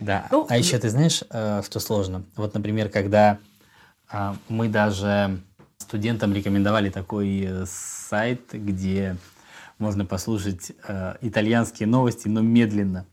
Да. 0.00 0.26
Ну, 0.30 0.46
а 0.48 0.56
еще 0.56 0.78
ты 0.78 0.88
знаешь, 0.90 1.22
э, 1.30 1.62
что 1.64 1.80
сложно? 1.80 2.24
Вот, 2.36 2.54
например, 2.54 2.88
когда 2.88 3.38
а, 4.10 4.36
мы 4.48 4.68
даже 4.68 5.40
студентам 5.78 6.32
рекомендовали 6.32 6.90
такой 6.90 7.44
э, 7.46 7.64
сайт, 7.68 8.40
где 8.52 9.16
можно 9.78 10.04
послушать 10.04 10.72
э, 10.86 11.14
итальянские 11.20 11.86
новости, 11.88 12.28
но 12.28 12.40
медленно. 12.40 13.06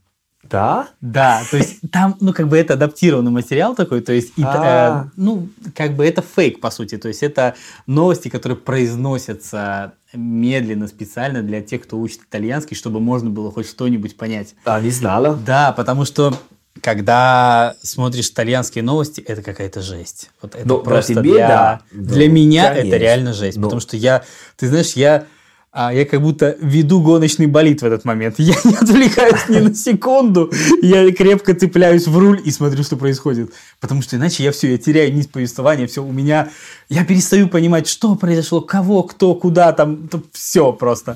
Да? 0.43 0.89
Да, 1.01 1.43
то 1.49 1.57
есть 1.57 1.79
там, 1.91 2.17
ну, 2.19 2.34
как 2.34 2.47
бы 2.47 2.57
это 2.57 2.73
адаптированный 2.73 3.32
материал 3.32 3.75
такой, 3.75 4.01
то 4.01 4.11
есть, 4.11 4.34
А. 4.41 5.05
э, 5.05 5.09
ну, 5.15 5.49
как 5.75 5.95
бы 5.95 6.05
это 6.05 6.23
фейк, 6.23 6.59
по 6.59 6.71
сути, 6.71 6.97
то 6.97 7.07
есть 7.07 7.21
это 7.21 7.55
новости, 7.86 8.27
которые 8.27 8.57
произносятся 8.57 9.93
медленно, 10.13 10.88
специально 10.88 11.43
для 11.43 11.61
тех, 11.61 11.84
кто 11.84 11.99
учит 11.99 12.21
итальянский, 12.23 12.75
чтобы 12.75 12.99
можно 12.99 13.29
было 13.29 13.51
хоть 13.51 13.67
что-нибудь 13.69 14.17
понять. 14.17 14.55
А, 14.65 14.82
не 14.82 14.89
знала. 14.89 15.36
Да, 15.36 15.71
потому 15.73 16.05
что 16.05 16.34
когда 16.82 17.76
смотришь 17.84 18.30
итальянские 18.30 18.84
новости, 18.84 19.22
это 19.22 19.41
какая-то 19.41 19.82
жесть. 19.82 20.30
Вот 20.41 20.55
это 20.55 20.67
Ну, 20.67 20.82
для 20.82 20.84
просто 20.84 21.13
тебе, 21.13 21.22
для, 21.34 21.47
да. 21.47 21.82
для 21.91 22.28
Ну, 22.28 22.34
меня 22.34 22.69
конечно. 22.69 22.88
это 22.88 22.97
реально 22.97 23.34
жесть. 23.34 23.57
Ну. 23.57 23.63
Потому 23.63 23.82
что 23.82 23.97
я, 23.97 24.24
ты 24.55 24.67
знаешь, 24.67 24.93
я, 24.93 25.26
а, 25.74 25.93
я 25.93 26.05
как 26.05 26.22
будто 26.22 26.57
веду 26.59 27.01
гоночный 27.01 27.45
болид 27.45 27.82
в 27.82 27.86
этот 27.86 28.03
момент. 28.03 28.36
Я 28.39 28.55
не 28.65 28.76
отвлекаюсь 28.76 29.47
ни 29.47 29.59
на 29.59 29.74
секунду. 29.74 30.51
Я 30.82 31.09
крепко 31.13 31.53
цепляюсь 31.53 32.07
в 32.07 32.17
руль 32.17 32.41
и 32.43 32.51
смотрю, 32.51 32.84
что 32.84 32.97
происходит. 32.97 33.53
Потому 33.80 34.01
что 34.01 34.17
иначе 34.17 34.43
я 34.43 34.51
все, 34.51 34.72
я 34.72 34.78
теряю 34.78 35.13
нить 35.13 35.32
повествования, 35.32 35.88
все, 35.88 36.03
у 36.03 36.11
меня, 36.11 36.49
я 36.89 37.05
перестаю 37.05 37.47
понимать, 37.47 37.88
что 37.88 38.15
произошло, 38.15 38.59
кого, 38.59 39.03
кто, 39.03 39.34
куда, 39.34 39.72
там, 39.72 40.09
все 40.34 40.74
просто. 40.74 41.15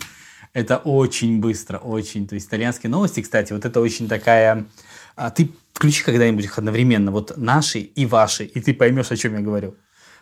Это 0.54 0.78
очень 0.78 1.42
быстро, 1.42 1.78
очень. 1.78 2.26
То 2.26 2.36
есть 2.36 2.48
итальянские 2.48 2.90
новости, 2.90 3.22
кстати, 3.22 3.52
вот 3.52 3.66
это 3.66 3.82
очень 3.82 4.08
такая... 4.08 4.66
а, 5.16 5.30
ты 5.30 5.50
включи 5.74 6.04
когда-нибудь 6.04 6.46
их 6.46 6.58
одновременно, 6.58 7.12
вот 7.12 7.34
наши 7.38 7.80
и 7.80 8.06
ваши, 8.06 8.46
и 8.46 8.62
ты 8.62 8.74
поймешь, 8.74 9.12
о 9.12 9.18
чем 9.18 9.36
я 9.36 9.42
говорю. 9.42 9.76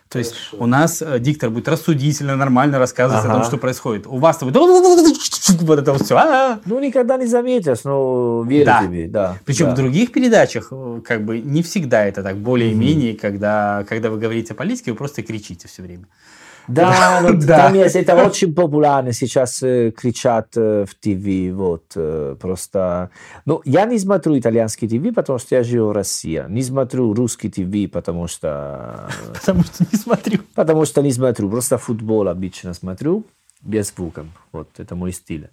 То 0.08 0.18
есть 0.18 0.34
у 0.52 0.66
нас 0.66 1.02
э, 1.02 1.18
диктор 1.18 1.50
будет 1.50 1.66
рассудительно, 1.66 2.36
нормально 2.36 2.78
рассказывать 2.78 3.24
о 3.24 3.28
том, 3.28 3.36
Ага. 3.38 3.44
что 3.46 3.56
происходит. 3.56 4.06
У 4.06 4.18
вас 4.18 4.38
будет 4.40 4.54
вот 5.62 5.78
это 5.78 5.92
вот 5.92 6.02
все. 6.02 6.60
Ну, 6.66 6.78
никогда 6.78 7.16
не 7.16 7.26
заметишь, 7.26 7.84
но 7.84 8.44
верю 8.46 8.66
Да. 8.66 8.82
тебе, 8.84 9.08
да. 9.08 9.38
Причем 9.44 9.66
да. 9.66 9.72
в 9.72 9.74
других 9.76 10.12
передачах 10.12 10.68
э, 10.70 11.00
как 11.04 11.24
бы 11.24 11.40
не 11.40 11.62
всегда 11.62 12.04
это 12.04 12.22
так, 12.22 12.36
более-менее, 12.36 13.16
когда, 13.16 13.84
когда 13.88 14.10
вы 14.10 14.18
говорите 14.18 14.52
о 14.52 14.56
политике, 14.56 14.92
вы 14.92 14.96
просто 14.98 15.22
кричите 15.22 15.68
все 15.68 15.82
время. 15.82 16.04
Да, 16.68 17.20
ну, 17.22 17.38
Да. 17.40 17.56
там 17.56 17.74
есть, 17.74 17.96
это 17.96 18.14
очень 18.26 18.54
популярно 18.54 19.12
сейчас 19.12 19.62
э, 19.62 19.90
кричат 19.90 20.56
э, 20.56 20.84
в 20.88 20.94
ТВ, 20.94 21.56
вот, 21.56 21.84
э, 21.96 22.36
просто... 22.40 23.10
Ну, 23.44 23.60
я 23.64 23.84
не 23.84 23.98
смотрю 23.98 24.38
итальянский 24.38 24.88
ТВ, 24.88 25.14
потому 25.14 25.38
что 25.38 25.56
я 25.56 25.62
живу 25.62 25.88
в 25.88 25.92
России, 25.92 26.44
не 26.48 26.62
смотрю 26.62 27.14
русский 27.14 27.50
ТВ, 27.50 27.92
потому 27.92 28.28
что... 28.28 29.08
Потому 29.34 29.64
что 29.64 29.84
не 29.92 29.98
смотрю. 29.98 30.38
Потому 30.54 30.84
что 30.84 31.02
не 31.02 31.12
смотрю, 31.12 31.50
просто 31.50 31.78
футбол 31.78 32.28
обычно 32.28 32.74
смотрю, 32.74 33.24
без 33.62 33.92
звука, 33.94 34.24
вот, 34.52 34.68
это 34.78 34.94
мой 34.94 35.12
стиль. 35.12 35.48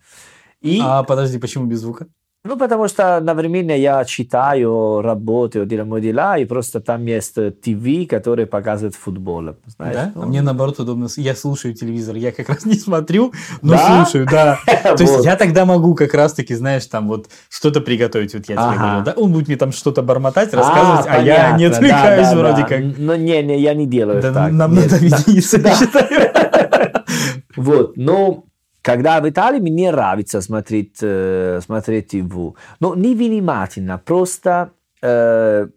И... 0.62 0.80
А 0.82 1.04
подожди, 1.04 1.40
почему 1.40 1.66
без 1.66 1.80
звука? 1.80 2.08
Ну, 2.44 2.58
потому 2.58 2.88
что 2.88 3.18
одновременно 3.18 3.72
я 3.72 4.04
читаю, 4.04 5.02
работаю, 5.02 5.68
делаю 5.68 6.02
дела, 6.02 6.40
и 6.40 6.46
просто 6.46 6.80
там 6.80 7.06
есть 7.06 7.36
ТВ, 7.36 8.08
который 8.10 8.48
показывает 8.48 8.96
футбол. 8.96 9.56
Знаешь? 9.68 9.96
Да? 9.96 10.12
Ну, 10.16 10.24
А 10.24 10.26
мне 10.26 10.42
наоборот 10.42 10.80
удобно. 10.80 11.08
Я 11.18 11.36
слушаю 11.36 11.76
телевизор. 11.76 12.16
Я 12.16 12.32
как 12.32 12.50
раз 12.50 12.66
не 12.66 12.74
смотрю, 12.74 13.32
но 13.62 13.74
Да? 13.74 14.06
слушаю, 14.06 14.26
да. 14.26 14.58
То 14.66 15.04
есть 15.04 15.24
я 15.24 15.36
тогда 15.36 15.66
могу 15.66 15.94
как 15.94 16.16
раз-таки, 16.16 16.56
знаешь, 16.56 16.88
там 16.88 17.10
вот 17.10 17.28
что-то 17.48 17.80
приготовить. 17.80 18.34
Вот 18.34 18.50
я 18.50 18.56
тебе 18.56 18.78
говорю, 18.80 19.04
да? 19.04 19.14
Он 19.18 19.32
будет 19.32 19.48
мне 19.48 19.58
там 19.58 19.72
что-то 19.72 20.02
бормотать, 20.02 20.52
рассказывать, 20.52 21.06
а, 21.08 21.22
я 21.22 21.56
не 21.58 21.66
отвлекаюсь 21.66 22.34
вроде 22.34 22.66
как. 22.66 22.80
Ну, 22.98 23.16
не, 23.18 23.44
не, 23.44 23.62
я 23.62 23.76
не 23.76 23.86
делаю 23.86 24.20
так. 24.20 24.52
нам 24.52 24.74
надо 24.74 24.98
видеться, 24.98 25.60
считаю. 25.60 26.32
Вот, 27.58 27.98
но 27.98 28.46
когда 28.82 29.20
в 29.22 29.30
Италии 29.30 29.60
мне 29.60 29.92
нравится 29.92 30.42
смотреть, 30.42 30.98
э, 31.02 31.60
смотреть 31.64 32.10
ТВ. 32.10 32.56
Но 32.80 32.96
не 32.96 33.16
внимательно, 33.16 33.98
просто 33.98 34.72
э, 35.02 35.68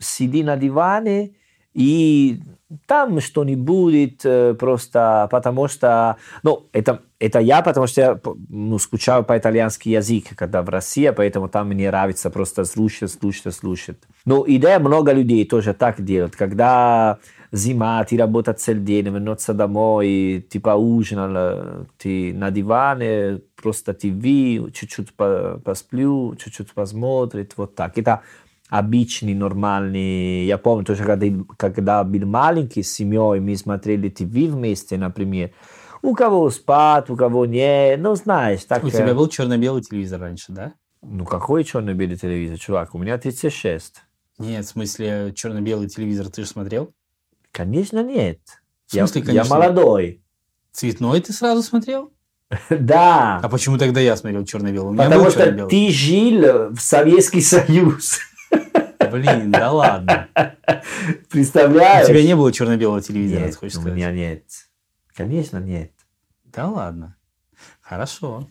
сиди 0.00 0.44
на 0.44 0.56
диване 0.56 1.32
и 1.74 2.40
там 2.86 3.20
что-нибудь 3.20 4.20
э, 4.24 4.54
просто 4.54 5.28
потому 5.30 5.68
что... 5.68 6.16
Ну, 6.42 6.68
это, 6.72 7.02
это 7.18 7.38
я, 7.38 7.62
потому 7.62 7.86
что 7.86 8.00
я 8.00 8.20
ну, 8.48 8.78
скучаю 8.78 9.24
по 9.24 9.36
итальянский 9.36 9.92
язык, 9.92 10.36
когда 10.36 10.62
в 10.62 10.68
России, 10.68 11.10
поэтому 11.10 11.48
там 11.48 11.68
мне 11.68 11.88
нравится 11.88 12.30
просто 12.30 12.64
слушать, 12.64 13.10
слушать, 13.10 13.54
слушать. 13.54 13.98
Но 14.24 14.44
идея 14.46 14.78
много 14.78 15.12
людей 15.12 15.44
тоже 15.44 15.74
так 15.74 16.02
делают, 16.02 16.36
когда 16.36 17.18
вернуться 19.10 19.52
домой, 19.52 20.46
ты 20.50 20.58
поужинал, 20.58 21.30
э, 21.34 21.84
ты 21.98 22.32
на 22.32 22.50
диване, 22.50 23.42
просто 23.54 23.92
ТВ, 23.92 24.72
чуть-чуть 24.72 25.14
по- 25.14 25.60
посплю, 25.62 26.34
чуть-чуть 26.36 26.72
посмотрит, 26.72 27.52
вот 27.56 27.74
так. 27.74 27.98
Это 27.98 28.22
обычный, 28.70 29.34
нормальный. 29.34 30.46
Я 30.46 30.56
помню 30.56 30.86
тоже, 30.86 31.04
когда, 31.04 31.26
когда 31.58 32.04
был 32.04 32.26
маленький, 32.26 32.82
с 32.82 32.90
семьей, 32.90 33.38
мы 33.40 33.54
смотрели 33.56 34.08
ТВ 34.08 34.24
вместе, 34.24 34.96
например. 34.96 35.50
У 36.00 36.14
кого 36.14 36.48
спать, 36.50 37.10
у 37.10 37.16
кого 37.16 37.44
не, 37.44 37.96
ну, 37.98 38.14
знаешь, 38.14 38.64
так... 38.64 38.82
У 38.82 38.88
тебя 38.88 39.14
был 39.14 39.28
черно-белый 39.28 39.82
телевизор 39.82 40.20
раньше, 40.20 40.52
да? 40.52 40.72
Ну, 41.02 41.26
какой 41.26 41.64
черно-белый 41.64 42.16
телевизор, 42.16 42.58
чувак? 42.58 42.94
У 42.94 42.98
меня 42.98 43.18
36. 43.18 43.96
Нет, 44.38 44.64
в 44.64 44.68
смысле, 44.68 45.34
черно-белый 45.36 45.88
телевизор 45.88 46.30
ты 46.30 46.42
же 46.42 46.48
смотрел? 46.48 46.94
Конечно, 47.52 48.02
нет. 48.02 48.40
В 48.86 48.92
смысле, 48.92 49.20
я, 49.20 49.26
конечно, 49.26 49.54
я 49.54 49.58
молодой. 49.58 50.22
Цветной 50.72 51.20
ты 51.20 51.32
сразу 51.32 51.62
смотрел? 51.62 52.12
Да. 52.70 53.40
А 53.42 53.48
почему 53.48 53.78
тогда 53.78 54.00
я 54.00 54.16
смотрел 54.16 54.44
черно-белый? 54.44 54.94
У 54.94 54.96
Потому 54.96 55.30
что 55.30 55.44
черно-белый. 55.44 55.70
ты 55.70 55.90
жил 55.92 56.70
в 56.74 56.80
Советский 56.80 57.40
Союз. 57.40 58.18
Блин, 59.10 59.50
да 59.50 59.70
ладно. 59.72 60.28
Представляешь? 61.30 62.06
У 62.06 62.10
тебя 62.12 62.22
не 62.22 62.36
было 62.36 62.52
черно-белого 62.52 63.00
телевизора, 63.00 63.40
Нет, 63.46 63.56
хочешь 63.56 63.76
у 63.76 63.80
сказать? 63.80 63.96
меня 63.96 64.10
нет. 64.12 64.44
Конечно, 65.14 65.58
нет. 65.58 65.92
Да 66.44 66.68
ладно. 66.68 67.16
Хорошо. 67.80 68.46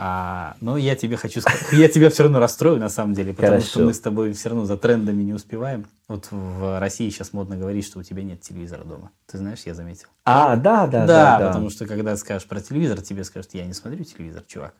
А, 0.00 0.54
ну, 0.60 0.76
я 0.76 0.94
тебе 0.94 1.16
хочу 1.16 1.40
сказать, 1.40 1.66
я 1.72 1.88
тебя 1.88 2.08
все 2.08 2.22
равно 2.22 2.38
расстрою, 2.38 2.78
на 2.78 2.88
самом 2.88 3.14
деле, 3.14 3.34
потому 3.34 3.60
что 3.60 3.72
Хорошо. 3.72 3.86
мы 3.86 3.94
с 3.94 3.98
тобой 3.98 4.32
все 4.32 4.50
равно 4.50 4.64
за 4.64 4.76
трендами 4.76 5.24
не 5.24 5.32
успеваем. 5.32 5.86
Вот 6.06 6.28
в 6.30 6.78
России 6.78 7.10
сейчас 7.10 7.32
модно 7.32 7.56
говорить, 7.56 7.84
что 7.84 7.98
у 7.98 8.04
тебя 8.04 8.22
нет 8.22 8.40
телевизора 8.40 8.84
дома. 8.84 9.10
Ты 9.26 9.38
знаешь, 9.38 9.58
я 9.66 9.74
заметил. 9.74 10.06
А, 10.24 10.54
да, 10.54 10.86
да, 10.86 11.04
да. 11.04 11.38
да. 11.40 11.48
потому 11.48 11.68
что 11.70 11.84
когда 11.86 12.16
скажешь 12.16 12.46
про 12.46 12.60
телевизор, 12.60 13.00
тебе 13.00 13.24
скажут, 13.24 13.54
я 13.54 13.66
не 13.66 13.72
смотрю 13.72 14.04
телевизор, 14.04 14.44
чувак. 14.46 14.74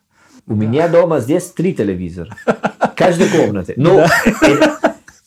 У 0.47 0.55
меня 0.55 0.87
дома 0.87 1.19
здесь 1.19 1.51
три 1.51 1.75
телевизора. 1.75 2.37
Каждой 2.95 3.27
комнате. 3.27 3.73
Ну, 3.75 4.05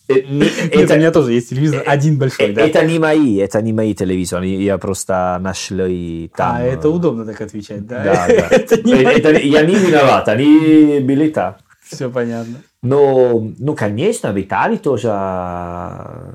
это, 0.07 0.19
э, 0.19 0.23
Нет, 0.29 0.75
у 0.75 0.79
это, 0.79 0.97
меня 0.97 1.11
тоже 1.11 1.33
есть 1.33 1.49
телевизор, 1.49 1.83
один 1.85 2.17
большой, 2.17 2.47
э, 2.47 2.53
да? 2.53 2.61
это 2.61 2.85
не 2.85 2.99
мои, 2.99 3.37
это 3.37 3.61
не 3.61 3.71
мои 3.71 3.93
телевизоры. 3.93 4.47
Я 4.47 4.77
просто 4.77 5.37
нашел 5.39 5.77
и 5.87 6.29
там. 6.35 6.57
А, 6.57 6.61
это 6.61 6.87
э, 6.89 6.91
удобно 6.91 7.25
так 7.25 7.39
отвечать, 7.39 7.87
да? 7.87 8.03
Да, 8.03 8.27
да. 8.27 8.47
Это 8.51 8.81
не 8.81 8.93
Э, 8.93 9.11
это 9.11 9.31
я 9.31 9.65
не 9.65 9.75
виноват, 9.75 10.27
они 10.27 10.99
были 10.99 11.29
так. 11.29 11.59
Все 11.83 12.09
понятно. 12.09 12.55
Но, 12.81 13.51
ну, 13.57 13.75
конечно, 13.75 14.33
в 14.33 14.41
Италии 14.41 14.77
тоже 14.77 15.07
а, 15.09 16.33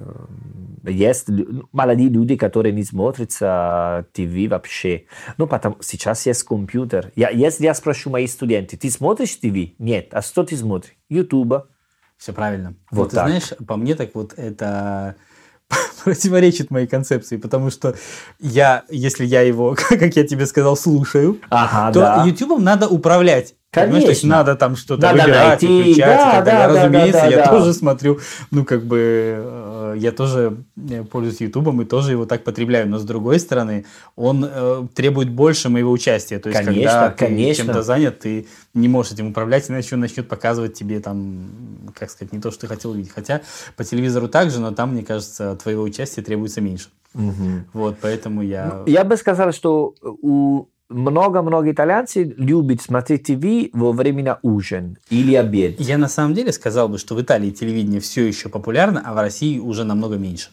есть 0.84 1.28
лю- 1.28 1.68
молодые 1.72 2.08
люди, 2.08 2.36
которые 2.36 2.72
не 2.72 2.84
смотрят 2.84 3.32
а, 3.40 4.04
ТВ 4.12 4.48
вообще. 4.50 5.04
Ну, 5.36 5.46
потому 5.46 5.76
сейчас 5.82 6.26
есть 6.26 6.42
компьютер. 6.44 7.12
Я, 7.16 7.30
если 7.30 7.64
я 7.64 7.74
спрошу 7.74 8.10
моих 8.10 8.30
студентов, 8.30 8.78
ты 8.78 8.90
смотришь 8.90 9.36
ТВ? 9.36 9.74
Нет. 9.78 10.08
А 10.12 10.22
что 10.22 10.42
ты 10.42 10.56
смотришь? 10.56 10.94
Ютуба. 11.08 11.68
Все 12.18 12.32
правильно. 12.32 12.74
Вот 12.90 12.98
Вот 12.98 13.10
ты 13.10 13.16
так. 13.16 13.26
знаешь, 13.28 13.52
по 13.66 13.76
мне 13.76 13.94
так 13.94 14.10
вот 14.14 14.34
это 14.36 15.14
противоречит 16.04 16.70
моей 16.70 16.86
концепции, 16.86 17.36
потому 17.36 17.70
что 17.70 17.94
я, 18.40 18.84
если 18.90 19.24
я 19.24 19.42
его, 19.42 19.76
как 19.88 20.16
я 20.16 20.26
тебе 20.26 20.46
сказал, 20.46 20.76
слушаю, 20.76 21.38
Ага, 21.48 21.92
то 21.92 22.00
да. 22.00 22.24
ютубом 22.26 22.64
надо 22.64 22.88
управлять. 22.88 23.54
Понимаешь, 23.70 24.04
то 24.04 24.10
есть 24.10 24.22
Конечно. 24.22 24.38
надо 24.38 24.56
там 24.56 24.76
что-то 24.76 25.02
Надо 25.02 25.24
выбирать, 25.24 25.60
найти, 25.60 25.82
включать 25.82 26.06
да, 26.06 26.14
и 26.14 26.34
так 26.36 26.44
далее. 26.44 26.68
да, 26.68 26.68
да, 26.68 26.80
Разумеется, 26.80 27.20
да, 27.20 27.26
я 27.26 27.36
да. 27.36 27.50
тоже 27.50 27.74
смотрю, 27.74 28.18
ну, 28.50 28.64
как 28.64 28.84
бы, 28.86 28.98
э, 28.98 29.94
я 29.98 30.10
тоже 30.10 30.64
э, 30.90 31.04
пользуюсь 31.04 31.42
ютубом 31.42 31.82
и 31.82 31.84
тоже 31.84 32.12
его 32.12 32.24
так 32.24 32.44
потребляю, 32.44 32.88
но 32.88 32.98
с 32.98 33.04
другой 33.04 33.38
стороны, 33.38 33.84
он 34.16 34.42
э, 34.50 34.86
требует 34.94 35.28
больше 35.28 35.68
моего 35.68 35.92
участия. 35.92 36.38
То 36.38 36.48
есть, 36.48 36.64
Конечно, 36.64 36.82
когда 36.82 37.08
ты 37.10 37.24
конечно. 37.26 37.64
чем-то 37.64 37.82
занят, 37.82 38.20
ты 38.20 38.46
не 38.72 38.88
можешь 38.88 39.12
этим 39.12 39.28
управлять, 39.28 39.68
иначе 39.68 39.96
он 39.96 40.00
начнет 40.00 40.28
показывать 40.28 40.72
тебе 40.72 41.00
там, 41.00 41.50
как 41.94 42.10
сказать, 42.10 42.32
не 42.32 42.40
то, 42.40 42.50
что 42.50 42.62
ты 42.62 42.68
хотел 42.68 42.92
увидеть. 42.92 43.12
Хотя 43.14 43.42
по 43.76 43.84
телевизору 43.84 44.28
также, 44.28 44.60
но 44.60 44.70
там, 44.70 44.94
мне 44.94 45.02
кажется, 45.04 45.56
твоего 45.56 45.82
участия 45.82 46.22
требуется 46.22 46.62
меньше. 46.62 46.88
Мгм. 47.12 47.66
Вот, 47.74 47.96
поэтому 48.00 48.40
я... 48.40 48.82
Я 48.86 49.04
бы 49.04 49.18
сказал, 49.18 49.52
что 49.52 49.94
у 50.00 50.66
много-много 50.88 51.70
итальянцев 51.70 52.28
любят 52.36 52.80
смотреть 52.80 53.24
ТВ 53.24 53.70
во 53.72 53.92
время 53.92 54.38
ужин 54.42 54.98
или 55.10 55.34
обед. 55.34 55.80
Я 55.80 55.98
на 55.98 56.08
самом 56.08 56.34
деле 56.34 56.52
сказал 56.52 56.88
бы, 56.88 56.98
что 56.98 57.14
в 57.14 57.20
Италии 57.20 57.50
телевидение 57.50 58.00
все 58.00 58.26
еще 58.26 58.48
популярно, 58.48 59.02
а 59.04 59.12
в 59.12 59.16
России 59.18 59.58
уже 59.58 59.84
намного 59.84 60.16
меньше. 60.16 60.50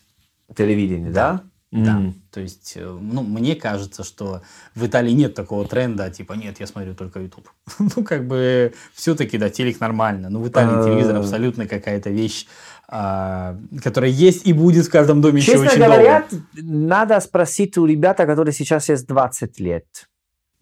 Телевидение, 0.56 1.12
да? 1.12 1.42
Да. 1.72 1.98
М. 1.98 2.16
То 2.32 2.40
есть, 2.40 2.74
э, 2.76 2.86
ну, 2.86 3.22
мне 3.22 3.56
кажется, 3.56 4.04
что 4.04 4.42
в 4.76 4.86
Италии 4.86 5.12
нет 5.12 5.34
такого 5.34 5.68
тренда, 5.68 6.10
типа, 6.10 6.34
нет, 6.34 6.60
я 6.60 6.68
смотрю 6.68 6.94
только 6.94 7.20
YouTube. 7.20 7.50
ну, 7.80 8.04
как 8.04 8.28
бы, 8.28 8.74
все-таки, 8.94 9.38
да, 9.38 9.50
телек 9.50 9.80
нормально. 9.82 10.30
Но 10.30 10.40
в 10.40 10.48
Италии 10.48 10.84
телевизор 10.86 11.18
абсолютно 11.18 11.68
какая-то 11.68 12.12
вещь, 12.12 12.46
а, 12.88 13.58
которая 13.84 14.12
есть 14.12 14.46
и 14.48 14.54
будет 14.54 14.86
в 14.86 14.92
каждом 14.92 15.22
доме 15.22 15.40
еще 15.40 15.54
Честно 15.54 15.68
очень 15.68 15.80
говоря, 15.80 16.26
долго. 16.30 16.46
надо 16.54 17.20
спросить 17.20 17.78
у 17.78 17.86
ребят, 17.86 18.18
которые 18.18 18.54
сейчас 18.54 18.88
есть 18.88 19.08
20 19.08 19.60
лет. 19.60 19.86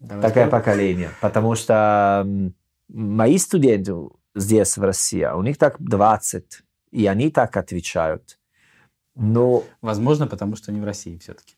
Давай 0.08 0.22
такое 0.22 0.44
скажем. 0.46 0.50
поколение. 0.50 1.10
Потому 1.20 1.54
что 1.54 2.26
мои 2.88 3.38
студенты 3.38 3.94
здесь, 4.34 4.76
в 4.76 4.82
России, 4.82 5.24
у 5.24 5.42
них 5.42 5.56
так 5.58 5.76
20, 5.78 6.62
и 6.92 7.06
они 7.06 7.30
так 7.30 7.56
отвечают. 7.56 8.38
Но, 9.16 9.64
Возможно, 9.80 10.26
потому 10.26 10.56
что 10.56 10.72
не 10.72 10.80
в 10.80 10.84
России 10.84 11.16
все-таки. 11.18 11.54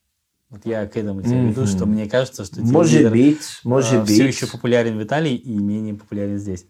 Вот 0.50 0.64
я 0.64 0.86
к 0.86 0.96
этому 0.96 1.22
тебя 1.22 1.42
веду, 1.42 1.62
Мгм. 1.62 1.66
что 1.66 1.86
мне 1.86 2.08
кажется, 2.08 2.44
что 2.44 2.60
может 2.60 3.10
быть, 3.10 3.60
может 3.64 4.00
быть. 4.02 4.10
все 4.10 4.26
еще 4.26 4.46
популярен 4.46 4.96
в 4.98 5.02
Италии 5.02 5.34
и 5.34 5.56
менее 5.58 5.94
популярен 5.94 6.38
здесь. 6.38 6.66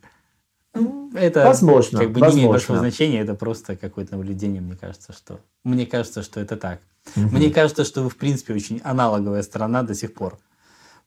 Ну, 0.74 1.10
Это 1.14 1.44
Возможно, 1.44 1.98
как 2.00 2.10
бы 2.10 2.20
не 2.20 2.26
имеет 2.26 2.32
возможно. 2.34 2.50
большого 2.50 2.78
значения, 2.78 3.20
это 3.20 3.34
просто 3.34 3.76
какое-то 3.76 4.16
наблюдение, 4.16 4.60
мне 4.60 4.76
кажется, 4.76 5.12
что... 5.12 5.40
Мне 5.64 5.86
кажется, 5.86 6.22
что 6.22 6.40
это 6.40 6.56
так. 6.56 6.80
Мгм. 7.16 7.34
Мне 7.36 7.50
кажется, 7.50 7.84
что 7.84 8.02
вы, 8.02 8.10
в 8.10 8.16
принципе, 8.16 8.54
очень 8.54 8.80
аналоговая 8.84 9.42
страна 9.42 9.82
до 9.82 9.94
сих 9.94 10.14
пор. 10.14 10.38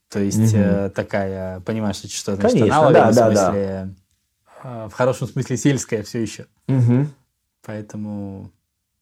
То 0.10 0.20
есть 0.20 0.53
э, 0.53 0.89
такая, 0.93 1.60
понимаешь, 1.62 1.97
что 1.97 2.36
значит 2.36 2.60
Конечно, 2.60 2.78
аналоговая, 2.78 3.14
да, 3.14 3.30
в 3.30 3.34
да, 3.34 3.45
смысле, 3.45 3.95
э, 4.64 4.88
в 4.89 4.93
хорошем 4.93 5.28
смысле 5.28 5.57
сельская 5.57 6.03
все 6.03 6.20
еще. 6.22 6.47
Мгм. 6.68 7.14
Поэтому 7.64 8.51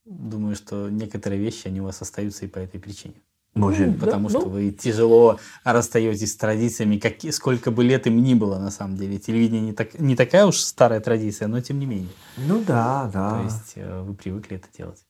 думаю, 0.06 0.56
что 0.56 0.90
некоторые 0.90 1.40
вещи, 1.40 1.68
они 1.68 1.80
у 1.80 1.86
вас 1.86 2.02
остаются 2.02 2.46
и 2.46 2.50
по 2.50 2.60
этой 2.60 2.80
причине. 2.80 3.16
Может, 3.54 3.98
да, 3.98 4.06
Потому 4.06 4.30
что 4.30 4.42
ну, 4.42 4.50
вы 4.50 4.72
тяжело 4.72 5.40
расстаетесь 5.64 6.34
с 6.34 6.36
традициями, 6.36 6.98
как, 6.98 7.16
сколько 7.34 7.72
бы 7.72 7.84
лет 7.84 8.06
им 8.06 8.22
ни 8.22 8.34
было, 8.34 8.60
на 8.60 8.70
самом 8.70 8.98
деле. 8.98 9.18
Телевидение 9.18 9.62
не, 9.62 9.74
так, 9.74 10.00
не 10.00 10.16
такая 10.16 10.46
уж 10.46 10.58
старая 10.58 11.00
традиция, 11.00 11.48
но 11.48 11.60
тем 11.62 11.80
не 11.80 11.86
менее. 11.86 12.12
Ну 12.38 12.64
да, 12.66 13.10
да. 13.12 13.40
То 13.40 13.44
есть 13.44 13.74
э, 13.76 14.02
вы 14.02 14.14
привыкли 14.14 14.58
это 14.58 14.68
делать. 14.78 15.07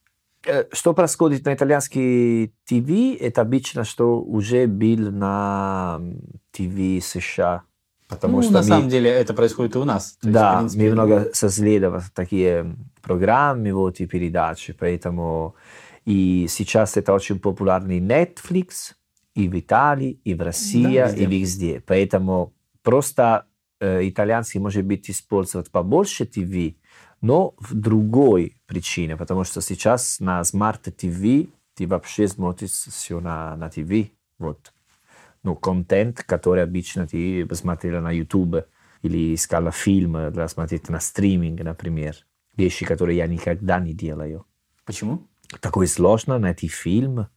Э, 0.48 0.64
Что 0.72 0.94
происходит 0.94 1.46
на 1.46 1.54
итальянский 1.54 2.54
ТВ, 2.66 3.22
это 3.22 3.42
обычно, 3.42 3.84
что 3.84 4.22
уже 4.22 4.66
был 4.68 5.12
на 5.12 6.00
ТВ 6.52 7.04
США. 7.04 7.64
Потому 8.08 8.38
ну, 8.38 8.44
что 8.44 8.54
на 8.54 8.60
мы- 8.60 8.64
самом 8.64 8.90
деле 8.90 9.10
это 9.10 9.34
происходит 9.34 9.76
и 9.76 9.80
у 9.80 9.84
нас. 9.84 10.14
То 10.22 10.28
есть, 10.30 10.34
да, 10.34 10.56
в 10.56 10.60
принципе, 10.60 10.84
мы 10.88 10.92
много 10.94 11.30
соследовали 11.34 12.04
такие 12.14 12.76
программы, 13.02 13.74
вот, 13.74 14.00
и 14.00 14.06
передачи, 14.08 14.72
поэтому 14.74 15.56
и 16.06 16.48
сейчас 16.50 16.96
это 16.96 17.12
очень 17.14 17.38
популярный 17.40 18.00
Netflix 18.00 18.94
и 19.36 19.50
в 19.50 19.60
Италии, 19.60 20.22
и 20.24 20.34
в 20.34 20.42
России, 20.42 20.84
Да, 20.98 21.08
везде. 21.08 21.24
и 21.24 21.26
везде. 21.26 21.84
Поэтому 21.86 22.54
просто 22.82 23.46
э, 23.82 24.08
итальянский 24.08 24.62
может 24.62 24.86
быть 24.86 25.10
использовать 25.10 25.70
побольше 25.70 26.26
ТВ, 26.26 26.76
но 27.22 27.56
в 27.60 27.74
другой 27.74 28.58
причине, 28.66 29.18
потому 29.18 29.44
что 29.44 29.62
сейчас 29.62 30.20
на 30.20 30.42
Smart 30.42 30.84
TV 30.84 31.50
ты 31.76 31.88
вообще 31.88 32.28
смотришь 32.28 32.72
все 32.72 33.20
на, 33.20 33.56
на 33.56 33.70
ТВ. 33.70 34.12
Вот. 34.40 34.74
Ну, 35.44 35.56
контент, 35.56 36.24
который 36.24 36.64
обычно 36.64 37.08
ты 37.08 37.46
посмотрел 37.46 38.02
на 38.02 38.12
YouTube 38.12 38.66
или 39.04 39.36
искал 39.36 39.72
фильм 39.72 40.32
для 40.32 40.48
смотреть 40.48 40.90
на 40.90 41.00
стриминг, 41.00 41.62
например. 41.62 42.16
Вещи, 42.56 42.86
которые 42.86 43.18
я 43.18 43.28
никогда 43.28 43.80
не 43.80 43.94
делаю. 43.94 44.46
Почему? 44.86 45.28
Такое 45.62 45.86
сложно 45.88 46.40
найти 46.40 46.68
фильм, 46.68 47.28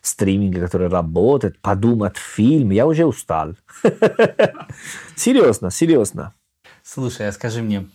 стриминг, 0.00 0.58
который 0.58 0.88
работает, 0.88 1.60
подумать 1.60 2.16
фильм. 2.16 2.70
Я 2.70 2.86
уже 2.86 3.04
устал. 3.04 3.54
Серьезно, 5.16 5.70
серьезно. 5.70 6.34
Слушай, 6.82 7.28
а 7.28 7.32
скажи 7.32 7.62
мне, 7.62 7.86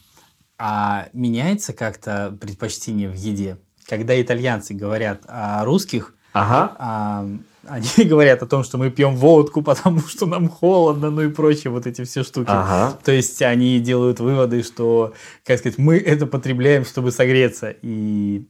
а 0.60 1.07
меняется 1.14 1.74
как-то 1.74 2.38
предпочтение 2.39 3.10
в 3.10 3.16
еде? 3.16 3.57
Когда 3.88 4.22
итальянцы 4.22 4.74
говорят 4.74 5.22
о 5.28 5.64
русских, 5.66 6.14
Ага. 6.34 6.76
а, 6.78 7.28
они 7.66 7.88
говорят 8.05 8.43
о 8.43 8.45
том, 8.45 8.64
что 8.64 8.78
мы 8.78 8.91
пьем 8.91 9.16
водку, 9.16 9.62
потому 9.64 10.01
что 10.01 10.26
нам 10.26 10.49
холодно, 10.49 11.10
ну 11.10 11.22
и 11.22 11.30
прочие 11.30 11.72
вот 11.72 11.88
эти 11.88 12.03
все 12.03 12.24
штуки. 12.24 12.49
Ага. 12.49 12.97
То 13.03 13.12
есть 13.12 13.41
они 13.41 13.80
делают 13.80 14.20
выводы, 14.20 14.62
что, 14.64 15.14
как 15.45 15.57
сказать, 15.60 15.78
мы 15.80 15.97
это 15.97 16.28
потребляем, 16.28 16.86
чтобы 16.86 17.12
согреться. 17.12 17.74
И 17.82 18.45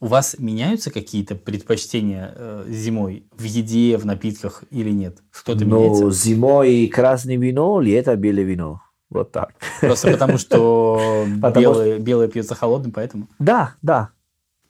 у 0.00 0.06
вас 0.06 0.36
меняются 0.38 0.90
какие-то 0.90 1.34
предпочтения 1.34 2.32
э, 2.34 2.64
зимой 2.68 3.26
в 3.36 3.44
еде, 3.44 3.96
в 3.98 4.06
напитках 4.06 4.64
или 4.70 4.90
нет? 4.90 5.18
Что-то 5.30 5.64
Но 5.66 5.78
меняется? 5.78 6.10
зимой 6.10 6.86
красное 6.88 7.36
вино, 7.36 7.80
лето 7.80 8.16
белое 8.16 8.44
вино. 8.44 8.80
Вот 9.10 9.32
так. 9.32 9.54
Просто 9.80 10.10
потому, 10.12 10.38
что 10.38 11.26
Потому 11.42 11.60
белое, 11.60 11.98
белое 11.98 12.28
пьется 12.28 12.54
холодным, 12.54 12.92
поэтому? 12.92 13.28
Да, 13.38 13.74
да. 13.82 14.10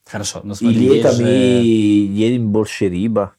Хорошо, 0.07 0.41
но 0.43 0.55
И 0.55 0.57
смотри, 0.57 0.89
летом 0.89 1.13
же- 1.13 1.23
мы 1.23 1.29
едим 1.29 2.51
больше 2.51 2.89
рыба. 2.89 3.35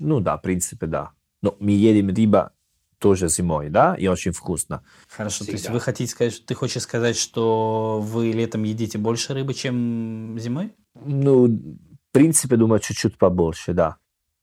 Ну 0.00 0.20
да, 0.20 0.36
в 0.36 0.42
принципе, 0.42 0.86
да. 0.86 1.10
Но 1.40 1.56
мы 1.58 1.72
едим 1.72 2.08
рыба 2.14 2.52
тоже 2.98 3.28
зимой, 3.28 3.68
да, 3.68 3.96
и 3.96 4.06
очень 4.06 4.30
вкусно. 4.32 4.84
Хорошо, 5.08 5.44
то 5.44 5.50
есть 5.50 5.64
Всегда. 5.64 5.74
вы 5.74 5.80
хотите 5.80 6.12
сказать, 6.12 6.32
что 6.34 6.46
ты 6.46 6.54
хочешь 6.54 6.82
сказать, 6.82 7.16
что 7.16 8.00
вы 8.00 8.30
летом 8.30 8.62
едите 8.62 8.96
больше 8.98 9.34
рыбы, 9.34 9.54
чем 9.54 10.38
зимой? 10.38 10.72
Ну, 11.04 11.46
в 11.48 12.12
принципе, 12.12 12.56
думаю, 12.56 12.78
чуть-чуть 12.78 13.18
побольше, 13.18 13.72
да. 13.72 13.96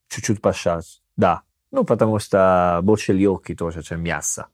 Чуть-чуть 0.10 0.42
пошаз, 0.42 1.02
да. 1.16 1.44
Ну, 1.72 1.86
потому 1.86 2.20
что 2.20 2.80
больше 2.84 3.14
легкий 3.14 3.56
тоже, 3.56 3.82
чем 3.82 4.02
мясо. 4.02 4.48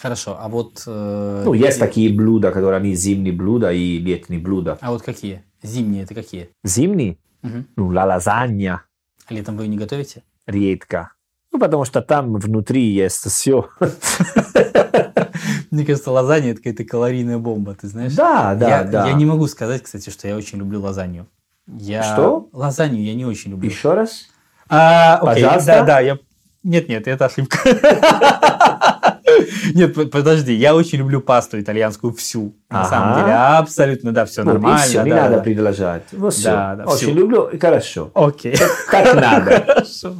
Хорошо, 0.00 0.36
а 0.38 0.48
вот... 0.48 0.82
э, 0.86 1.42
Ну, 1.44 1.54
есть 1.54 1.78
такие 1.78 2.12
блюда, 2.12 2.50
которые 2.52 2.78
они 2.78 2.94
зимние 2.94 3.32
блюда 3.32 3.72
и 3.72 3.98
летние 3.98 4.40
блюда. 4.40 4.76
А 4.80 4.90
вот 4.90 5.02
какие? 5.02 5.42
Зимние 5.62 6.02
это 6.04 6.14
какие? 6.14 6.50
Зимние, 6.64 7.16
Мгм. 7.42 7.66
ну, 7.76 7.88
ла 7.88 8.04
лазанья, 8.04 8.82
А 9.28 9.34
Летом 9.34 9.56
вы 9.56 9.66
не 9.68 9.76
готовите? 9.78 10.22
редко. 10.46 11.10
Ну, 11.52 11.58
потому 11.60 11.84
что 11.84 12.02
там 12.02 12.34
внутри 12.34 12.82
есть 12.82 13.24
все. 13.30 13.68
Мне 15.70 15.84
кажется, 15.86 16.10
лазанья 16.10 16.50
это 16.52 16.58
какая-то 16.60 16.84
калорийная 16.84 17.38
бомба, 17.38 17.74
ты 17.74 17.86
знаешь? 17.88 18.12
Да, 18.14 18.54
да, 18.54 18.68
я, 18.68 18.84
да. 18.84 19.06
я 19.08 19.12
не 19.14 19.24
могу 19.24 19.46
сказать, 19.46 19.82
кстати, 19.82 20.10
что 20.10 20.26
я 20.28 20.36
очень 20.36 20.58
люблю 20.58 20.80
лазанью. 20.80 21.26
Я... 21.66 22.02
Что? 22.02 22.48
Лазанью 22.52 23.02
я 23.04 23.14
не 23.14 23.24
очень 23.24 23.52
люблю. 23.52 23.68
Еще 23.70 23.94
раз? 23.94 24.26
А, 24.68 25.16
окей, 25.22 25.44
Пожалуйста. 25.44 25.66
Да, 25.66 25.84
да, 25.84 26.00
я... 26.00 26.18
Нет, 26.62 26.88
нет, 26.88 27.06
это 27.08 27.26
ошибка. 27.26 27.58
Нет, 29.74 30.10
подожди, 30.10 30.52
я 30.52 30.74
очень 30.74 30.98
люблю 30.98 31.20
пасту 31.20 31.58
итальянскую 31.60 32.12
всю. 32.12 32.54
На 32.68 32.80
Ага. 32.80 32.88
самом 32.90 33.14
деле, 33.18 33.32
абсолютно, 33.34 34.12
да, 34.12 34.24
все 34.26 34.42
Ну, 34.44 34.52
нормально. 34.52 35.04
не 35.04 35.10
да, 35.10 35.22
надо 35.22 35.36
да. 35.36 35.42
предложить. 35.42 36.02
Вот 36.12 36.34
все. 36.34 36.50
Да, 36.50 36.76
да, 36.76 36.84
Очень 36.84 37.10
люблю, 37.12 37.46
и 37.48 37.58
хорошо. 37.58 38.10
Окей. 38.14 38.56
Как 38.90 39.14
надо. 39.14 39.64
Хорошо. 39.66 40.14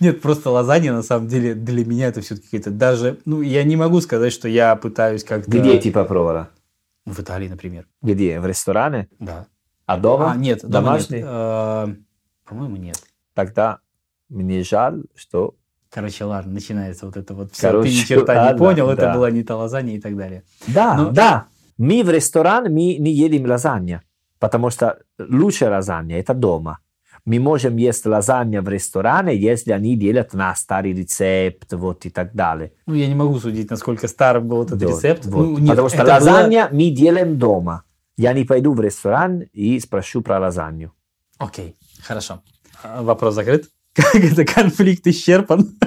Нет, 0.00 0.20
просто 0.20 0.50
лазанья, 0.50 0.92
на 0.92 1.02
самом 1.02 1.28
деле, 1.28 1.54
для 1.54 1.84
меня 1.84 2.08
это 2.08 2.20
все-таки 2.22 2.46
какие-то 2.46 2.70
даже... 2.70 3.18
Ну, 3.24 3.40
я 3.42 3.62
не 3.64 3.76
могу 3.76 4.00
сказать, 4.00 4.32
что 4.32 4.48
я 4.48 4.74
пытаюсь 4.76 5.22
как-то... 5.24 5.50
Где 5.50 5.78
ты 5.78 5.92
попробовала? 5.92 6.48
В 7.06 7.20
Италии, 7.20 7.48
например. 7.48 7.86
Где? 8.02 8.40
В 8.40 8.46
ресторане? 8.46 9.08
Да. 9.18 9.46
А 9.86 9.96
дома? 9.96 10.32
А, 10.32 10.36
нет, 10.36 10.60
дома 10.62 10.96
нет. 10.98 11.08
Домашний? 11.08 11.22
Э, 11.24 11.88
По-моему, 12.44 12.76
нет. 12.76 13.00
Тогда 13.34 13.78
мне 14.28 14.62
жаль, 14.62 15.02
что... 15.14 15.54
Короче, 15.92 16.24
ладно, 16.24 16.52
начинается 16.52 17.06
вот 17.06 17.16
это 17.16 17.34
вот 17.34 17.52
все. 17.52 17.62
Короче, 17.68 17.90
Ты 17.90 17.96
ни 17.96 18.00
черта 18.02 18.34
не 18.34 18.40
ладно, 18.40 18.58
понял, 18.58 18.88
это 18.90 19.02
да. 19.02 19.14
была 19.14 19.30
не 19.30 19.42
та 19.42 19.56
лазанья 19.56 19.96
и 19.96 20.00
так 20.00 20.16
далее. 20.16 20.44
Да, 20.68 20.94
Ну- 20.96 21.10
да. 21.10 21.46
Мы 21.78 22.04
в 22.04 22.10
ресторан 22.10 22.64
мы 22.64 22.96
не 22.98 23.10
едим 23.12 23.46
лазанья, 23.50 24.02
потому 24.38 24.70
что 24.70 24.98
лучшая 25.18 25.70
лазанья 25.70 26.18
это 26.20 26.34
дома. 26.34 26.78
Мы 27.24 27.38
можем 27.40 27.76
есть 27.76 28.06
лазанья 28.06 28.62
в 28.62 28.68
ресторане, 28.68 29.34
если 29.36 29.72
они 29.72 29.96
делают 29.96 30.32
на 30.34 30.54
старый 30.54 30.92
рецепт, 30.92 31.72
вот 31.72 32.06
и 32.06 32.10
так 32.10 32.34
далее. 32.34 32.72
Ну, 32.86 32.94
я 32.94 33.06
не 33.08 33.14
могу 33.14 33.38
судить, 33.40 33.70
насколько 33.70 34.08
старым 34.08 34.46
был 34.48 34.62
этот 34.62 34.82
Вот, 34.82 34.90
рецепт. 34.90 35.26
вот. 35.26 35.42
Ну, 35.44 35.58
нет, 35.58 35.68
потому 35.70 35.88
что 35.88 35.98
это 36.02 36.06
было- 36.06 36.12
лазанья 36.14 36.68
мы 36.72 36.90
делаем 36.90 37.38
дома. 37.38 37.82
Я 38.16 38.32
не 38.32 38.44
пойду 38.44 38.74
в 38.74 38.80
ресторан 38.80 39.40
и 39.52 39.80
спрошу 39.80 40.22
про 40.22 40.38
лазанью. 40.38 40.92
Окей, 41.38 41.76
хорошо. 42.02 42.42
А, 42.82 43.02
Вопрос 43.02 43.34
закрыт. 43.34 43.68
Как 43.94 44.14
это 44.16 44.44
конфликт 44.44 45.06
исчерпан? 45.06 45.78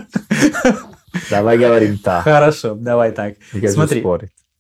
Давай 1.29 1.57
говорим 1.57 1.97
так. 1.97 2.23
Хорошо, 2.23 2.75
давай 2.75 3.11
так. 3.11 3.35
Смотри, 3.67 4.03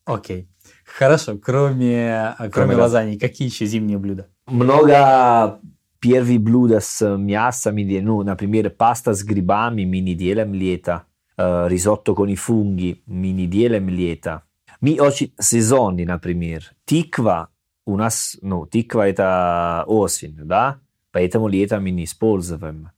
окей. 0.05 0.47
Хорошо, 0.85 1.37
кроме, 1.37 2.35
кроме 2.37 2.51
Кроме 2.51 2.75
лазаньи, 2.75 3.17
какие 3.17 3.47
еще 3.47 3.65
зимние 3.65 3.97
блюда? 3.97 4.27
Много 4.45 5.59
первых 5.99 6.39
блюд 6.39 6.71
с 6.83 7.17
мясом, 7.17 7.75
ну, 7.77 8.21
например, 8.21 8.69
паста 8.69 9.13
с 9.13 9.23
грибами 9.23 9.85
мы 9.85 9.99
не 9.99 10.13
делаем 10.13 10.53
лето, 10.53 11.03
Э, 11.35 11.67
ризотто 11.67 12.13
con 12.13 12.29
i 12.29 12.35
funghi 12.35 13.01
мы 13.07 13.31
не 13.31 13.47
делаем 13.47 13.89
лето. 13.89 14.43
Мы 14.81 14.99
очень 14.99 15.33
сезонный, 15.39 16.05
например. 16.05 16.71
Тиква 16.85 17.49
у 17.85 17.97
нас, 17.97 18.37
ну, 18.41 18.67
тиква 18.67 19.07
это 19.07 19.83
осень, 19.87 20.35
да, 20.35 20.79
поэтому 21.11 21.47
лето 21.47 21.79
мы 21.79 21.91
не 21.91 22.03
используем. 22.03 22.91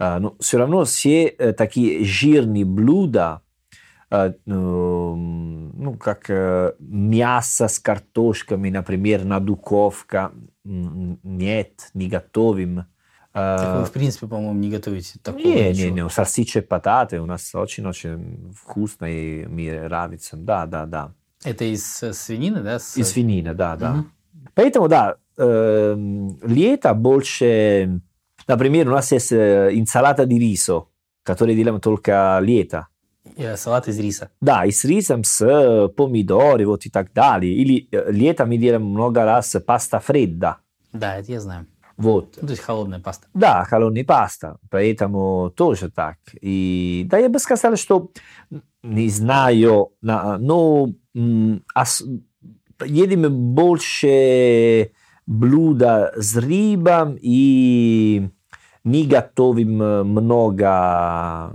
Э, 0.00 0.18
но 0.18 0.34
все 0.40 0.58
равно 0.58 0.84
все 0.84 1.26
э, 1.26 1.52
такие 1.52 2.04
жирные 2.04 2.64
блюда, 2.64 3.42
э, 4.10 4.32
эм, 4.46 5.70
ну, 5.80 5.94
как 5.98 6.30
э, 6.30 6.72
мясо 6.80 7.68
с 7.68 7.78
картошками, 7.78 8.70
например, 8.70 9.24
на 9.24 9.38
духовка, 9.40 10.32
м, 10.64 11.18
нет, 11.22 11.90
не 11.94 12.08
готовим. 12.08 12.80
Э, 12.80 12.84
Так 13.34 13.74
вы, 13.76 13.84
в 13.84 13.92
принципе, 13.92 14.26
по-моему, 14.26 14.54
не 14.58 14.70
готовите 14.70 15.18
такого 15.22 15.42
не, 15.42 15.54
не, 15.54 15.70
ничего. 15.70 15.94
не, 15.94 16.08
сальсичи 16.08 16.60
пататы 16.60 17.20
у 17.20 17.26
нас 17.26 17.54
очень-очень 17.54 18.52
вкусно 18.56 19.04
и 19.04 19.46
мне 19.46 19.82
нравится. 19.82 20.36
Да, 20.36 20.66
да, 20.66 20.86
да. 20.86 21.14
Это 21.44 21.64
из 21.64 22.02
э, 22.02 22.12
свинины, 22.12 22.60
да? 22.62 22.78
с- 22.78 22.96
Из 22.96 23.08
свинины, 23.10 23.54
да, 23.54 23.76
да. 23.76 23.92
Мгм. 23.92 24.12
Поэтому, 24.54 24.88
да, 24.88 25.16
эм, 25.36 26.38
лето 26.42 26.94
больше... 26.94 28.00
Например, 28.50 28.88
у 28.88 28.92
нас 28.92 29.12
есть 29.12 29.32
инсалата 29.32 30.24
di 30.24 30.38
riso, 30.38 30.86
которую 31.22 31.56
делаем 31.56 31.80
только 31.80 32.38
лето. 32.42 32.88
салат 33.56 33.86
из 33.88 33.98
риса. 34.00 34.28
Да, 34.40 34.64
и 34.66 34.72
с 34.72 34.84
рисом, 34.84 35.22
с 35.22 35.88
помидорами, 35.96 36.64
вот 36.64 36.84
и 36.86 36.90
так 36.90 37.12
далее. 37.12 37.52
Или 37.54 37.86
э, 37.92 38.10
лето 38.10 38.46
мы 38.46 38.56
делаем 38.58 38.84
много 38.86 39.24
раз 39.24 39.56
паста 39.64 40.00
фредда. 40.00 40.56
Да, 40.92 41.18
это 41.18 41.30
я 41.32 41.40
знаю. 41.40 41.66
Вот. 41.96 42.38
Ну, 42.40 42.46
то 42.48 42.52
есть 42.54 42.62
холодная 42.62 42.98
паста. 42.98 43.26
Да, 43.34 43.64
холодный 43.64 44.04
паста, 44.04 44.56
поэтому 44.70 45.52
тоже 45.54 45.90
так. 45.90 46.16
И 46.40 47.04
да, 47.08 47.18
я 47.18 47.28
бы 47.28 47.38
сказал, 47.38 47.76
что 47.76 48.10
не 48.82 49.08
знаю, 49.10 49.92
на- 50.02 50.38
но 50.38 50.88
м, 51.14 51.62
ос- 51.74 52.04
едим 52.84 53.54
больше 53.54 54.90
блюда 55.26 56.12
с 56.16 56.36
рыбом 56.36 57.16
и 57.20 58.30
не 58.84 59.06
готовим 59.06 59.82
э, 59.82 60.02
много. 60.02 61.52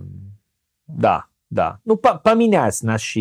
Да, 0.88 1.26
да. 1.49 1.80
Ну, 1.86 1.95
по- 1.95 2.15
поменять 2.15 2.82
наш 2.84 3.15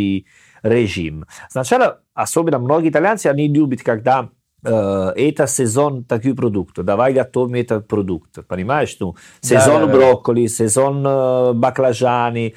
режим. 0.62 1.26
Сначала, 1.48 2.00
особенно 2.14 2.58
многие 2.58 2.90
итальянцы, 2.90 3.26
они 3.26 3.48
любят, 3.48 3.82
когда 3.82 4.30
э, 4.64 5.12
это 5.16 5.46
сезон 5.46 6.04
такой 6.04 6.34
продукт, 6.34 6.76
давай 6.76 7.12
готовим 7.12 7.54
этот 7.54 7.86
продукт, 7.86 8.46
понимаешь? 8.46 8.96
Ну, 9.00 9.16
сезон 9.40 9.82
да, 9.82 9.86
да. 9.86 9.92
брокколи, 9.92 10.46
сезон 10.46 11.06
э, 11.06 11.52
баклажаны, 11.52 12.54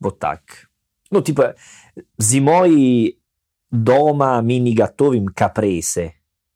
вот 0.00 0.18
так. 0.18 0.40
Ну, 1.10 1.22
типа, 1.22 1.56
зимой 2.18 3.18
дома 3.70 4.40
мы 4.42 4.58
не 4.58 4.74
готовим 4.74 5.26
капрезе. 5.26 6.14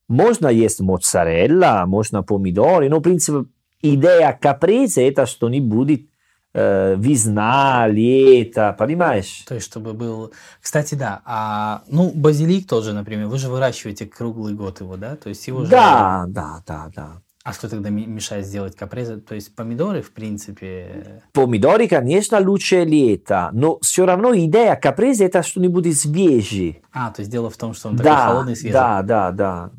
Можно 0.09 0.49
есть 0.49 0.81
моцарелла, 0.81 1.85
можно 1.87 2.23
помидоры, 2.23 2.89
но, 2.89 2.99
в 2.99 3.03
принципе, 3.03 3.49
идея 3.93 4.37
капрезе 4.41 5.07
это 5.09 5.27
что 5.27 5.49
не 5.49 5.61
будет 5.61 6.09
э, 6.55 6.95
весна, 6.97 7.87
лето, 7.89 8.75
понимаешь? 8.79 9.45
То 9.47 9.55
есть, 9.55 9.67
чтобы 9.67 9.93
был... 9.93 10.33
Кстати, 10.61 10.95
да, 10.95 11.21
а, 11.25 11.83
ну, 11.89 12.11
базилик 12.15 12.67
тоже, 12.69 12.93
например, 12.93 13.27
вы 13.27 13.39
же 13.39 13.49
выращиваете 13.49 14.07
круглый 14.07 14.55
год 14.55 14.81
его, 14.81 14.97
да? 14.97 15.17
То 15.17 15.29
есть 15.29 15.47
его 15.47 15.65
же... 15.65 15.71
Да, 15.71 16.25
да, 16.29 16.63
да, 16.67 16.91
да. 16.95 17.09
А 17.45 17.53
что 17.53 17.69
тогда 17.69 17.91
мешает 17.91 18.47
сделать 18.47 18.75
капреза? 18.75 19.21
То 19.21 19.35
есть 19.35 19.55
помидоры, 19.55 20.01
в 20.01 20.13
принципе... 20.13 21.23
Помидоры, 21.35 21.89
конечно, 21.89 22.41
лучше 22.41 22.85
лето, 22.85 23.51
но 23.53 23.79
все 23.83 24.07
равно 24.07 24.35
идея 24.35 24.77
капреза 24.77 25.27
это 25.27 25.43
что-нибудь 25.43 25.95
свежее. 25.95 26.81
А, 26.91 27.11
то 27.11 27.21
есть 27.21 27.31
дело 27.31 27.51
в 27.51 27.57
том, 27.59 27.75
что 27.75 27.91
он 27.91 27.99
такой 27.99 28.13
Да, 28.13 28.29
холодный 28.29 28.55
и 28.55 28.57
свежий. 28.57 28.73
да, 28.73 29.03
да, 29.03 29.31
да. 29.31 29.71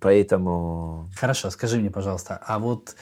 Поэтому... 0.00 1.10
Хорошо, 1.16 1.50
скажи 1.50 1.78
мне, 1.78 1.90
пожалуйста, 1.90 2.40
а 2.46 2.60
вот 2.60 2.94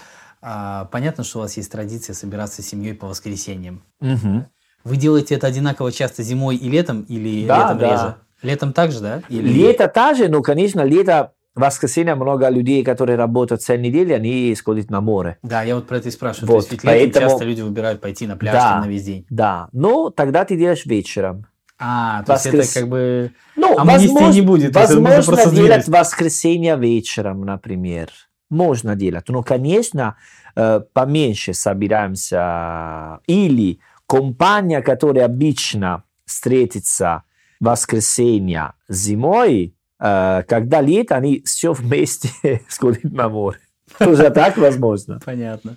а, 0.43 0.87
понятно, 0.87 1.25
что 1.25 1.39
у 1.39 1.43
вас 1.43 1.57
есть 1.57 1.71
традиция 1.73 2.15
собираться 2.15 2.63
с 2.63 2.67
семьей 2.67 2.95
по 2.95 3.07
воскресеньям. 3.09 3.83
Мгм. 4.01 4.47
Вы 4.85 4.97
делаете 4.97 5.35
это 5.35 5.47
одинаково 5.49 5.91
часто 5.91 6.23
зимой 6.23 6.57
и 6.57 6.69
летом, 6.69 7.03
или 7.03 7.47
Да, 7.47 7.59
летом 7.59 7.79
да. 7.79 7.91
реже? 7.93 8.15
Летом 8.43 8.73
также, 8.73 9.01
да? 9.01 9.23
Или... 9.29 9.49
Лето 9.49 9.89
также, 9.89 10.29
но, 10.29 10.43
конечно, 10.43 10.83
лето, 10.83 11.33
воскресенье 11.55 12.15
много 12.15 12.49
людей, 12.51 12.85
которые 12.85 13.17
работают 13.17 13.63
целую 13.63 13.83
неделю, 13.83 14.15
они 14.15 14.55
сходят 14.55 14.91
на 14.91 15.01
море. 15.01 15.39
Да, 15.43 15.63
я 15.63 15.75
вот 15.75 15.89
про 15.89 15.97
это 15.97 16.09
и 16.09 16.13
спрашиваю. 16.13 16.53
Вот, 16.53 16.69
То 16.69 16.75
есть 16.75 16.85
поэтому- 16.85 17.29
часто 17.31 17.45
люди 17.45 17.63
выбирают 17.63 18.01
пойти 18.01 18.27
на 18.27 18.37
пляж 18.37 18.53
Да. 18.53 18.73
там 18.73 18.81
на 18.83 18.87
весь 18.89 19.05
день. 19.05 19.27
Да, 19.31 19.69
но 19.73 20.11
тогда 20.11 20.45
ты 20.45 20.57
делаешь 20.57 20.85
вечером. 20.87 21.47
А, 21.79 22.23
то 22.25 22.35
есть 22.35 22.47
это 22.47 22.75
как 22.81 22.89
бы... 22.89 23.33
Ну, 23.57 23.79
Амнистии 23.79 24.33
не 24.33 24.41
будет, 24.43 24.75
возможно 24.75 25.51
делать 25.51 25.89
воскресенье 25.89 26.77
вечером, 26.77 27.43
например. 27.45 28.11
Можно 28.51 28.95
делать. 28.95 29.29
Но, 29.29 29.43
конечно, 29.43 30.17
э, 30.55 30.81
поменьше 30.93 31.53
собираемся. 31.55 33.21
Или 33.27 33.81
компания, 34.07 34.83
которая 34.83 35.25
обычно 35.25 36.05
встретится 36.25 37.25
в 37.61 37.65
воскресенье 37.65 38.75
зимой, 38.89 39.75
э, 39.99 40.43
когда 40.47 40.81
лето, 40.81 41.17
они 41.17 41.43
все 41.45 41.73
вместе 41.73 42.31
сходят 42.69 43.05
на 43.05 43.29
море. 43.29 43.59
Тоже 43.99 44.31
так 44.31 44.57
возможно. 44.57 45.21
Понятно. 45.25 45.77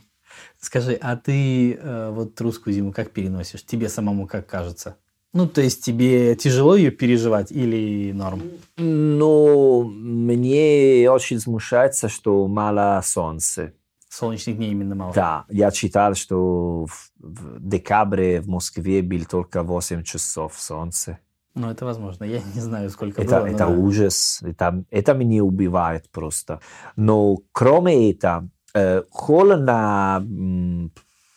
Скажи, 0.60 0.98
а 1.02 1.16
ты 1.16 1.74
э, 1.74 2.10
вот 2.12 2.40
русскую 2.42 2.74
зиму 2.74 2.92
как 2.92 3.12
переносишь? 3.12 3.66
Тебе 3.66 3.90
самому 3.90 4.28
как 4.28 4.48
кажется? 4.48 4.98
Ну, 5.32 5.48
то 5.48 5.62
есть 5.62 5.86
тебе 5.86 6.36
тяжело 6.36 6.76
ее 6.76 6.90
переживать 6.90 7.52
или 7.52 8.12
норм? 8.12 8.42
Но 8.78 9.84
мне 9.84 11.10
очень 11.12 11.40
смущается, 11.40 12.10
что 12.10 12.48
мало 12.48 13.00
солнца. 13.04 13.74
Солнечных 14.10 14.58
дней 14.58 14.72
именно 14.72 14.96
мало. 14.96 15.14
Да, 15.14 15.46
я 15.50 15.70
читал, 15.70 16.16
что 16.16 16.86
в, 16.88 17.12
в 17.20 17.60
декабре 17.60 18.42
в 18.42 18.48
Москве 18.48 19.04
был 19.04 19.24
только 19.26 19.62
8 19.62 20.04
часов 20.04 20.60
солнца. 20.60 21.20
Ну, 21.54 21.70
это 21.70 21.86
возможно. 21.86 22.24
Я 22.24 22.42
не 22.56 22.62
знаю, 22.62 22.90
сколько 22.90 23.22
Это, 23.22 23.36
было. 23.36 23.42
но 23.42 23.48
это 23.48 23.66
да. 23.66 23.68
ужас, 23.68 24.40
это, 24.42 24.84
это 24.90 25.14
меня 25.14 25.44
убивает 25.44 26.10
просто. 26.10 26.60
Но 26.96 27.38
кроме 27.52 28.12
этого, 28.12 28.50
э, 28.74 29.04
холодно, 29.12 30.26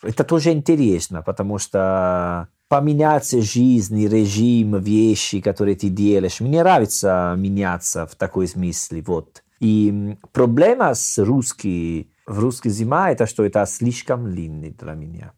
это 0.01 0.23
тоже 0.23 0.51
интересно, 0.51 1.21
потому 1.21 1.59
что 1.59 2.47
поменяться 2.73 3.39
жизнь, 3.39 4.07
режим, 4.07 4.81
вещи, 4.81 5.41
которые 5.41 5.75
ты 5.75 5.89
делаешь. 5.89 6.39
Мне 6.39 6.63
нравится 6.63 7.35
меняться 7.37 8.07
в 8.07 8.15
такой 8.15 8.47
смысле. 8.47 9.03
Вот. 9.05 9.43
И 9.59 10.17
проблема 10.31 10.95
с 10.95 11.19
русской, 11.23 12.09
в 12.25 12.39
русской 12.39 12.69
зима, 12.69 13.11
это 13.11 13.27
что 13.27 13.45
это 13.45 13.63
слишком 13.67 14.31
длинный 14.31 14.71
для 14.71 14.93
меня. 14.95 15.33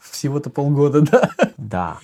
Всего-то 0.00 0.48
полгода, 0.48 1.02
да? 1.02 1.30
Да. 1.58 1.98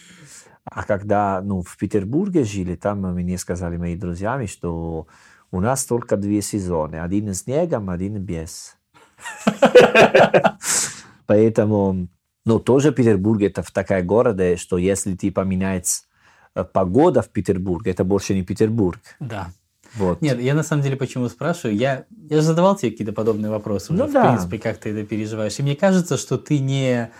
А 0.66 0.84
когда 0.84 1.40
ну, 1.40 1.62
в 1.62 1.78
Петербурге 1.78 2.44
жили, 2.44 2.76
там 2.76 3.00
мне 3.14 3.38
сказали 3.38 3.78
мои 3.78 3.96
друзья, 3.96 4.46
что 4.46 5.06
у 5.52 5.60
нас 5.62 5.86
только 5.86 6.18
две 6.18 6.42
сезоны. 6.42 6.96
Один 6.96 7.32
с 7.32 7.44
снегом, 7.44 7.88
один 7.88 8.18
без. 8.18 8.76
Поэтому, 11.26 12.08
ну, 12.46 12.58
тоже 12.60 12.92
Петербург 12.92 13.42
это 13.42 13.62
в 13.62 13.70
такая 13.70 14.02
города, 14.02 14.56
что 14.56 14.78
если 14.78 15.14
ты 15.14 15.30
поменяется 15.30 16.04
э, 16.54 16.64
погода 16.64 17.20
в 17.20 17.28
Петербурге, 17.28 17.90
это 17.90 18.04
больше 18.04 18.34
не 18.34 18.42
Петербург. 18.42 19.00
Да. 19.20 19.48
Вот. 19.96 20.22
Нет, 20.22 20.40
я 20.40 20.54
на 20.54 20.62
самом 20.62 20.82
деле 20.82 20.96
почему 20.96 21.28
спрашиваю? 21.28 21.76
Я, 21.76 22.04
я 22.30 22.36
же 22.36 22.42
задавал 22.42 22.76
тебе 22.76 22.92
какие-то 22.92 23.12
подобные 23.12 23.50
вопросы 23.50 23.92
уже, 23.92 24.02
Ну 24.02 24.08
в 24.08 24.12
да. 24.12 24.28
принципе, 24.28 24.58
как 24.58 24.78
ты 24.78 24.90
это 24.90 25.04
переживаешь. 25.04 25.58
И 25.58 25.62
мне 25.62 25.74
кажется, 25.74 26.16
что 26.16 26.38
ты 26.38 26.58
не... 26.58 27.10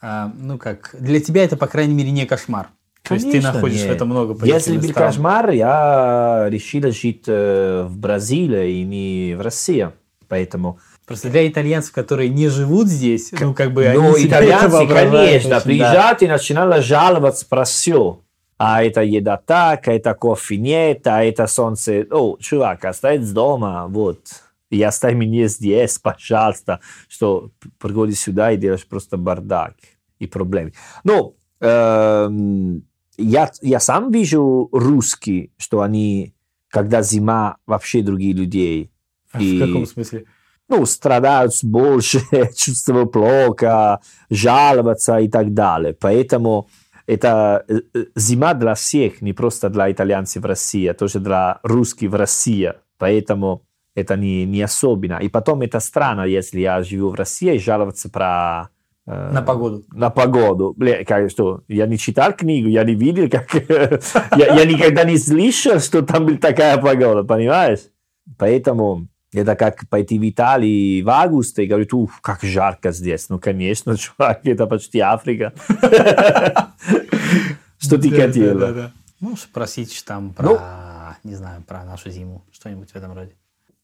а, 0.00 0.32
ну 0.36 0.58
как, 0.58 0.94
для 0.98 1.20
тебя 1.20 1.44
это, 1.44 1.56
по 1.56 1.66
крайней 1.66 1.94
мере, 1.94 2.10
не 2.10 2.26
кошмар. 2.26 2.68
То 3.02 3.14
есть 3.14 3.26
ты 3.26 3.32
Конечно, 3.32 3.52
находишь 3.54 3.80
в 3.80 3.84
нет. 3.84 3.96
этом 3.96 4.08
много 4.08 4.46
Если 4.46 4.76
был 4.78 4.88
сторон. 4.90 5.08
кошмар, 5.10 5.50
я 5.50 6.46
решил 6.48 6.90
жить 6.92 7.24
э, 7.26 7.84
в 7.88 7.98
Бразилии 7.98 8.80
и 8.80 8.84
не 8.84 9.34
в 9.36 9.40
России. 9.40 9.90
Поэтому 10.28 10.78
Просто 11.12 11.28
для 11.28 11.46
итальянцев, 11.46 11.92
которые 11.92 12.30
не 12.30 12.48
живут 12.48 12.88
здесь, 12.88 13.32
ну 13.38 13.52
как 13.52 13.74
бы 13.74 13.86
Ну, 13.92 14.14
они 14.14 14.24
итальянцы, 14.24 14.86
конечно, 14.86 15.20
очень, 15.36 15.50
да. 15.50 15.60
приезжают 15.60 16.22
и 16.22 16.26
начинают 16.26 16.82
жаловаться 16.86 17.46
про 17.46 17.64
все. 17.64 18.22
А 18.56 18.82
это 18.82 19.02
еда 19.02 19.36
так, 19.36 19.88
а 19.88 19.92
это 19.92 20.14
кофе 20.14 20.56
нет, 20.56 21.06
а 21.06 21.22
это 21.22 21.46
солнце... 21.48 22.06
О, 22.10 22.38
чувак, 22.38 22.86
оставить 22.86 23.30
дома, 23.30 23.88
вот. 23.88 24.20
И 24.70 24.82
оставь 24.82 25.12
меня 25.12 25.48
здесь, 25.48 25.98
пожалуйста, 25.98 26.80
что 27.08 27.50
приходишь 27.78 28.20
сюда 28.20 28.52
и 28.52 28.56
делаешь 28.56 28.86
просто 28.86 29.18
бардак 29.18 29.74
и 30.18 30.26
проблемы. 30.26 30.72
Ну, 31.04 31.36
эм, 31.60 32.84
я, 33.18 33.50
я 33.60 33.80
сам 33.80 34.10
вижу 34.10 34.70
русские, 34.72 35.50
что 35.58 35.82
они, 35.82 36.32
когда 36.68 37.02
зима, 37.02 37.58
вообще 37.66 38.00
другие 38.00 38.32
людей. 38.32 38.90
А 39.30 39.42
И- 39.42 39.58
В 39.58 39.66
каком 39.66 39.84
смысле? 39.84 40.24
Ну, 40.68 40.86
страдают 40.86 41.52
больше, 41.62 42.20
чувствуют 42.56 43.12
плохо, 43.12 44.00
жаловаться 44.30 45.18
и 45.18 45.28
так 45.28 45.52
далее. 45.54 45.94
Поэтому 46.00 46.68
это 47.06 47.64
э, 47.68 47.80
э, 47.94 48.04
зима 48.16 48.54
для 48.54 48.74
всех, 48.74 49.20
не 49.22 49.32
просто 49.32 49.68
для 49.68 49.90
итальянцев 49.90 50.42
в 50.42 50.46
России, 50.46 50.86
а 50.86 50.94
тоже 50.94 51.18
для 51.20 51.58
русских 51.62 52.10
в 52.10 52.14
России. 52.14 52.72
Поэтому 52.98 53.62
это 53.94 54.16
не, 54.16 54.44
не 54.46 54.62
особенно. 54.62 55.18
И 55.18 55.28
потом 55.28 55.62
это 55.62 55.80
странно, 55.80 56.22
если 56.22 56.60
я 56.60 56.82
живу 56.82 57.10
в 57.10 57.14
России 57.14 57.54
и 57.56 57.58
жаловаться 57.58 58.08
про... 58.08 58.68
э, 59.06 59.30
На 59.32 59.42
погоду. 59.42 59.84
на 59.92 60.10
погоду. 60.10 60.74
Бля, 60.76 61.04
как, 61.04 61.30
что, 61.30 61.62
я 61.68 61.86
не 61.86 61.98
читал 61.98 62.32
книгу, 62.32 62.68
я 62.68 62.84
не 62.84 62.94
видел, 62.94 63.28
как... 63.28 63.52
я, 64.38 64.54
я 64.54 64.64
никогда 64.64 65.04
не 65.04 65.18
слышал, 65.18 65.80
что 65.80 66.02
там 66.02 66.24
была 66.26 66.38
такая 66.38 66.78
погода, 66.78 67.24
понимаешь? 67.24 67.80
Поэтому 68.38 69.08
это 69.32 69.56
как 69.56 69.88
пойти 69.88 70.18
в 70.18 70.28
Италию 70.28 71.04
в 71.04 71.08
августе 71.10 71.64
и 71.64 71.66
говорить, 71.66 71.92
ух, 71.92 72.20
как 72.20 72.42
жарко 72.42 72.92
здесь. 72.92 73.28
Ну, 73.28 73.38
конечно, 73.38 73.96
чувак, 73.96 74.40
это 74.44 74.66
почти 74.66 75.00
Африка. 75.00 75.52
Что 77.78 77.98
ты 77.98 78.10
Да, 78.10 78.16
хотела? 78.16 78.60
да, 78.60 78.66
да, 78.66 78.72
да. 78.72 78.92
Можешь 79.20 79.48
просить 79.48 80.04
там 80.06 80.32
про, 80.34 80.44
Ну. 80.44 80.58
не 81.30 81.34
знаю, 81.36 81.62
про 81.66 81.84
нашу 81.84 82.10
зиму, 82.10 82.44
что-нибудь 82.52 82.90
в 82.90 82.96
этом 82.96 83.12
роде. 83.14 83.32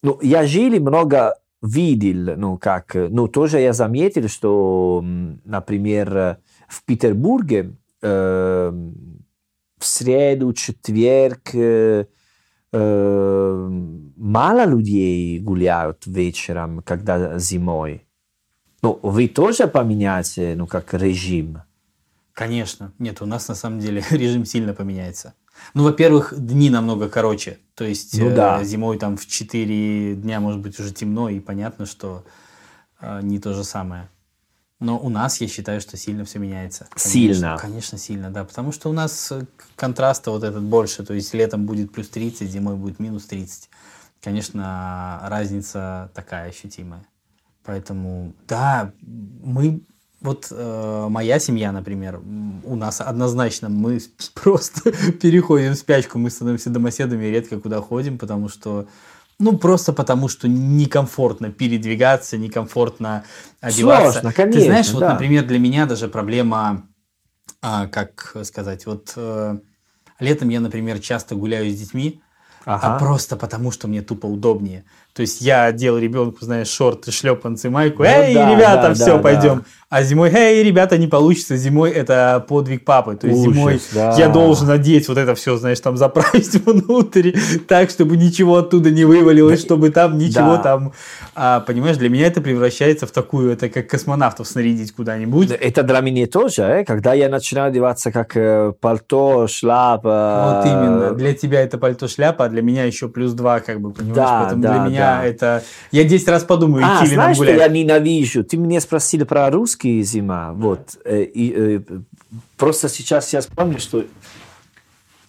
Ну, 0.03 0.19
я 0.21 0.45
жил 0.45 0.79
много 0.79 1.35
видел, 1.61 2.35
ну, 2.37 2.57
как, 2.57 2.93
ну, 2.95 3.27
тоже 3.27 3.59
я 3.59 3.73
заметил, 3.73 4.27
что, 4.29 5.03
например, 5.43 6.37
в 6.69 6.83
Петербурге 6.85 7.73
э, 8.01 8.71
в 9.77 9.85
среду, 9.85 10.53
четверг 10.53 11.53
мало 12.77 14.65
людей 14.65 15.39
гуляют 15.39 16.05
вечером, 16.05 16.81
когда 16.83 17.39
зимой. 17.39 18.05
Ну, 18.81 18.99
вы 19.03 19.27
тоже 19.27 19.67
поменяете, 19.67 20.55
ну, 20.55 20.67
как 20.67 20.93
режим? 20.93 21.63
Конечно. 22.33 22.93
Нет, 22.99 23.21
у 23.21 23.25
нас 23.25 23.49
на 23.49 23.55
самом 23.55 23.79
деле 23.79 24.03
режим 24.11 24.45
сильно 24.45 24.73
поменяется. 24.73 25.33
Ну, 25.73 25.83
во-первых, 25.83 26.33
дни 26.37 26.69
намного 26.69 27.09
короче. 27.09 27.59
То 27.75 27.83
есть 27.83 28.17
Ну 28.17 28.29
э, 28.29 28.35
да. 28.35 28.63
зимой 28.63 28.97
там 28.97 29.17
в 29.17 29.25
4 29.25 30.15
дня 30.15 30.39
может 30.39 30.61
быть 30.61 30.79
уже 30.79 30.93
темно, 30.93 31.27
и 31.29 31.39
понятно, 31.41 31.85
что 31.85 32.23
э, 33.01 33.19
не 33.23 33.39
то 33.39 33.53
же 33.53 33.63
самое. 33.63 34.09
Но 34.79 34.97
у 34.97 35.09
нас, 35.09 35.41
я 35.41 35.47
считаю, 35.47 35.81
что 35.81 35.97
сильно 35.97 36.23
все 36.23 36.39
меняется. 36.39 36.87
Конечно, 36.89 37.11
Сильно? 37.11 37.57
Конечно, 37.57 37.97
сильно, 37.97 38.29
да. 38.31 38.45
Потому 38.45 38.71
что 38.71 38.89
у 38.89 38.93
нас 38.93 39.29
э, 39.31 39.45
контраста 39.75 40.31
вот 40.31 40.43
этот 40.43 40.63
больше. 40.63 41.03
То 41.03 41.13
есть 41.13 41.33
летом 41.33 41.65
будет 41.65 41.91
плюс 41.91 42.07
30, 42.07 42.49
зимой 42.49 42.77
будет 42.77 42.97
минус 42.97 43.25
30. 43.25 43.69
Конечно, 44.21 45.19
разница 45.23 46.11
такая 46.13 46.49
ощутимая. 46.49 47.05
Поэтому, 47.63 48.33
да, 48.47 48.93
мы... 49.01 49.81
Вот 50.21 50.47
э, 50.51 51.07
моя 51.09 51.39
семья, 51.39 51.71
например, 51.71 52.21
у 52.65 52.75
нас 52.75 52.99
однозначно 52.99 53.69
мы 53.69 53.99
просто 54.33 54.91
переходим 55.21 55.73
в 55.73 55.75
спячку, 55.75 56.19
мы 56.19 56.29
становимся 56.29 56.69
домоседами 56.69 57.25
и 57.25 57.31
редко 57.31 57.59
куда 57.59 57.81
ходим, 57.81 58.17
потому 58.17 58.49
что 58.49 58.87
Ну, 59.39 59.57
просто 59.57 59.93
потому, 59.93 60.27
что 60.27 60.49
некомфортно 60.49 61.49
передвигаться, 61.49 62.37
некомфортно 62.37 63.23
одеваться. 63.61 64.11
Сложно, 64.11 64.33
конечно, 64.33 64.59
Ты 64.59 64.65
знаешь, 64.65 64.89
вот, 64.91 64.99
да. 64.99 65.13
например, 65.13 65.45
для 65.45 65.59
меня 65.59 65.85
даже 65.85 66.09
проблема, 66.09 66.83
а, 67.61 67.87
как 67.87 68.35
сказать, 68.43 68.85
вот 68.85 69.13
э, 69.15 69.59
летом 70.19 70.49
я, 70.49 70.59
например, 70.59 70.99
часто 70.99 71.35
гуляю 71.35 71.71
с 71.71 71.79
детьми, 71.79 72.21
Ага. 72.65 72.97
а 72.97 72.99
просто 72.99 73.37
потому, 73.37 73.71
что 73.71 73.87
мне 73.87 74.01
тупо 74.01 74.25
удобнее. 74.25 74.83
То 75.13 75.21
есть 75.21 75.39
я 75.39 75.63
одел 75.65 75.97
ребенку, 75.97 76.43
знаешь, 76.43 76.67
шорты, 76.67 77.11
шлепанцы, 77.11 77.69
майку. 77.69 78.03
Ну 78.03 78.09
Эй, 78.09 78.33
да, 78.33 78.53
ребята, 78.53 78.87
да, 78.89 78.93
все, 78.93 79.15
да, 79.15 79.19
пойдем. 79.19 79.65
А 79.91 80.03
зимой, 80.03 80.29
эй, 80.31 80.61
ребята, 80.63 80.99
не 80.99 81.07
получится. 81.07 81.57
Зимой 81.57 81.89
это 81.89 82.45
подвиг 82.47 82.85
папы. 82.85 83.15
То 83.15 83.25
есть 83.25 83.39
Ужас, 83.39 83.55
зимой 83.55 83.81
да. 83.91 84.15
я 84.19 84.29
должен 84.29 84.69
одеть 84.69 85.07
вот 85.07 85.17
это 85.17 85.33
все, 85.33 85.57
знаешь, 85.57 85.79
там 85.79 85.97
заправить 85.97 86.53
внутрь, 86.65 87.31
так, 87.67 87.89
чтобы 87.89 88.15
ничего 88.15 88.57
оттуда 88.57 88.91
не 88.91 89.03
вывалилось, 89.03 89.61
чтобы 89.61 89.89
там 89.89 90.19
ничего 90.19 90.57
Да. 90.57 90.57
там... 90.57 90.93
А, 91.33 91.61
понимаешь, 91.61 91.97
для 91.97 92.09
меня 92.09 92.27
это 92.27 92.39
превращается 92.39 93.07
в 93.07 93.11
такую, 93.11 93.51
это 93.51 93.67
как 93.69 93.87
космонавтов 93.87 94.47
снарядить 94.47 94.91
куда-нибудь. 94.91 95.49
Это 95.51 95.81
для 95.81 96.01
меня 96.01 96.27
тоже, 96.27 96.61
э, 96.61 96.85
когда 96.85 97.13
я 97.15 97.27
начинаю 97.27 97.69
одеваться 97.69 98.11
как 98.11 98.37
э, 98.37 98.73
пальто, 98.79 99.47
шляпа. 99.47 100.61
Вот 100.61 100.65
именно. 100.71 101.13
Для 101.15 101.33
тебя 101.33 101.61
это 101.61 101.79
пальто 101.79 102.07
шляпа, 102.07 102.45
а 102.45 102.49
для 102.49 102.61
меня 102.61 102.83
еще 102.83 103.09
плюс 103.09 103.33
два, 103.33 103.59
как 103.59 103.81
бы, 103.81 103.91
понимаешь? 103.91 104.15
Да, 104.15 104.41
Поэтому 104.43 104.61
да, 104.61 104.73
для 104.73 104.81
меня 104.89 104.99
да. 105.21 105.25
это... 105.25 105.63
Я 105.91 106.03
10 106.03 106.27
раз 106.27 106.43
подумаю, 106.43 106.85
А, 106.85 106.99
идти 107.03 107.11
ли 107.11 107.17
нам 107.17 107.33
гулять. 107.33 107.57
я 107.57 107.67
ненавижу? 107.67 108.43
Ты 108.43 108.57
меня 108.57 108.79
спросил 108.81 109.25
про 109.25 109.49
русский 109.79 110.03
зима. 110.03 110.53
Вот. 110.53 110.97
э, 111.05 111.23
и, 111.23 111.53
э, 111.55 111.81
просто 112.57 112.89
сейчас 112.89 113.33
я 113.33 113.39
вспомнил, 113.41 113.79
что 113.79 114.05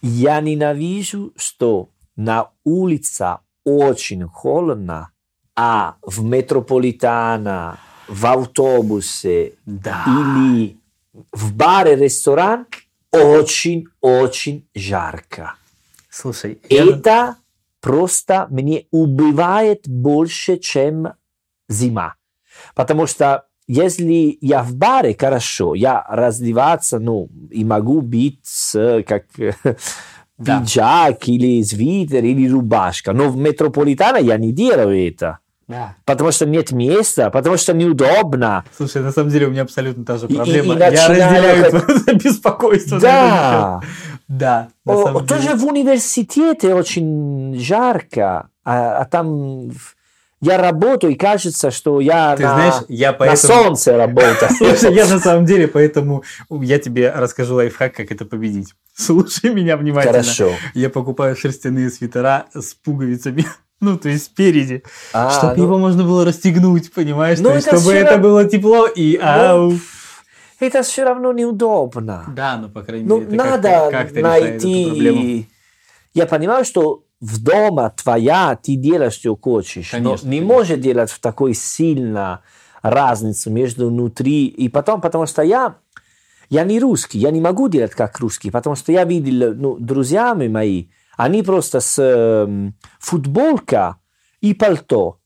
я 0.01 0.41
ненавижу, 0.41 1.31
что 1.37 1.89
на 2.15 2.49
улице 2.63 3.37
очень 3.63 4.27
холодно, 4.27 5.09
а 5.55 5.95
в 6.01 6.23
метрополитана, 6.23 7.77
в 8.07 8.25
автобусе 8.25 9.53
Да. 9.65 10.03
или 10.07 10.77
в 11.31 11.53
баре, 11.55 11.95
ресторан 11.95 12.65
очень-очень 13.11 14.63
жарко. 14.75 15.55
Слушай, 16.09 16.59
я- 16.69 16.85
Это 16.85 17.35
просто 17.81 18.47
мне 18.49 18.85
убивает 18.91 19.87
больше, 19.87 20.57
чем 20.57 21.13
зима. 21.69 22.15
Потому 22.75 23.07
что 23.07 23.45
если 23.73 24.37
я 24.41 24.63
в 24.63 24.75
баре, 24.75 25.15
хорошо, 25.19 25.75
я 25.75 26.05
раздеваться, 26.09 26.99
ну, 26.99 27.29
и 27.49 27.63
могу 27.63 28.01
быть 28.01 28.39
как 29.07 29.23
Да. 30.37 30.59
пиджак 30.59 31.27
или 31.29 31.61
свитер 31.63 32.23
или 32.25 32.49
рубашка. 32.49 33.13
Но 33.13 33.29
в 33.29 33.37
метрополитане 33.37 34.25
я 34.27 34.37
не 34.37 34.51
делаю 34.51 35.07
это. 35.07 35.37
Да. 35.67 35.95
Потому 36.03 36.31
что 36.31 36.45
нет 36.47 36.71
места, 36.71 37.29
потому 37.29 37.57
что 37.57 37.73
неудобно. 37.73 38.63
Слушай, 38.75 39.03
на 39.03 39.11
самом 39.11 39.29
деле 39.29 39.45
у 39.47 39.51
меня 39.51 39.61
абсолютно 39.61 40.03
та 40.03 40.17
же 40.17 40.25
И- 40.27 40.33
и- 40.33 40.35
проблема. 40.35 40.73
и 40.75 40.79
я 40.79 40.89
разделяю 40.89 41.71
как- 41.71 41.85
твое 41.85 42.17
беспокойство. 42.23 42.99
Да. 42.99 43.81
Да, 44.27 44.67
О, 44.85 45.19
тоже 45.21 45.55
в 45.55 45.65
университете 45.65 46.73
очень 46.73 47.55
жарко, 47.59 48.49
а, 48.65 48.97
а 49.01 49.05
там 49.05 49.69
в- 49.69 49.95
я 50.41 50.57
работаю, 50.57 51.13
и 51.13 51.15
кажется, 51.15 51.69
что 51.69 51.99
я 51.99 52.35
Ты 52.35 52.43
на, 52.43 52.53
знаешь, 52.55 52.73
я 52.89 53.11
на 53.11 53.17
поэтому... 53.17 53.53
солнце 53.53 53.95
работаю. 53.95 54.51
Слушай, 54.57 54.93
я 54.95 55.07
на 55.07 55.19
самом 55.19 55.45
деле, 55.45 55.67
поэтому 55.67 56.23
я 56.49 56.79
тебе 56.79 57.11
расскажу 57.15 57.55
лайфхак, 57.55 57.95
как 57.95 58.11
это 58.11 58.25
победить. 58.25 58.73
Слушай 58.95 59.53
меня 59.53 59.77
внимательно. 59.77 60.13
Хорошо. 60.23 60.51
Я 60.73 60.89
покупаю 60.89 61.35
шерстяные 61.35 61.89
свитера 61.91 62.47
с 62.53 62.73
пуговицами. 62.73 63.45
Ну, 63.83 63.97
то 63.97 64.09
есть 64.09 64.25
спереди, 64.25 64.83
А, 65.11 65.31
чтобы 65.31 65.55
ну, 65.57 65.63
его 65.63 65.79
можно 65.79 66.03
было 66.03 66.23
расстегнуть, 66.23 66.93
понимаешь? 66.93 67.39
Ну, 67.39 67.49
То 67.49 67.55
есть, 67.55 67.65
это 67.65 67.77
чтобы 67.77 67.95
всё 67.95 68.05
это 68.05 68.19
было 68.19 68.45
тепло 68.45 68.85
и 68.85 69.17
ау. 69.19 69.73
это 70.59 70.83
все 70.83 71.03
равно 71.03 71.33
неудобно. 71.33 72.25
Да, 72.27 72.57
ну, 72.57 72.69
по 72.69 72.83
крайней 72.83 73.07
Ну, 73.07 73.17
мере, 73.21 73.29
это 73.29 73.35
надо 73.35 73.69
как-то, 73.69 73.91
как-то 73.91 74.19
найти... 74.21 75.47
Я 76.13 76.27
понимаю, 76.27 76.63
что 76.63 77.05
в 77.21 77.41
дома 77.41 77.93
твоя 77.95 78.57
ты 78.61 78.75
делаешь, 78.75 79.13
что 79.13 79.37
хочешь, 79.39 79.91
Конечно, 79.91 80.09
но 80.27 80.31
не 80.31 80.37
конечно. 80.39 80.53
можешь 80.55 80.79
делать 80.79 81.11
в 81.11 81.19
такой 81.19 81.53
сильно 81.53 82.41
разницу 82.81 83.51
между 83.51 83.87
внутри 83.89 84.47
и 84.47 84.67
потом, 84.69 85.01
потому 85.01 85.27
что 85.27 85.43
я 85.43 85.75
я 86.49 86.63
не 86.65 86.79
русский, 86.79 87.19
я 87.19 87.31
не 87.31 87.39
могу 87.39 87.69
делать 87.69 87.91
как 87.91 88.19
русский, 88.19 88.51
потому 88.51 88.75
что 88.75 88.91
я 88.91 89.05
видел, 89.05 89.53
ну, 89.55 89.77
друзьями 89.79 90.47
мои, 90.49 90.87
они 91.15 91.43
просто 91.43 91.79
с 91.79 91.97
эм, 92.01 92.75
футболка 92.99 93.97
и 94.41 94.53
пальто. 94.53 95.19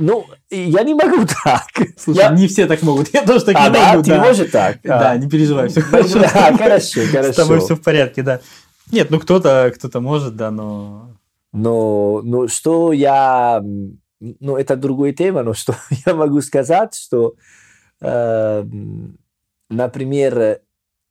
Ну, 0.00 0.26
я 0.50 0.84
не 0.84 0.94
могу 0.94 1.26
так. 1.44 1.64
Слушай, 1.96 2.18
Я- 2.20 2.28
не 2.30 2.46
все 2.46 2.66
так 2.66 2.82
могут. 2.82 3.12
Я 3.12 3.22
тоже 3.26 3.44
так 3.44 3.56
А, 3.58 3.66
не 3.68 3.74
да, 3.74 3.88
могу, 3.90 4.02
ты 4.04 4.10
да. 4.10 4.20
можешь 4.22 4.50
так? 4.52 4.78
Да, 4.84 5.10
А. 5.10 5.16
не 5.16 5.28
переживай, 5.28 5.68
все 5.68 5.80
хорошо. 5.80 6.20
Да, 6.20 6.56
хорошо, 6.56 7.00
С 7.00 7.10
тобой 7.10 7.32
хорошо. 7.32 7.60
все 7.64 7.74
в 7.74 7.80
порядке, 7.82 8.22
да. 8.22 8.40
Нет, 8.92 9.10
ну 9.10 9.18
кто-то 9.20 9.72
кто-то 9.74 10.00
может, 10.00 10.36
да, 10.36 10.50
но... 10.50 11.16
Но, 11.52 12.20
но 12.22 12.46
что 12.48 12.92
я... 12.92 13.62
Ну, 14.20 14.56
это 14.56 14.76
другая 14.76 15.12
тема, 15.12 15.42
но 15.42 15.54
что 15.54 15.74
я 16.06 16.14
могу 16.14 16.40
сказать, 16.40 16.94
что, 16.94 17.34
э, 18.00 18.64
например, 19.70 20.60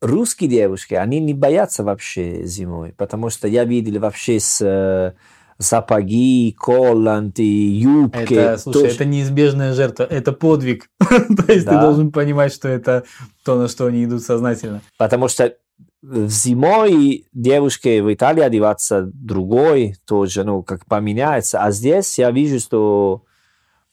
русские 0.02 0.50
девушки, 0.50 0.94
они 0.94 1.20
не 1.20 1.34
боятся 1.34 1.84
вообще 1.84 2.44
зимой, 2.46 2.94
потому 2.98 3.30
что 3.30 3.48
я 3.48 3.64
видел 3.64 4.00
вообще 4.02 4.40
с 4.40 4.62
э, 4.62 5.14
сапоги, 5.58 6.56
колланты, 6.60 7.44
юбки. 7.44 8.34
Это, 8.34 8.58
слушай, 8.58 8.82
тоже- 8.82 8.94
это 8.96 9.06
неизбежная 9.06 9.74
жертва, 9.74 10.04
это 10.04 10.32
подвиг. 10.34 10.90
То 11.00 11.52
есть 11.52 11.66
ты 11.66 11.72
Да. 11.72 11.82
должен 11.82 12.12
понимать, 12.12 12.54
что 12.54 12.68
это 12.68 13.04
то, 13.44 13.58
на 13.58 13.68
что 13.68 13.86
они 13.86 14.04
идут 14.04 14.22
сознательно. 14.22 14.82
Потому 14.98 15.28
что 15.30 15.56
зимой 16.02 17.28
девушки 17.34 18.00
в 18.00 18.14
Италии 18.14 18.42
одеваться 18.42 19.10
другой 19.14 19.96
тоже, 20.06 20.44
ну, 20.44 20.64
как 20.64 20.86
поменяется. 20.86 21.62
А 21.62 21.72
здесь 21.72 22.18
я 22.18 22.32
вижу, 22.32 22.60
что 22.60 23.24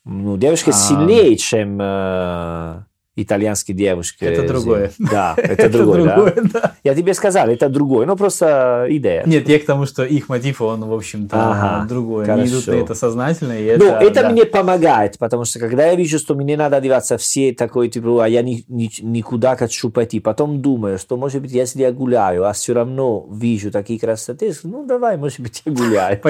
ну, 0.05 0.37
девушки 0.37 0.71
А. 0.71 0.73
сильнее, 0.73 1.37
чем 1.37 1.79
э, 1.81 2.85
итальянские 3.17 3.77
девушки. 3.77 4.25
Это 4.25 4.47
другое. 4.47 4.91
Да, 4.99 5.35
это 5.37 5.69
другое, 5.69 6.05
да. 6.05 6.15
другое, 6.17 6.35
да. 6.53 6.73
Я 6.83 6.95
тебе 6.95 7.15
сказал, 7.15 7.49
это 7.49 7.69
другое, 7.69 8.07
ну, 8.07 8.17
просто 8.17 8.87
идея. 8.89 9.23
Нет, 9.27 9.49
я 9.49 9.59
к 9.59 9.65
тому, 9.65 9.87
что 9.87 10.05
их 10.05 10.29
мотив, 10.29 10.61
он, 10.61 10.85
в 10.85 10.93
общем-то, 10.93 11.37
Ага, 11.37 11.89
другой. 11.89 12.25
Они 12.27 12.47
идут 12.47 12.67
на 12.67 12.73
это 12.73 12.95
сознательно, 12.95 13.53
и 13.53 13.77
Ну, 13.77 13.87
это... 13.87 14.05
это 14.05 14.23
да. 14.23 14.31
мне 14.31 14.45
помогает, 14.45 15.19
потому 15.19 15.45
что 15.45 15.59
когда 15.61 15.87
я 15.87 15.95
вижу, 15.95 16.19
что 16.19 16.35
мне 16.35 16.57
надо 16.57 16.77
одеваться 16.77 17.17
все 17.19 17.53
такой, 17.53 17.89
типа, 17.89 18.25
а 18.25 18.29
я 18.29 18.43
ни- 18.43 18.65
ни- 18.69 18.91
никуда 19.03 19.57
хочу 19.57 19.91
пойти, 19.91 20.21
потом 20.21 20.61
думаю, 20.61 20.99
что, 20.99 21.17
может 21.17 21.41
быть, 21.43 21.53
если 21.53 21.83
я 21.83 21.93
гуляю, 21.93 22.45
а 22.49 22.53
все 22.53 22.75
равно 22.75 23.27
вижу 23.31 23.71
такие 23.71 23.99
красоты, 24.01 24.53
ну, 24.65 24.85
давай, 24.87 25.17
может 25.17 25.41
быть, 25.41 25.63
я 25.65 25.73
гуляю. 25.73 26.21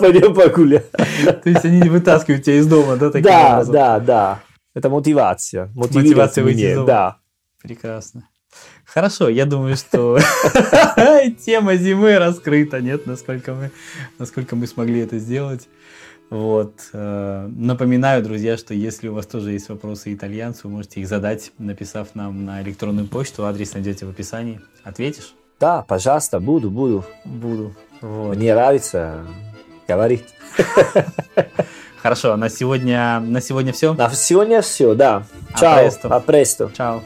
Пойдем 0.00 0.34
погуляем. 0.38 0.82
То 0.92 1.48
есть 1.50 1.64
они 1.64 1.80
не 1.80 1.88
вытаскивают 1.88 2.44
тебя 2.44 2.56
из 2.56 2.66
дома, 2.66 2.96
да, 2.96 3.10
таким 3.10 3.24
Да, 3.24 3.64
да, 3.64 4.00
да. 4.00 4.40
Это 4.74 4.88
мотивация. 4.90 5.70
Мотивация 5.74 6.44
выйти 6.44 6.72
из. 6.72 6.84
Да. 6.84 7.18
Прекрасно. 7.62 8.28
Хорошо, 8.84 9.28
я 9.28 9.44
думаю, 9.44 9.76
что 9.76 10.18
тема 11.44 11.76
зимы 11.76 12.18
раскрыта, 12.18 12.80
нет, 12.80 13.06
насколько 13.06 13.52
мы, 13.54 13.70
насколько 14.18 14.56
мы 14.56 14.66
смогли 14.66 15.00
это 15.00 15.18
сделать. 15.18 15.68
Вот. 16.30 16.74
э, 16.92 17.48
Напоминаю, 17.50 18.22
друзья, 18.22 18.56
что 18.56 18.74
если 18.74 19.08
у 19.08 19.14
вас 19.14 19.26
тоже 19.26 19.52
есть 19.52 19.68
вопросы 19.68 20.14
итальянцу, 20.14 20.68
вы 20.68 20.76
можете 20.76 21.00
их 21.00 21.08
задать, 21.08 21.52
написав 21.58 22.14
нам 22.14 22.44
на 22.44 22.62
электронную 22.62 23.06
почту. 23.06 23.44
Адрес 23.46 23.74
найдете 23.74 24.06
в 24.06 24.10
описании. 24.10 24.60
Ответишь? 24.82 25.34
Да, 25.60 25.82
пожалуйста, 25.82 26.40
буду, 26.40 26.70
буду. 26.70 27.04
Буду. 27.24 27.74
Вот. 28.00 28.36
Мне 28.36 28.54
нравится 28.54 29.26
говорить. 29.86 30.24
Хорошо, 32.02 32.36
на 32.36 32.48
сегодня, 32.48 33.20
на 33.20 33.40
сегодня 33.40 33.72
все. 33.72 33.94
На 33.94 34.10
сегодня 34.10 34.62
все, 34.62 34.94
да. 34.94 35.24
А 35.52 35.58
Чао, 35.58 35.82
престо. 35.82 36.08
а 36.08 36.20
престо. 36.20 36.70
Чао. 36.76 37.02